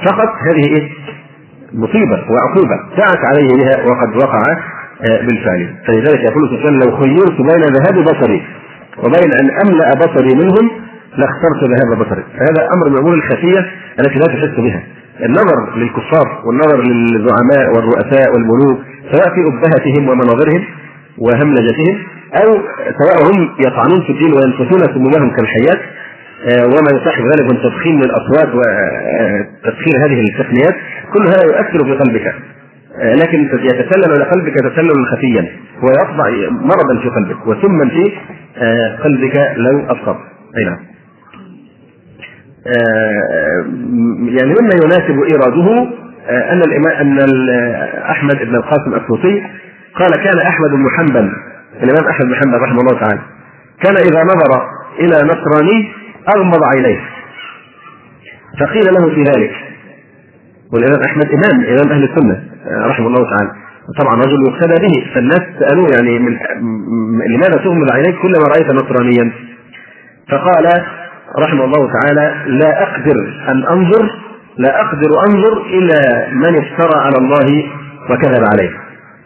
[0.04, 0.88] فقط هذه إيه؟
[1.72, 4.42] مصيبة وعقوبة دعت عليه بها وقد وقع
[5.02, 8.42] آه، بالفعل فلذلك يقول سبحانه لو خيرت بين ذهاب بصري
[8.98, 10.70] وبين أن أملأ بصري منهم
[11.16, 13.66] لاخترت ذهاب بصري هذا أمر من الأمور الخفية
[14.00, 14.82] التي لا تحس بها
[15.22, 18.78] النظر للكفار والنظر للزعماء والرؤساء والملوك
[19.12, 20.64] سواء في أبهتهم ومناظرهم
[21.18, 21.98] وهملجتهم
[22.34, 22.58] أو
[22.98, 25.80] سواء هم يطعنون في الدين وينفثون سمومهم كالحيات
[26.38, 30.74] آه، وما يصاحب ذلك من تضخيم للأصوات وتسخير هذه التقنيات
[31.14, 32.34] كل هذا يؤثر في قلبك.
[32.96, 35.48] آه، لكن يتسلل إلى قلبك تسللا خفيا
[35.82, 38.12] ويطبع مرضا في قلبك وسما في
[38.56, 40.16] آه، قلبك لو اسقط
[40.58, 40.78] أي نعم.
[42.66, 43.64] آه،
[44.28, 45.88] يعني مما يناسب إيراده
[46.30, 47.38] أن الامام أن
[48.10, 49.42] أحمد بن القاسم الصوفي
[49.94, 51.30] قال كان أحمد بن حنبل
[51.82, 53.20] الإمام أحمد بن حنبل رحمه الله تعالى.
[53.82, 54.50] كان إذا نظر
[54.98, 55.92] إلى نصراني
[56.36, 57.00] أغمض عينيه.
[58.60, 59.54] فقيل له في ذلك.
[60.72, 62.42] والإمام أحمد إمام إمام أهل السنة
[62.86, 63.50] رحمه الله تعالى.
[63.98, 65.14] طبعا رجل يقتدى به.
[65.14, 66.38] فالناس سألوه يعني من
[67.34, 69.32] لماذا تغمض عينيك؟ كلما رأيت نصرانيا.
[70.30, 70.66] فقال
[71.38, 73.16] رحمه الله تعالى لا أقدر
[73.48, 74.10] أن أنظر
[74.58, 77.64] لا أقدر أنظر إلى من افترى على الله
[78.10, 78.70] وكذب عليه.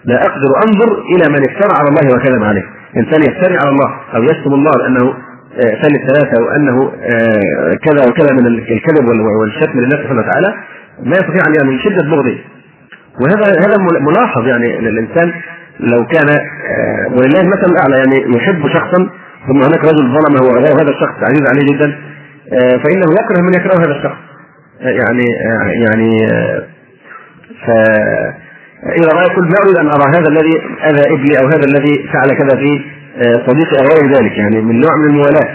[0.04, 2.62] لا أقدر أنظر إلى من افترى على الله وكذب عليه.
[2.96, 5.14] إنسان يفتري على الله أو يشتم الله لأنه
[5.82, 9.06] ثاني الثلاثة وانه آه، كذا وكذا من الكذب
[9.40, 10.54] والشتم لله سبحانه وتعالى
[11.02, 12.38] ما يستطيع أن من شدة بغضه.
[13.20, 15.32] وهذا هذا ملاحظ يعني الإنسان
[15.80, 19.08] لو كان آه، ولله المثل الأعلى يعني يحب شخصا
[19.46, 21.98] ثم هناك رجل ظلمه وهذا الشخص عزيز عليه جدا
[22.52, 24.18] آه، فإنه يكره من يكره هذا الشخص.
[24.80, 25.28] آه، يعني
[25.86, 26.28] يعني
[27.66, 27.70] ف
[28.86, 30.54] إذا رأى يقول ما أريد أن أرى هذا الذي
[30.90, 32.80] أذى ابني أو هذا الذي فعل كذا في
[33.46, 35.48] صديقي أو غير ذلك يعني من نوع من الموالاة.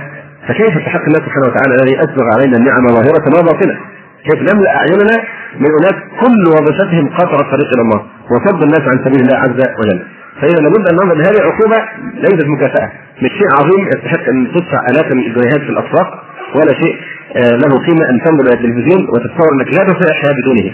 [0.47, 3.77] فكيف في حق الله سبحانه وتعالى الذي أسبغ علينا النعم ظاهرة وباطنة
[4.23, 5.23] كيف نملأ أعيننا
[5.59, 8.01] من اناس كل وظيفتهم قطع الطريق إلى الله
[8.31, 10.01] وصد الناس عن سبيل الله عز وجل.
[10.41, 11.77] فإذا لابد أن ننظر لهذه العقوبة
[12.13, 12.91] ليست مكافأة.
[13.21, 16.23] مش شيء عظيم يستحق أن تدفع آلاف الجنيهات في الاسواق
[16.55, 16.95] ولا شيء
[17.35, 20.71] آه، له قيمة أن تنظر إلى التلفزيون وتتصور إنك لا تستطيع الحياة بدونه.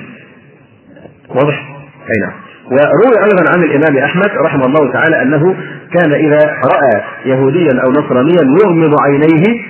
[1.29, 1.72] واضح؟
[2.11, 2.33] أي نعم.
[2.65, 5.55] وروي أيضا عن الإمام أحمد رحمه الله تعالى أنه
[5.93, 9.61] كان إذا رأى يهوديا أو نصرانيا يغمض عينيه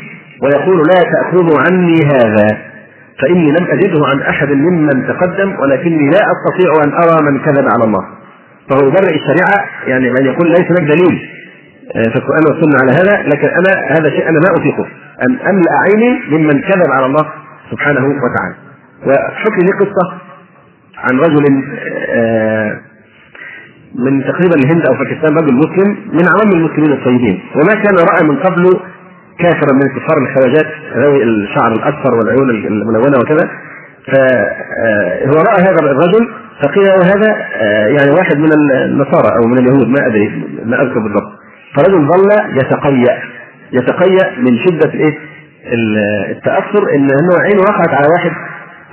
[0.43, 2.57] ويقول لا تأخذوا عني هذا
[3.21, 7.83] فإني لم أجده عن أحد ممن تقدم ولكني لا أستطيع أن أرى من كذب على
[7.83, 8.03] الله.
[8.69, 11.29] فهو يبرئ الشريعة يعني من يقول ليس لك دليل.
[11.95, 14.85] آه، في القرآن والسنة على هذا لكن أنا هذا شيء أنا ما أطيقه
[15.27, 17.25] أن أملأ عيني ممن كذب على الله
[17.71, 18.55] سبحانه وتعالى.
[19.05, 20.17] وحكي لي قصة
[20.97, 21.43] عن رجل
[23.95, 27.39] من تقريبا الهند أو باكستان رجل مسلم من عوام المسلمين الطيبين.
[27.55, 28.79] وما كان رأى من قبل
[29.39, 30.67] كافرا من كفار الخواجات
[30.97, 33.49] ذوي الشعر الاصفر والعيون الملونة وكذا.
[34.07, 36.29] فهو رأى هذا الرجل
[36.61, 41.31] فقيل هذا آه، يعني واحد من النصارى أو من اليهود ما أدري ما أذكر بالضبط.
[41.75, 43.19] فرجل ظل يتقيأ
[43.73, 45.17] يتقيأ من شدة الايه؟
[46.31, 48.31] التأثر إن عينه وقعت على واحد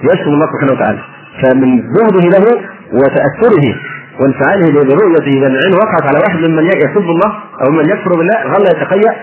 [0.03, 0.99] يشتم الله سبحانه وتعالى.
[1.43, 2.61] فمن بغضه له
[2.93, 3.75] وتأثره
[4.21, 7.33] وانفعاله برؤيته ان عينه وقعت على واحد ممن يسب الله
[7.67, 9.15] أو من يكفر بالله ظل يتقيأ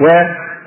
[0.00, 0.06] و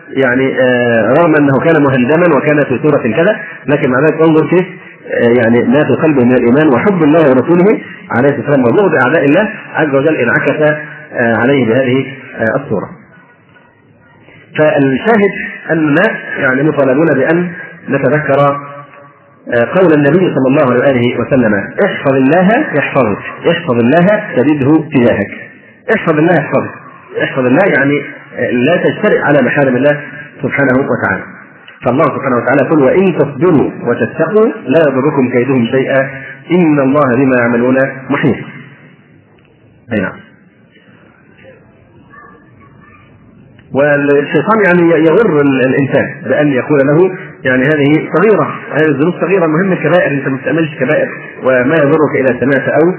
[0.09, 4.65] يعني آه، رغم أنه كان مهندما وكان في سوره كذا لكن مع ذلك انظر كيف
[5.07, 7.81] آه، يعني ما في قلبه من الإيمان وحب الله ورسوله
[8.11, 10.61] عليه الصلاة والسلام وبغض أعداء الله عز وجل انعكس
[11.13, 12.05] آه، عليه بهذه
[12.55, 12.89] الصورة.
[14.57, 15.31] فالشاهد
[15.71, 16.03] اننا
[16.37, 17.51] يعني مطالبون بأن
[17.89, 18.57] نتذكر
[19.49, 21.53] قول النبي صلى الله عليه واله وسلم
[21.85, 22.47] احفظ الله
[22.77, 23.17] يحفظك
[23.51, 25.31] احفظ الله تجده تجاهك
[25.95, 26.73] احفظ الله يحفظك
[27.23, 27.93] احفظ الله يعني
[28.51, 30.01] لا تجترئ على محارم الله
[30.43, 31.23] سبحانه وتعالى
[31.85, 36.01] فالله سبحانه وتعالى يقول وإن تصبروا وتتقوا لا يضركم كيدهم شيئا
[36.51, 37.77] إن الله بما يعملون
[38.09, 38.35] محيط.
[39.93, 40.28] أي نعم.
[43.73, 47.11] والشيطان يعني يغر الإنسان بأن يقول له
[47.43, 51.07] يعني هذه صغيرة هذه الذنوب صغيرة المهم الكبائر أنت ما تستعملش كبائر
[51.43, 52.93] وما يضرك اذا سمعت أو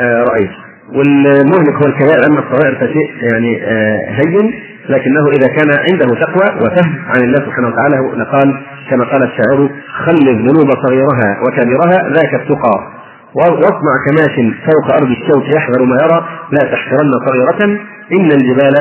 [0.00, 0.50] آه، رأيت.
[0.94, 4.54] والمهلك هو الكبائر أما الصغائر فشيء يعني آه، هين
[4.88, 9.70] لكنه إذا كان عنده تقوى وفهم عن الله سبحانه وتعالى لقال كما قال الشاعر
[10.06, 12.98] خل الذنوب صغيرها وكبيرها ذاك التقى.
[13.34, 17.78] واصنع كماش فوق أرض الشوك يحذر ما يرى لا تحقرن صغيرة
[18.12, 18.74] إن الجبال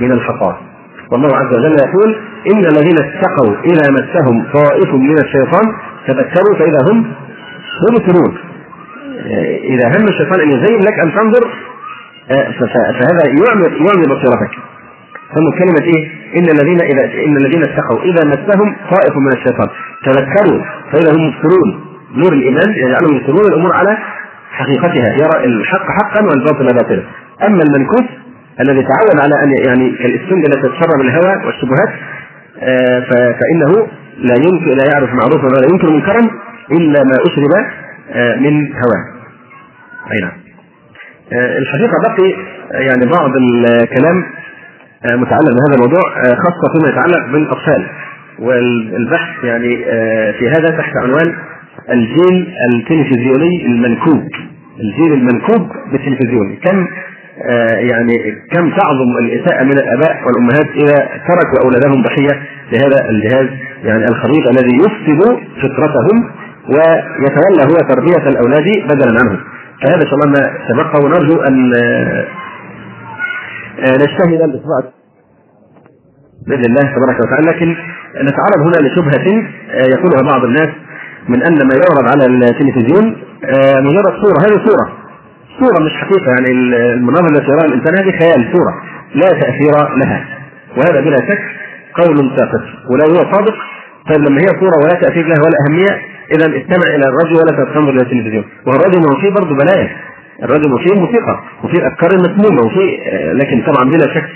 [0.00, 0.71] من الحصى
[1.12, 2.16] والله عز وجل يقول
[2.52, 5.66] إن الذين اتقوا إذا مسهم طائف من الشيطان
[6.06, 7.12] تذكروا فإذا هم
[7.90, 8.38] مبصرون
[9.64, 11.50] إذا هم الشيطان أن يزين لك أن تنظر
[12.78, 14.52] فهذا يعمي يعمي بصيرتك.
[15.34, 19.68] ثم كلمة إيه؟ إن الذين إذا إن الذين اتقوا إذا مسهم طائف من الشيطان
[20.04, 20.62] تذكروا
[20.92, 21.84] فإذا هم مبصرون
[22.14, 23.98] نور الإيمان يجعلهم يبصرون الأمور على
[24.50, 27.02] حقيقتها يرى الحق حقا والباطل باطلا.
[27.46, 28.04] أما المنكوس
[28.60, 31.88] الذي تعود على أن يعني كالاسفنجه التي تتشرب الهوى والشبهات
[32.62, 33.86] آه، فإنه
[34.18, 36.20] لا يمكن لا يعرف معروفا ولا ينكر منكرا
[36.72, 37.50] إلا ما أشرب
[38.12, 39.04] آه، من هواه.
[40.12, 40.32] أي نعم.
[41.32, 42.34] آه، الحقيقة بقي
[42.70, 44.24] يعني بعض الكلام
[45.04, 47.86] متعلق بهذا الموضوع خاصة فيما يتعلق بالأطفال
[48.38, 49.76] والبحث يعني
[50.32, 51.34] في هذا تحت عنوان
[51.90, 54.28] الجيل التلفزيوني المنكوب
[54.80, 56.86] الجيل المنكوب بالتلفزيون كم
[57.90, 58.14] يعني
[58.50, 62.42] كم تعظم الإساءة من الآباء والأمهات إذا تركوا أولادهم ضحية
[62.72, 63.48] لهذا الجهاز
[63.84, 66.30] يعني الخبيث الذي يفسد فطرتهم
[66.68, 69.38] ويتولى هو تربية الأولاد بدلا عنهم.
[69.82, 72.26] فهذا إن شاء الله ما سبق ونرجو أن آه،
[73.96, 74.90] نجتهد الإصبع
[76.48, 77.50] بإذن الله تبارك وتعالى.
[77.50, 77.76] لكن
[78.22, 80.68] نتعرض هنا لشبهة آه، يقولها بعض الناس
[81.28, 83.16] من أن ما يعرض على التلفزيون
[83.78, 84.38] مجرد صورة.
[84.40, 85.01] هذه صورة.
[85.60, 86.50] صورة مش حقيقة يعني
[86.94, 88.74] المناظر التي يراها الإنسان هذه خيال صورة
[89.14, 90.24] لا تأثير لها.
[90.76, 91.42] وهذا بلا شك
[91.94, 93.54] قول ساقط ولو هو صادق
[94.10, 96.00] طيب لما هي صورة ولا تأثير لها ولا أهمية
[96.34, 98.44] إذا استمع إلى الرجل ولا تنظر إلى التلفزيون.
[98.66, 99.90] والرجل ما فيه برضه بلايا.
[100.42, 102.98] الرجل فيه موسيقى وفيه أفكار مسمومة وفيه
[103.32, 104.28] لكن طبعا بلا شك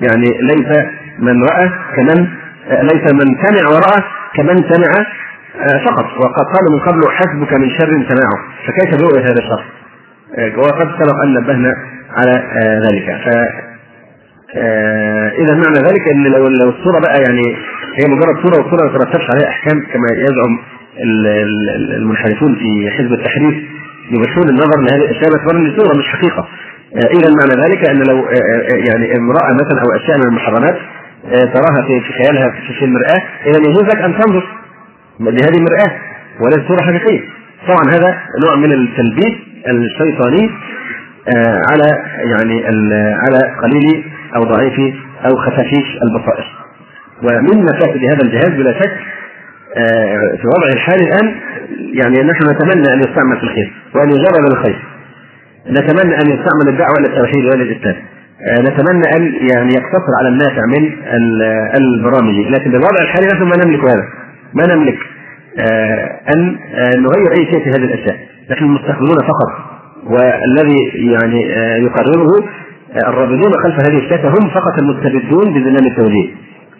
[0.00, 0.84] يعني ليس
[1.18, 2.28] من رأى كمن
[2.70, 4.02] ليس من سمع ورأى
[4.34, 4.92] كمن سمع
[5.86, 6.04] فقط.
[6.04, 8.38] وقد قالوا من قبل حسبك من شر سماعه.
[8.66, 9.64] فكيف برؤية هذا الشر؟
[10.38, 11.74] آه، وقد سبق أن نبهنا
[12.10, 13.04] على آه، ذلك.
[13.24, 13.28] ف
[14.56, 17.56] آه، إذا معنى ذلك إن لو لو الصورة بقى يعني
[17.98, 20.58] هي مجرد صورة والصورة ما ترتبش عليها أحكام كما يزعم
[21.96, 23.54] المنحرفون في حزب التحريف
[24.10, 26.48] يبشرون النظر لهذه الأشياء باعتبار ان صورة مش حقيقة.
[26.96, 28.28] إذا معنى ذلك إن لو
[28.86, 30.76] يعني امرأة مثلا أو أشياء من المحرمات
[31.54, 34.44] تراها في خيالها في المرآة إذا يجوز لك أن تنظر
[35.20, 35.92] لهذه المرآة
[36.40, 37.20] وليست صورة حقيقية.
[37.68, 40.50] طبعا هذا نوع من التلبيس الشيطاني
[41.36, 42.64] آه، على يعني
[43.26, 44.04] على قليل
[44.36, 44.94] أو ضعيف
[45.24, 46.46] أو خفافيش البصائر.
[47.22, 48.92] ومن مفاسد هذا الجهاز بلا شك
[49.76, 51.34] آه، في وضعه الحالي الآن
[51.94, 54.78] يعني نحن نتمنى أن يستعمل في الخير وأن يجرب للخير
[55.70, 57.96] نتمنى أن يستعمل الدعوة إلى التوحيد وإلى الإسلام.
[58.50, 60.92] آه، نتمنى أن يعني يقتصر على النافع من
[61.76, 62.34] البرامج.
[62.34, 64.04] لكن بالوضع الحالي نحن ما نملك هذا.
[64.54, 64.98] ما نملك
[66.34, 66.56] أن
[67.02, 68.31] نغير أي شيء في هذه الأشياء.
[68.50, 69.72] نحن المستقبلون فقط.
[70.04, 70.78] والذي
[71.12, 72.44] يعني آه، يقرره
[72.92, 76.30] آه، الرابطون خلف هذه الشاشة هم فقط المستبدون بزمام التوجيه.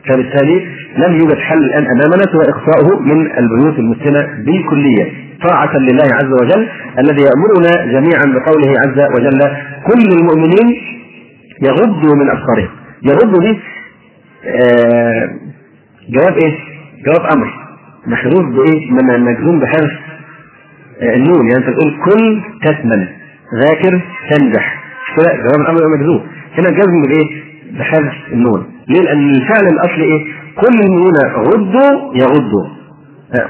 [0.09, 0.67] فبالتالي
[0.97, 5.13] لم يوجد حل الآن أمامنا سوى اخفاؤه من البيوت المسلمه بالكلية.
[5.43, 6.69] طاعة لله عز وجل
[6.99, 9.39] الذي يأمرنا جميعا بقوله عز وجل
[9.87, 10.83] كل المؤمنين
[11.63, 12.69] يغضوا من أبصارهم.
[13.03, 13.61] يغضوا دي
[14.47, 15.29] آه
[16.11, 16.55] جواب إيه؟
[17.07, 17.53] جواب أمر.
[18.07, 19.93] محذوف بإيه؟ مجزوم بحذف
[21.03, 23.07] النون يعني أنت تقول كل تثمن
[23.63, 24.01] ذاكر
[24.31, 24.83] تنجح.
[25.17, 26.21] كده؟ جواب الأمر مجزوم
[26.59, 27.43] هنا جزم بايه؟
[27.79, 28.67] بحذف النون.
[28.89, 30.25] ليه؟ لأن الفعل الاصلي إيه؟
[30.61, 32.67] كل المؤمنون غضوا يغضوا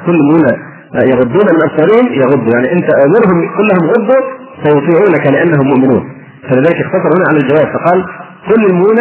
[0.07, 4.23] كل المؤمنون يغضون من أبصارهم يغضوا يعني أنت امرهم كلهم غضوا
[4.65, 6.13] سيطيعونك لأنهم مؤمنون.
[6.43, 7.67] فلذلك اختصر هنا على الجواب.
[7.75, 8.05] فقال
[8.49, 8.99] كل المؤمنون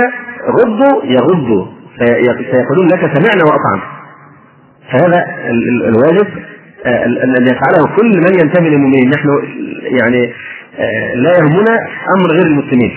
[0.49, 1.65] غضوا يغضوا
[2.51, 3.83] سيقولون لك سمعنا وأطعنا.
[4.91, 5.25] فهذا
[5.89, 6.27] الواجب.
[6.85, 9.09] آه، أن يفعله كل من ينتمي للمؤمنين.
[9.09, 9.27] نحن
[10.01, 10.33] يعني
[10.79, 11.73] آه، لا يهمنا
[12.17, 12.91] أمر غير المسلمين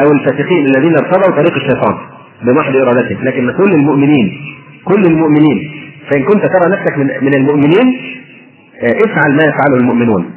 [0.00, 1.94] أو الفاسقين الذين ارتضوا طريق الشيطان
[2.42, 3.24] بمحض إرادتهم.
[3.24, 4.32] لكن كل المؤمنين
[4.84, 5.70] كل المؤمنين
[6.10, 7.86] فإن كنت ترى نفسك من, من المؤمنين
[8.82, 10.30] آه، افعل ما يفعله المؤمنون.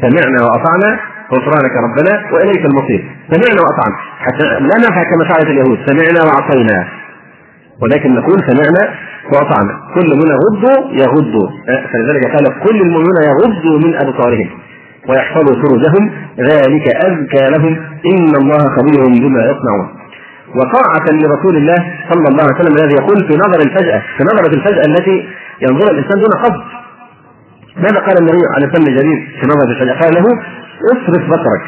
[0.00, 1.00] سمعنا وأطعنا
[1.32, 3.04] غفرانك ربنا وإليك المصير.
[3.30, 3.96] سمعنا وأطعنا.
[4.18, 5.78] حتى لا نفعل كما فعلت اليهود.
[5.86, 6.88] سمعنا وعصينا
[7.82, 8.94] ولكن نقول سمعنا
[9.32, 9.72] وأطعنا.
[9.94, 11.48] كل منا يغضوا يغضوا
[11.92, 14.48] فلذلك قال كل المؤمنون يغضوا من أبصارهم
[15.08, 16.10] ويحفظوا فروجهم.
[16.38, 17.76] ذلك أزكى لهم.
[18.12, 19.88] إن الله خبير بما يصنعون.
[20.56, 21.76] وطاعة لرسول الله
[22.10, 25.28] صلى الله عليه وسلم الذي يقول في نظر الفجأة في نظرة الفجأة التي
[25.62, 26.62] ينظر الإنسان دون قصد
[27.76, 30.24] ماذا قال النبي عليه الصلاة والسلام في نظرة الفجأة؟ قال له
[30.92, 31.62] اصرف بصرك.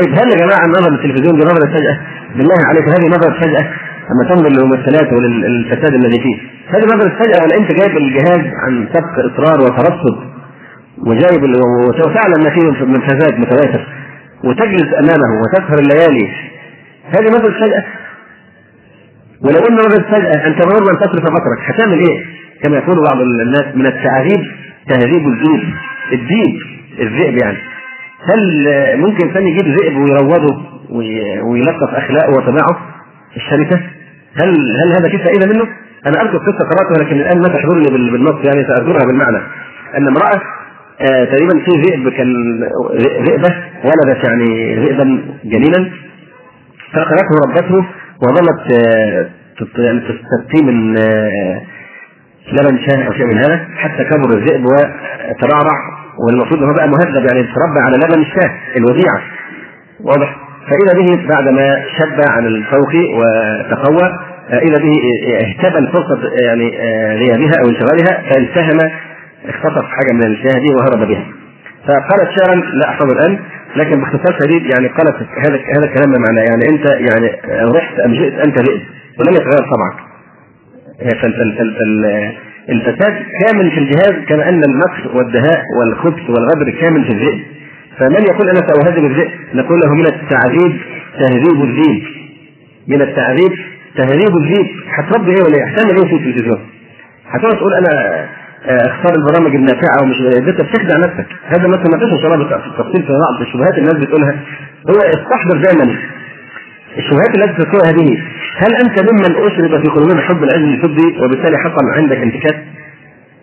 [0.00, 2.00] طيب هل يا جماعة نظر التلفزيون بنظرة فجأة؟
[2.36, 3.66] بالله عليك هذه نظرة فجأة.
[4.12, 6.36] اما تنظر للممثلات وللفساد الذي فيه.
[6.68, 10.30] هذه نظرة فجأة ولا أنت جايب الجهاز عن سبق إصرار وترصد
[11.06, 11.42] وجايب
[11.88, 13.86] وتعلم ما فيه من فساد متواتر
[14.44, 16.28] وتجلس أمامه وتسهر الليالي.
[17.04, 17.84] هذه نظرة فجأة.
[19.44, 22.24] ولو ان نظرة فجأة أنت تمر ان تصرف بصرك هتعمل إيه؟
[22.62, 24.40] كما يقول بعض الناس من التعذيب
[24.88, 25.74] تهذيب الذئب.
[26.12, 26.60] الديب
[27.00, 27.58] الذئب يعني.
[28.32, 28.40] هل
[28.98, 30.62] ممكن انسان يجيب ذئب ويروضه
[31.42, 32.80] ويلطف أخلاقه وطباعه
[33.36, 33.80] الشركة؟
[34.36, 34.48] هل
[34.82, 35.64] هل هذا في فائده منه؟
[36.06, 39.38] أنا أذكر قصة قرأتها لكن الآن ما تحضرني بالنص يعني سأذكرها بالمعنى.
[39.98, 40.40] أن امرأة
[41.00, 42.32] آه تقريبا في ذئب كان
[43.28, 43.54] ذئبة
[43.84, 45.90] ولدت يعني ذئبا جميلا
[46.92, 47.84] فاخذته ربته
[48.22, 49.26] وظلت آه
[49.78, 51.62] يعني تستقي من آه
[52.52, 56.00] لبن شاه أو شيء من هذا حتى كبر الذئب وترعرع.
[56.26, 59.20] والمفروض هو بقى مهذب يعني يتربى على لبن الشاه الوديعة.
[60.00, 60.36] واضح؟
[60.68, 64.12] فاذا به بعدما شب عن الفوق وتقوى
[64.52, 64.92] اذا به
[65.44, 66.70] اهتبل فرصه يعني
[67.16, 68.90] غيابها أو انشغالها فالتهم
[69.48, 71.24] اختطف حاجة من الشاه دي وهرب بها.
[71.86, 73.38] فقالت شعرا لا احفظه الآن
[73.76, 75.16] لكن باختصار شديد يعني قالت
[75.46, 77.26] هذا هذا الكلام معناه؟ يعني أنت يعني
[77.76, 78.80] رحت أم جئت؟ أنت ذئب
[79.20, 80.10] ولم يتغير طبعا.
[82.68, 83.14] الفساد
[83.44, 87.40] كامل في الجهاز كما أن المكر والدهاء والخبث والغدر كامل في الذئب
[88.00, 90.80] فمن يقول أنا سأهذب الذئب؟ نقول له من التعذيب
[91.18, 92.02] تهذيب الذئب.
[92.88, 93.52] من التعذيب
[93.96, 94.66] تهذيب الذئب.
[94.94, 96.58] هتربي إيه ولا إيه؟ هتعمل إيه في التلفزيون؟
[97.30, 98.26] هتقعد تقول أنا
[98.66, 101.26] أختار البرامج النافعة ومش انت بتخدع نفسك.
[101.46, 104.34] هذا ما ان شاء الله في التفصيل في بعض الشبهات الناس بتقولها.
[104.90, 105.96] هو استحضر دائما
[106.98, 108.22] الشبهات التي تذكرها هذه.
[108.56, 112.54] هل أنت ممن اشرب في قلوبهم حب العلم الفضي وبالتالي حصل عندك انتكاس؟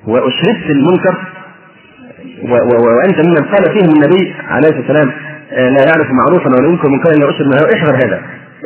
[0.07, 1.15] واشربت المنكر
[2.51, 5.11] وأنت ممن قال فيهم النبي عليه الصلاة والسلام
[5.51, 8.21] لا يعرف معروفا ولا ينكر منكرا الا اشرب منه احذر هذا.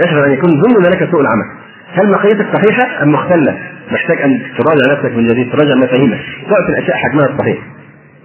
[0.05, 1.45] احذر أن يكون ضمن لك سوء العمل.
[1.93, 3.57] هل مقيتك صحيحة أم مختلة؟
[3.91, 7.57] محتاج أن تراجع نفسك من جديد تراجع مفاهيمك تعطي الأشياء حجمها الصحيح.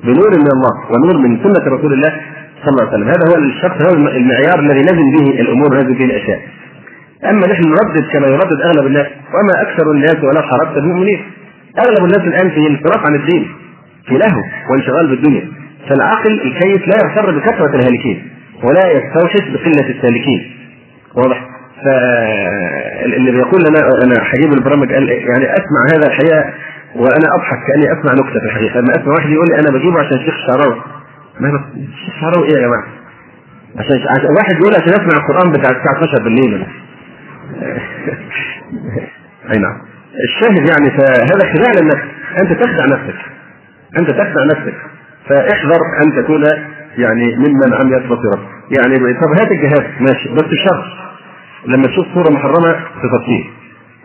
[0.05, 2.13] بنور من الله ونور من سنة رسول الله
[2.65, 3.09] صلى الله عليه وسلم.
[3.09, 6.41] هذا هو الشخص هو المعيار الذي نزل به الأمور ونزل به الأشياء.
[7.25, 11.21] أما نحن نردد كما يردد أغلب الناس وما أكثر الناس ولا حرصت بالمؤمنين
[11.79, 13.49] أغلب الناس الآن في انصراف عن الدين.
[14.09, 15.49] في لهو وانشغال بالدنيا.
[15.89, 18.29] فالعاقل الكيف لا يغتر بكثرة الهالكين
[18.63, 20.53] ولا يستوحش بقلة السالكين.
[21.15, 21.47] واضح؟
[21.85, 26.45] فاللي بيقول أنا أنا هجيب البرامج قال يعني أسمع هذا الحقيقة
[26.97, 28.81] وأنا أضحك كأني أسمع نكتة في الحقيقة.
[28.81, 30.83] لما أسمع واحد يقول لي أنا بجيبه عشان الشيخ الشعراوي.
[31.41, 32.85] ما الشيخ الشعراوي إيه يا جماعة؟
[33.79, 33.97] عشان
[34.39, 36.53] واحد يقول عشان اسمع القرآن بتاع الساعة 12 بالليل
[39.55, 39.79] أي نعم.
[40.29, 42.05] الشاهد يعني فهذا خداع للنفس
[42.39, 43.36] أنت تخدع نفسك.
[43.99, 44.75] أنت تخدع نفسك.
[45.29, 46.45] فاحذر أن تكون
[46.99, 49.85] يعني ممن عميت بصيرته يعني طب هات الجهاز.
[50.01, 50.29] ماشي.
[50.35, 50.85] بس بشرط
[51.67, 52.73] لما تشوف صورة محرمة
[53.03, 53.45] تطفيه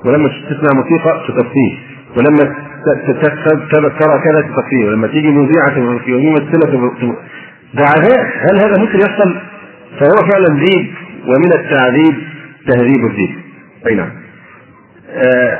[0.05, 1.77] ولما تسمع موسيقى تطفيه
[2.17, 2.53] ولما
[3.99, 5.73] ترى كذا تطفيه ولما تيجي مذيعة
[6.05, 6.93] في ممثله
[7.73, 8.27] ده عذاب.
[8.49, 9.35] هل هذا ممكن يحصل؟
[9.99, 10.93] فهو فعلا ذيب
[11.27, 12.15] ومن التعذيب
[12.67, 13.41] تهذيب الدين.
[13.87, 14.09] أي نعم.
[15.09, 15.59] آه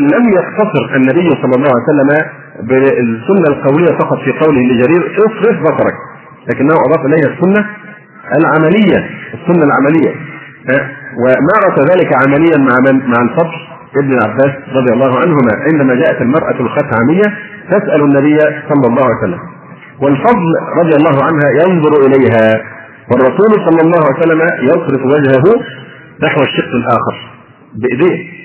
[0.00, 2.30] لم يقتصر النبي صلى الله عليه وسلم
[2.62, 5.94] بالسنه القولية فقط في قوله لجرير اصرف بصرك.
[6.48, 7.66] لكنه أضاف إليها السنة
[8.38, 10.14] العملية السنة العملية.
[11.22, 13.56] ومارس ذلك عمليا مع من؟ مع الفضل
[13.96, 15.50] ابن عباس رضي الله عنهما.
[15.72, 17.34] عندما جاءت المرأة الخثعميه
[17.70, 19.40] تسأل النبي صلى الله عليه وسلم.
[20.02, 20.48] والفضل
[20.84, 22.62] رضي الله عنها ينظر إليها.
[23.10, 25.64] والرسول صلى الله عليه وسلم يصرف وجهه
[26.22, 27.30] نحو الشق الآخر.
[27.74, 28.40] بإيديه.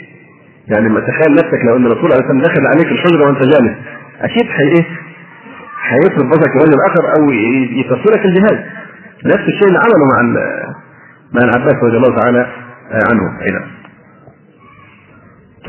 [0.68, 3.78] يعني تخيل نفسك لو أن الرسول عليه الصلاة والسلام دخل عليك الحجرة وأنت جالس.
[4.22, 4.86] أكيد حي إيه؟
[5.90, 7.32] هيصرف بصرك الوجه الآخر أو
[7.80, 8.60] يتصلك الجهاز
[9.26, 10.42] نفس الشيء اللي عمله مع
[11.34, 12.48] مع العباس رضي الله تعالى
[12.92, 13.42] عنه.
[13.42, 13.68] أي نعم.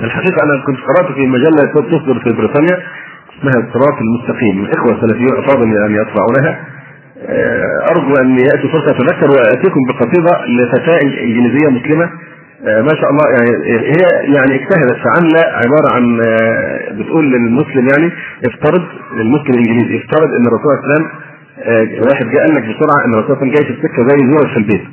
[0.05, 2.78] الحقيقة أنا كنت قرأت في مجلة تصدر في بريطانيا
[3.39, 4.64] اسمها الصراط المستقيم.
[4.64, 6.64] الإخوة السلفيون أفاضل أن يطبعونها
[7.90, 12.10] أرجو أن يأتي فرصة أتذكر وأتيكم بقصيدة لفتاة إنجليزية مسلمة
[12.66, 16.16] ما شاء الله يعني هي يعني اجتهدت فعامله عبارة عن
[16.98, 18.12] بتقول للمسلم يعني
[18.44, 18.82] افترض
[19.16, 21.06] للمسلم الإنجليزي افترض إن الرسول صلى الله عليه وسلم
[22.10, 24.16] واحد جاء قال لك بسرعة إن الرسول صلى الله عليه وسلم جاي في السكة زي
[24.24, 24.84] يزور في البيت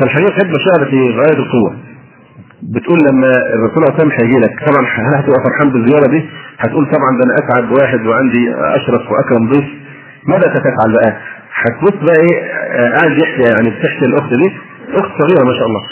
[0.00, 1.76] فالحقيقة كانت مشاهده في غاية القوة
[2.62, 6.24] بتقول لما الرسول صلى الله عليه وسلم هيجي لك طبعا هل هتبقى فرحان بالزياره دي؟
[6.58, 9.64] هتقول طبعا ده أنا أسعد واحد وعندي أشرف وأكرم ضيف
[10.28, 11.16] ماذا ستفعل بقى؟
[11.54, 12.34] هتبص بقى إيه
[12.98, 14.52] قاعد يحكي يعني بتحكي الأخت دي
[14.94, 15.82] أخت صغيرة ما شاء الله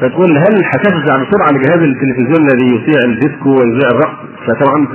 [0.00, 4.16] فتقول هل هتفزع بسرعة لجهاز التلفزيون الذي يذيع الديسكو ويذيع الرقص؟
[4.46, 4.86] فطبعا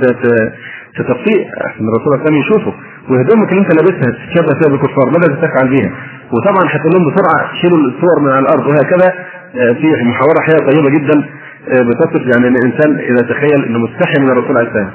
[0.98, 1.38] ستطيع
[1.80, 2.74] ان الرسول عليه يشوفه.
[3.08, 5.06] وهدومك اللي أنت لابسها تتشبه فيها بالكفار.
[5.10, 5.90] ماذا تفعل بها؟
[6.32, 9.12] وطبعا هتقول لهم بسرعة شيلوا الصور من على الأرض وهكذا.
[9.52, 11.24] في محاوره حقيقه طيبه جدا.
[11.68, 14.90] بتصف يعني أن الإنسان إذا تخيل إنه مستحي من الرسول عليه السلام.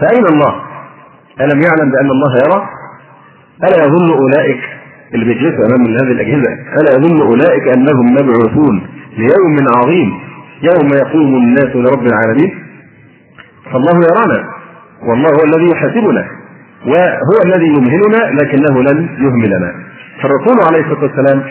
[0.00, 0.54] فأين الله؟
[1.40, 2.68] ألم يعلم بأن الله يرى؟
[3.64, 4.60] ألا يظن أولئك
[5.14, 8.82] اللي بيجلسوا أمام هذه الأجهزة؟ ألا يظن أولئك أنهم مبعوثون؟
[9.18, 10.20] ليوم عظيم
[10.62, 12.64] يوم يقوم الناس لرب العالمين.
[13.72, 14.44] فالله يرانا
[15.08, 16.24] والله هو الذي يحاسبنا
[16.86, 19.74] وهو الذي يمهلنا لكنه لن يهملنا.
[20.22, 21.42] فالرسول عليه الصلاة والسلام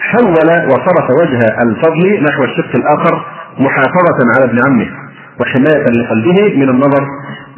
[0.00, 3.24] حول وصرف وجه الفضل نحو الشق الآخر
[3.58, 4.86] محافظة على ابن عمه
[5.40, 7.06] وحماية لقلبه من النظر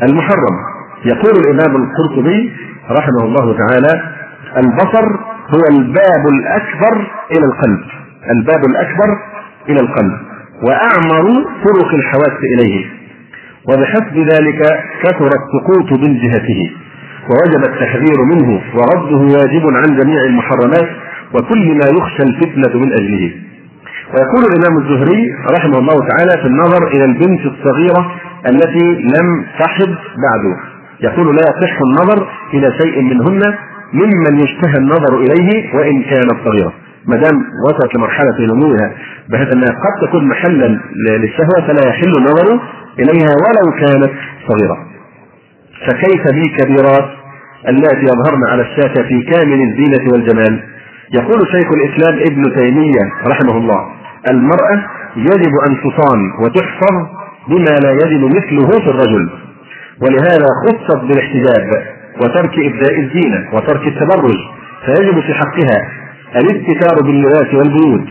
[0.02, 0.56] المحرم.
[1.04, 2.52] يقول الإمام القرطبي
[2.90, 4.02] رحمه الله تعالى
[4.56, 5.06] البصر
[5.54, 8.05] هو الباب الأكبر إلى القلب.
[8.30, 9.08] الباب الأكبر
[9.68, 10.12] إلى القلب
[10.66, 11.24] وأعمر
[11.64, 12.86] طرق الحواس إليه.
[13.68, 14.60] وبحسب ذلك
[15.02, 16.70] كثر السقوط من جهته
[17.30, 20.88] ووجب التحذير منه ورده واجب عن جميع المحرمات
[21.34, 23.32] وكل ما يخشى الفتنة من أجله.
[24.14, 25.22] ويقول الإمام الزهري
[25.56, 28.12] رحمه الله تعالى في النظر إلى البنت الصغيرة
[28.48, 29.88] التي لم تحض
[30.26, 30.56] بعد
[31.00, 33.54] يقول لا يصح النظر إلى شيء منهن
[33.92, 36.72] ممن يشتهى النظر إليه وإن كانت صغيرة.
[37.06, 38.92] ما دام وصلت لمرحلة نموها
[39.30, 40.78] بحيث أنها قد تكون محلا
[41.08, 42.60] للشهوة فلا يحل النظر
[42.98, 44.10] إليها ولو كانت
[44.48, 44.76] صغيرة.
[45.86, 47.08] فكيف بالكبيرات
[47.68, 50.62] اللاتي يظهرن على الشاشة في كامل الزينة والجمال؟
[51.14, 53.86] يقول شيخ الإسلام ابن تيمية رحمه الله
[54.30, 54.82] المرأة
[55.16, 56.94] يجب أن تصان وتحفظ
[57.48, 59.30] بما لا يجب مثله في الرجل.
[60.02, 61.82] ولهذا خصت بالاحتجاب
[62.20, 64.36] وترك إبداء الزينة وترك التبرج
[64.86, 68.06] فيجب في حقها الاستتار باللباس والبيوت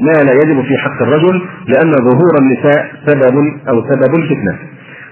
[0.00, 3.36] ما لا يجب في حق الرجل لأن ظهور النساء سبب
[3.68, 4.58] أو سبب الفتنة.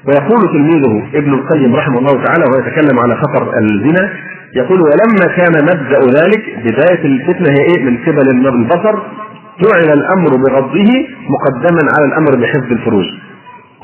[0.09, 4.11] ويقول تلميذه ابن القيم رحمه الله تعالى وهو يتكلم على خطر الزنا
[4.57, 8.95] يقول ولما كان مبدأ ذلك بداية الفتنة هي إيه؟ من قبل البصر
[9.65, 10.91] جعل الأمر بغضه
[11.35, 13.05] مقدما على الأمر بحفظ الفروج.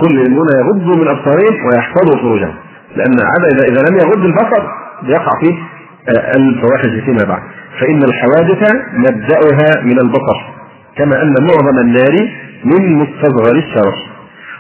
[0.01, 2.55] كل هنا يغضوا من أبصارهم ويحفظوا فروجهم.
[2.97, 4.63] لأن عدا إذا لم يغض البصر
[5.05, 5.55] يقع فيه
[6.37, 7.43] الفواحش فيما بعد.
[7.81, 10.39] فإن الحوادث مبدأها من البصر
[10.97, 12.29] كما أن معظم النار
[12.65, 13.95] من مستصغر الشرف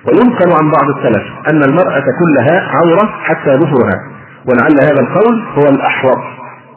[0.07, 3.99] وينقل عن بعض السلف أن المرأة كلها عورة حتى ظهرها
[4.47, 6.23] ولعل هذا القول هو الأحوط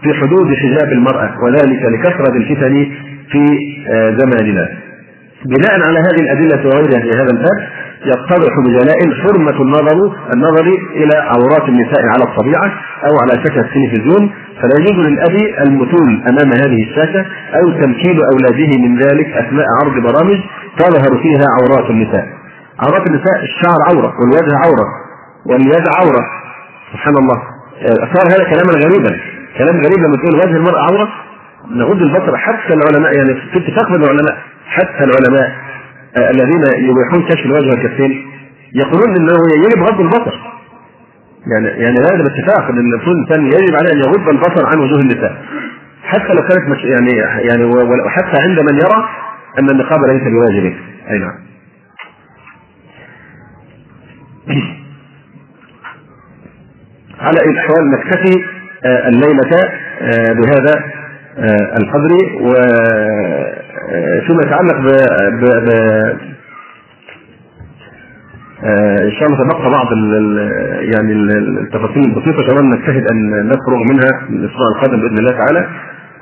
[0.04, 2.92] في حدود حجاب المرأة وذلك لكثرة الفتن
[3.32, 3.58] في
[4.18, 4.68] زماننا.
[5.46, 7.68] بناء على هذه الأدلة وغيرها في هذا الباب
[8.06, 9.98] يتضح بجلاء حرمة النظر
[10.34, 10.66] النظر
[10.96, 12.68] إلى عورات النساء على الطبيعة
[13.08, 14.32] أو على شاشة التلفزيون.
[14.62, 15.36] فلا يجوز للأب
[15.68, 17.26] المثول أمام هذه الشاشة
[17.56, 20.40] أو تمكين أولاده من ذلك أثناء عرض برامج
[20.80, 22.28] تظهر فيها عورات النساء.
[22.80, 24.88] عورات النساء الشعر عورة والوجه عورة
[25.46, 26.24] واليد عورة.
[26.94, 27.42] سبحان الله.
[28.14, 29.20] صار هذا كلاما غريبا.
[29.58, 31.10] كلام غريب لما تقول وجه المرأة عورة.
[31.72, 35.52] نغض البصر حتى العلماء يعني في اتفاق بين العلماء حتى العلماء
[36.18, 38.32] الذين يبيحون كشف الوجه والكفين
[38.74, 40.40] يقولون إنه يجب غض البصر.
[41.48, 45.46] يعني يعني هذا باتفاق إن المفروض الانسان يجب عليه أن يغض البصر عن وجوه النساء.
[46.04, 47.12] حتى لو كانت يعني
[47.50, 47.66] يعني
[48.06, 49.10] وحتى عند من يرى
[49.60, 50.74] أن النقاب ليس بواجب.
[51.10, 51.44] أي نعم.
[57.20, 58.44] على اي الاحوال نكتفي
[58.86, 59.70] الليلة
[60.34, 60.84] بهذا
[61.78, 62.12] القدر
[63.92, 64.88] وفيما يتعلق ب,
[65.40, 65.70] ب, ب
[69.04, 70.38] إن شاء الله تبقى بعض ال
[70.94, 71.14] يعني
[71.64, 75.68] التفاصيل البسيطة كمان نجتهد أن نفرغ منها الأسبوع القادم بإذن الله تعالى.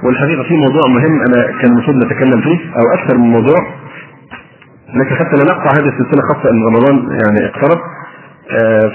[0.04, 3.68] والحقيقة في موضوع مهم أنا كان المفروض نتكلم فيه أو أكثر من موضوع
[4.94, 7.80] لكن حتى لا نقطع هذه السلسلة خاصة أن رمضان يعني اقترب.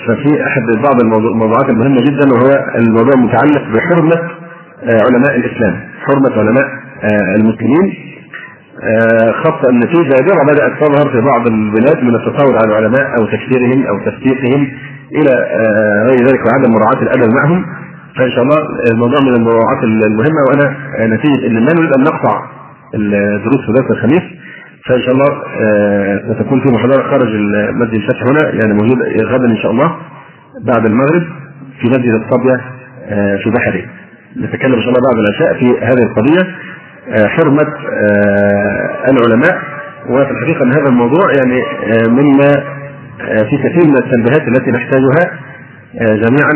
[0.07, 4.17] ففي أحد بعض الموضوعات المهمة جدا وهو الموضوع المتعلق بحرمة
[4.87, 6.65] علماء الإسلام، حرمة علماء
[7.41, 8.16] المسلمين.
[9.45, 13.87] خاصة أن في ظاهرة بدأت تظهر في بعض البلاد من التطاول على العلماء أو تكفيرهم
[13.87, 14.69] أو تفسيقهم
[15.13, 15.33] إلى
[16.11, 17.65] غير ذلك وعدم مراعاة الأدب معهم.
[18.19, 18.57] فإن شاء الله
[18.93, 20.77] الموضوع من الموضوعات المهمة وأنا
[21.15, 22.43] نتيجة أن ما نريد أن نقطع
[22.95, 24.23] الدروس في درس الخميس.
[24.89, 25.27] فإن شاء الله
[26.35, 27.29] ستكون في محاضرة خارج
[27.75, 29.97] مسجد الفتح هنا يعني موجود غدا إن شاء الله
[30.67, 31.23] بعد المغرب
[31.81, 32.61] في مسجد الصبية
[33.45, 33.89] في بحري
[34.37, 36.55] نتكلم إن شاء الله بعد العشاء في هذه القضية.
[37.15, 37.67] حرمة
[39.09, 39.59] العلماء.
[40.09, 41.63] وفي الحقيقة إن هذا الموضوع يعني
[42.09, 42.49] مما
[43.19, 45.31] في كثير من التنبيهات التي نحتاجها
[46.01, 46.53] جميعا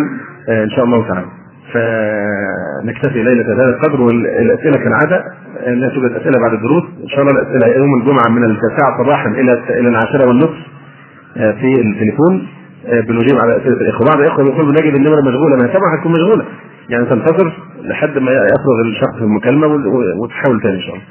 [0.48, 1.26] إن شاء الله تعالى.
[1.72, 5.24] فنكتفي ليلة هذا القدر والأسئلة كالعادة.
[5.66, 6.84] لا توجد أسئلة بعد الدروس.
[7.02, 10.58] إن شاء الله الأسئلة يوم الجمعة من التاسعة صباحا إلى إلى العاشرة والنصف
[11.34, 12.48] في التليفون.
[13.08, 15.56] بنجيب على أسئلة الإخوة، بعض الإخوة بيقول بنجد النمرة مشغولة.
[15.56, 16.44] ما طبعا هتكون مشغولة.
[16.90, 17.52] يعني تنتظر
[17.82, 19.66] لحد ما يفرغ الشخص المكالمة
[20.22, 21.04] وتحاول تاني إن شاء الله.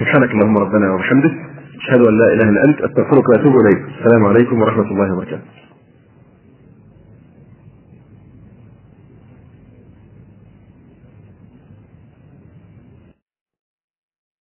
[0.00, 1.32] سبحانك اللهم ربنا وبحمدك
[1.80, 5.42] أشهد أن لا إله إلا أنت أستغفرك وأتوب إليك السلام عليكم ورحمة الله وبركاته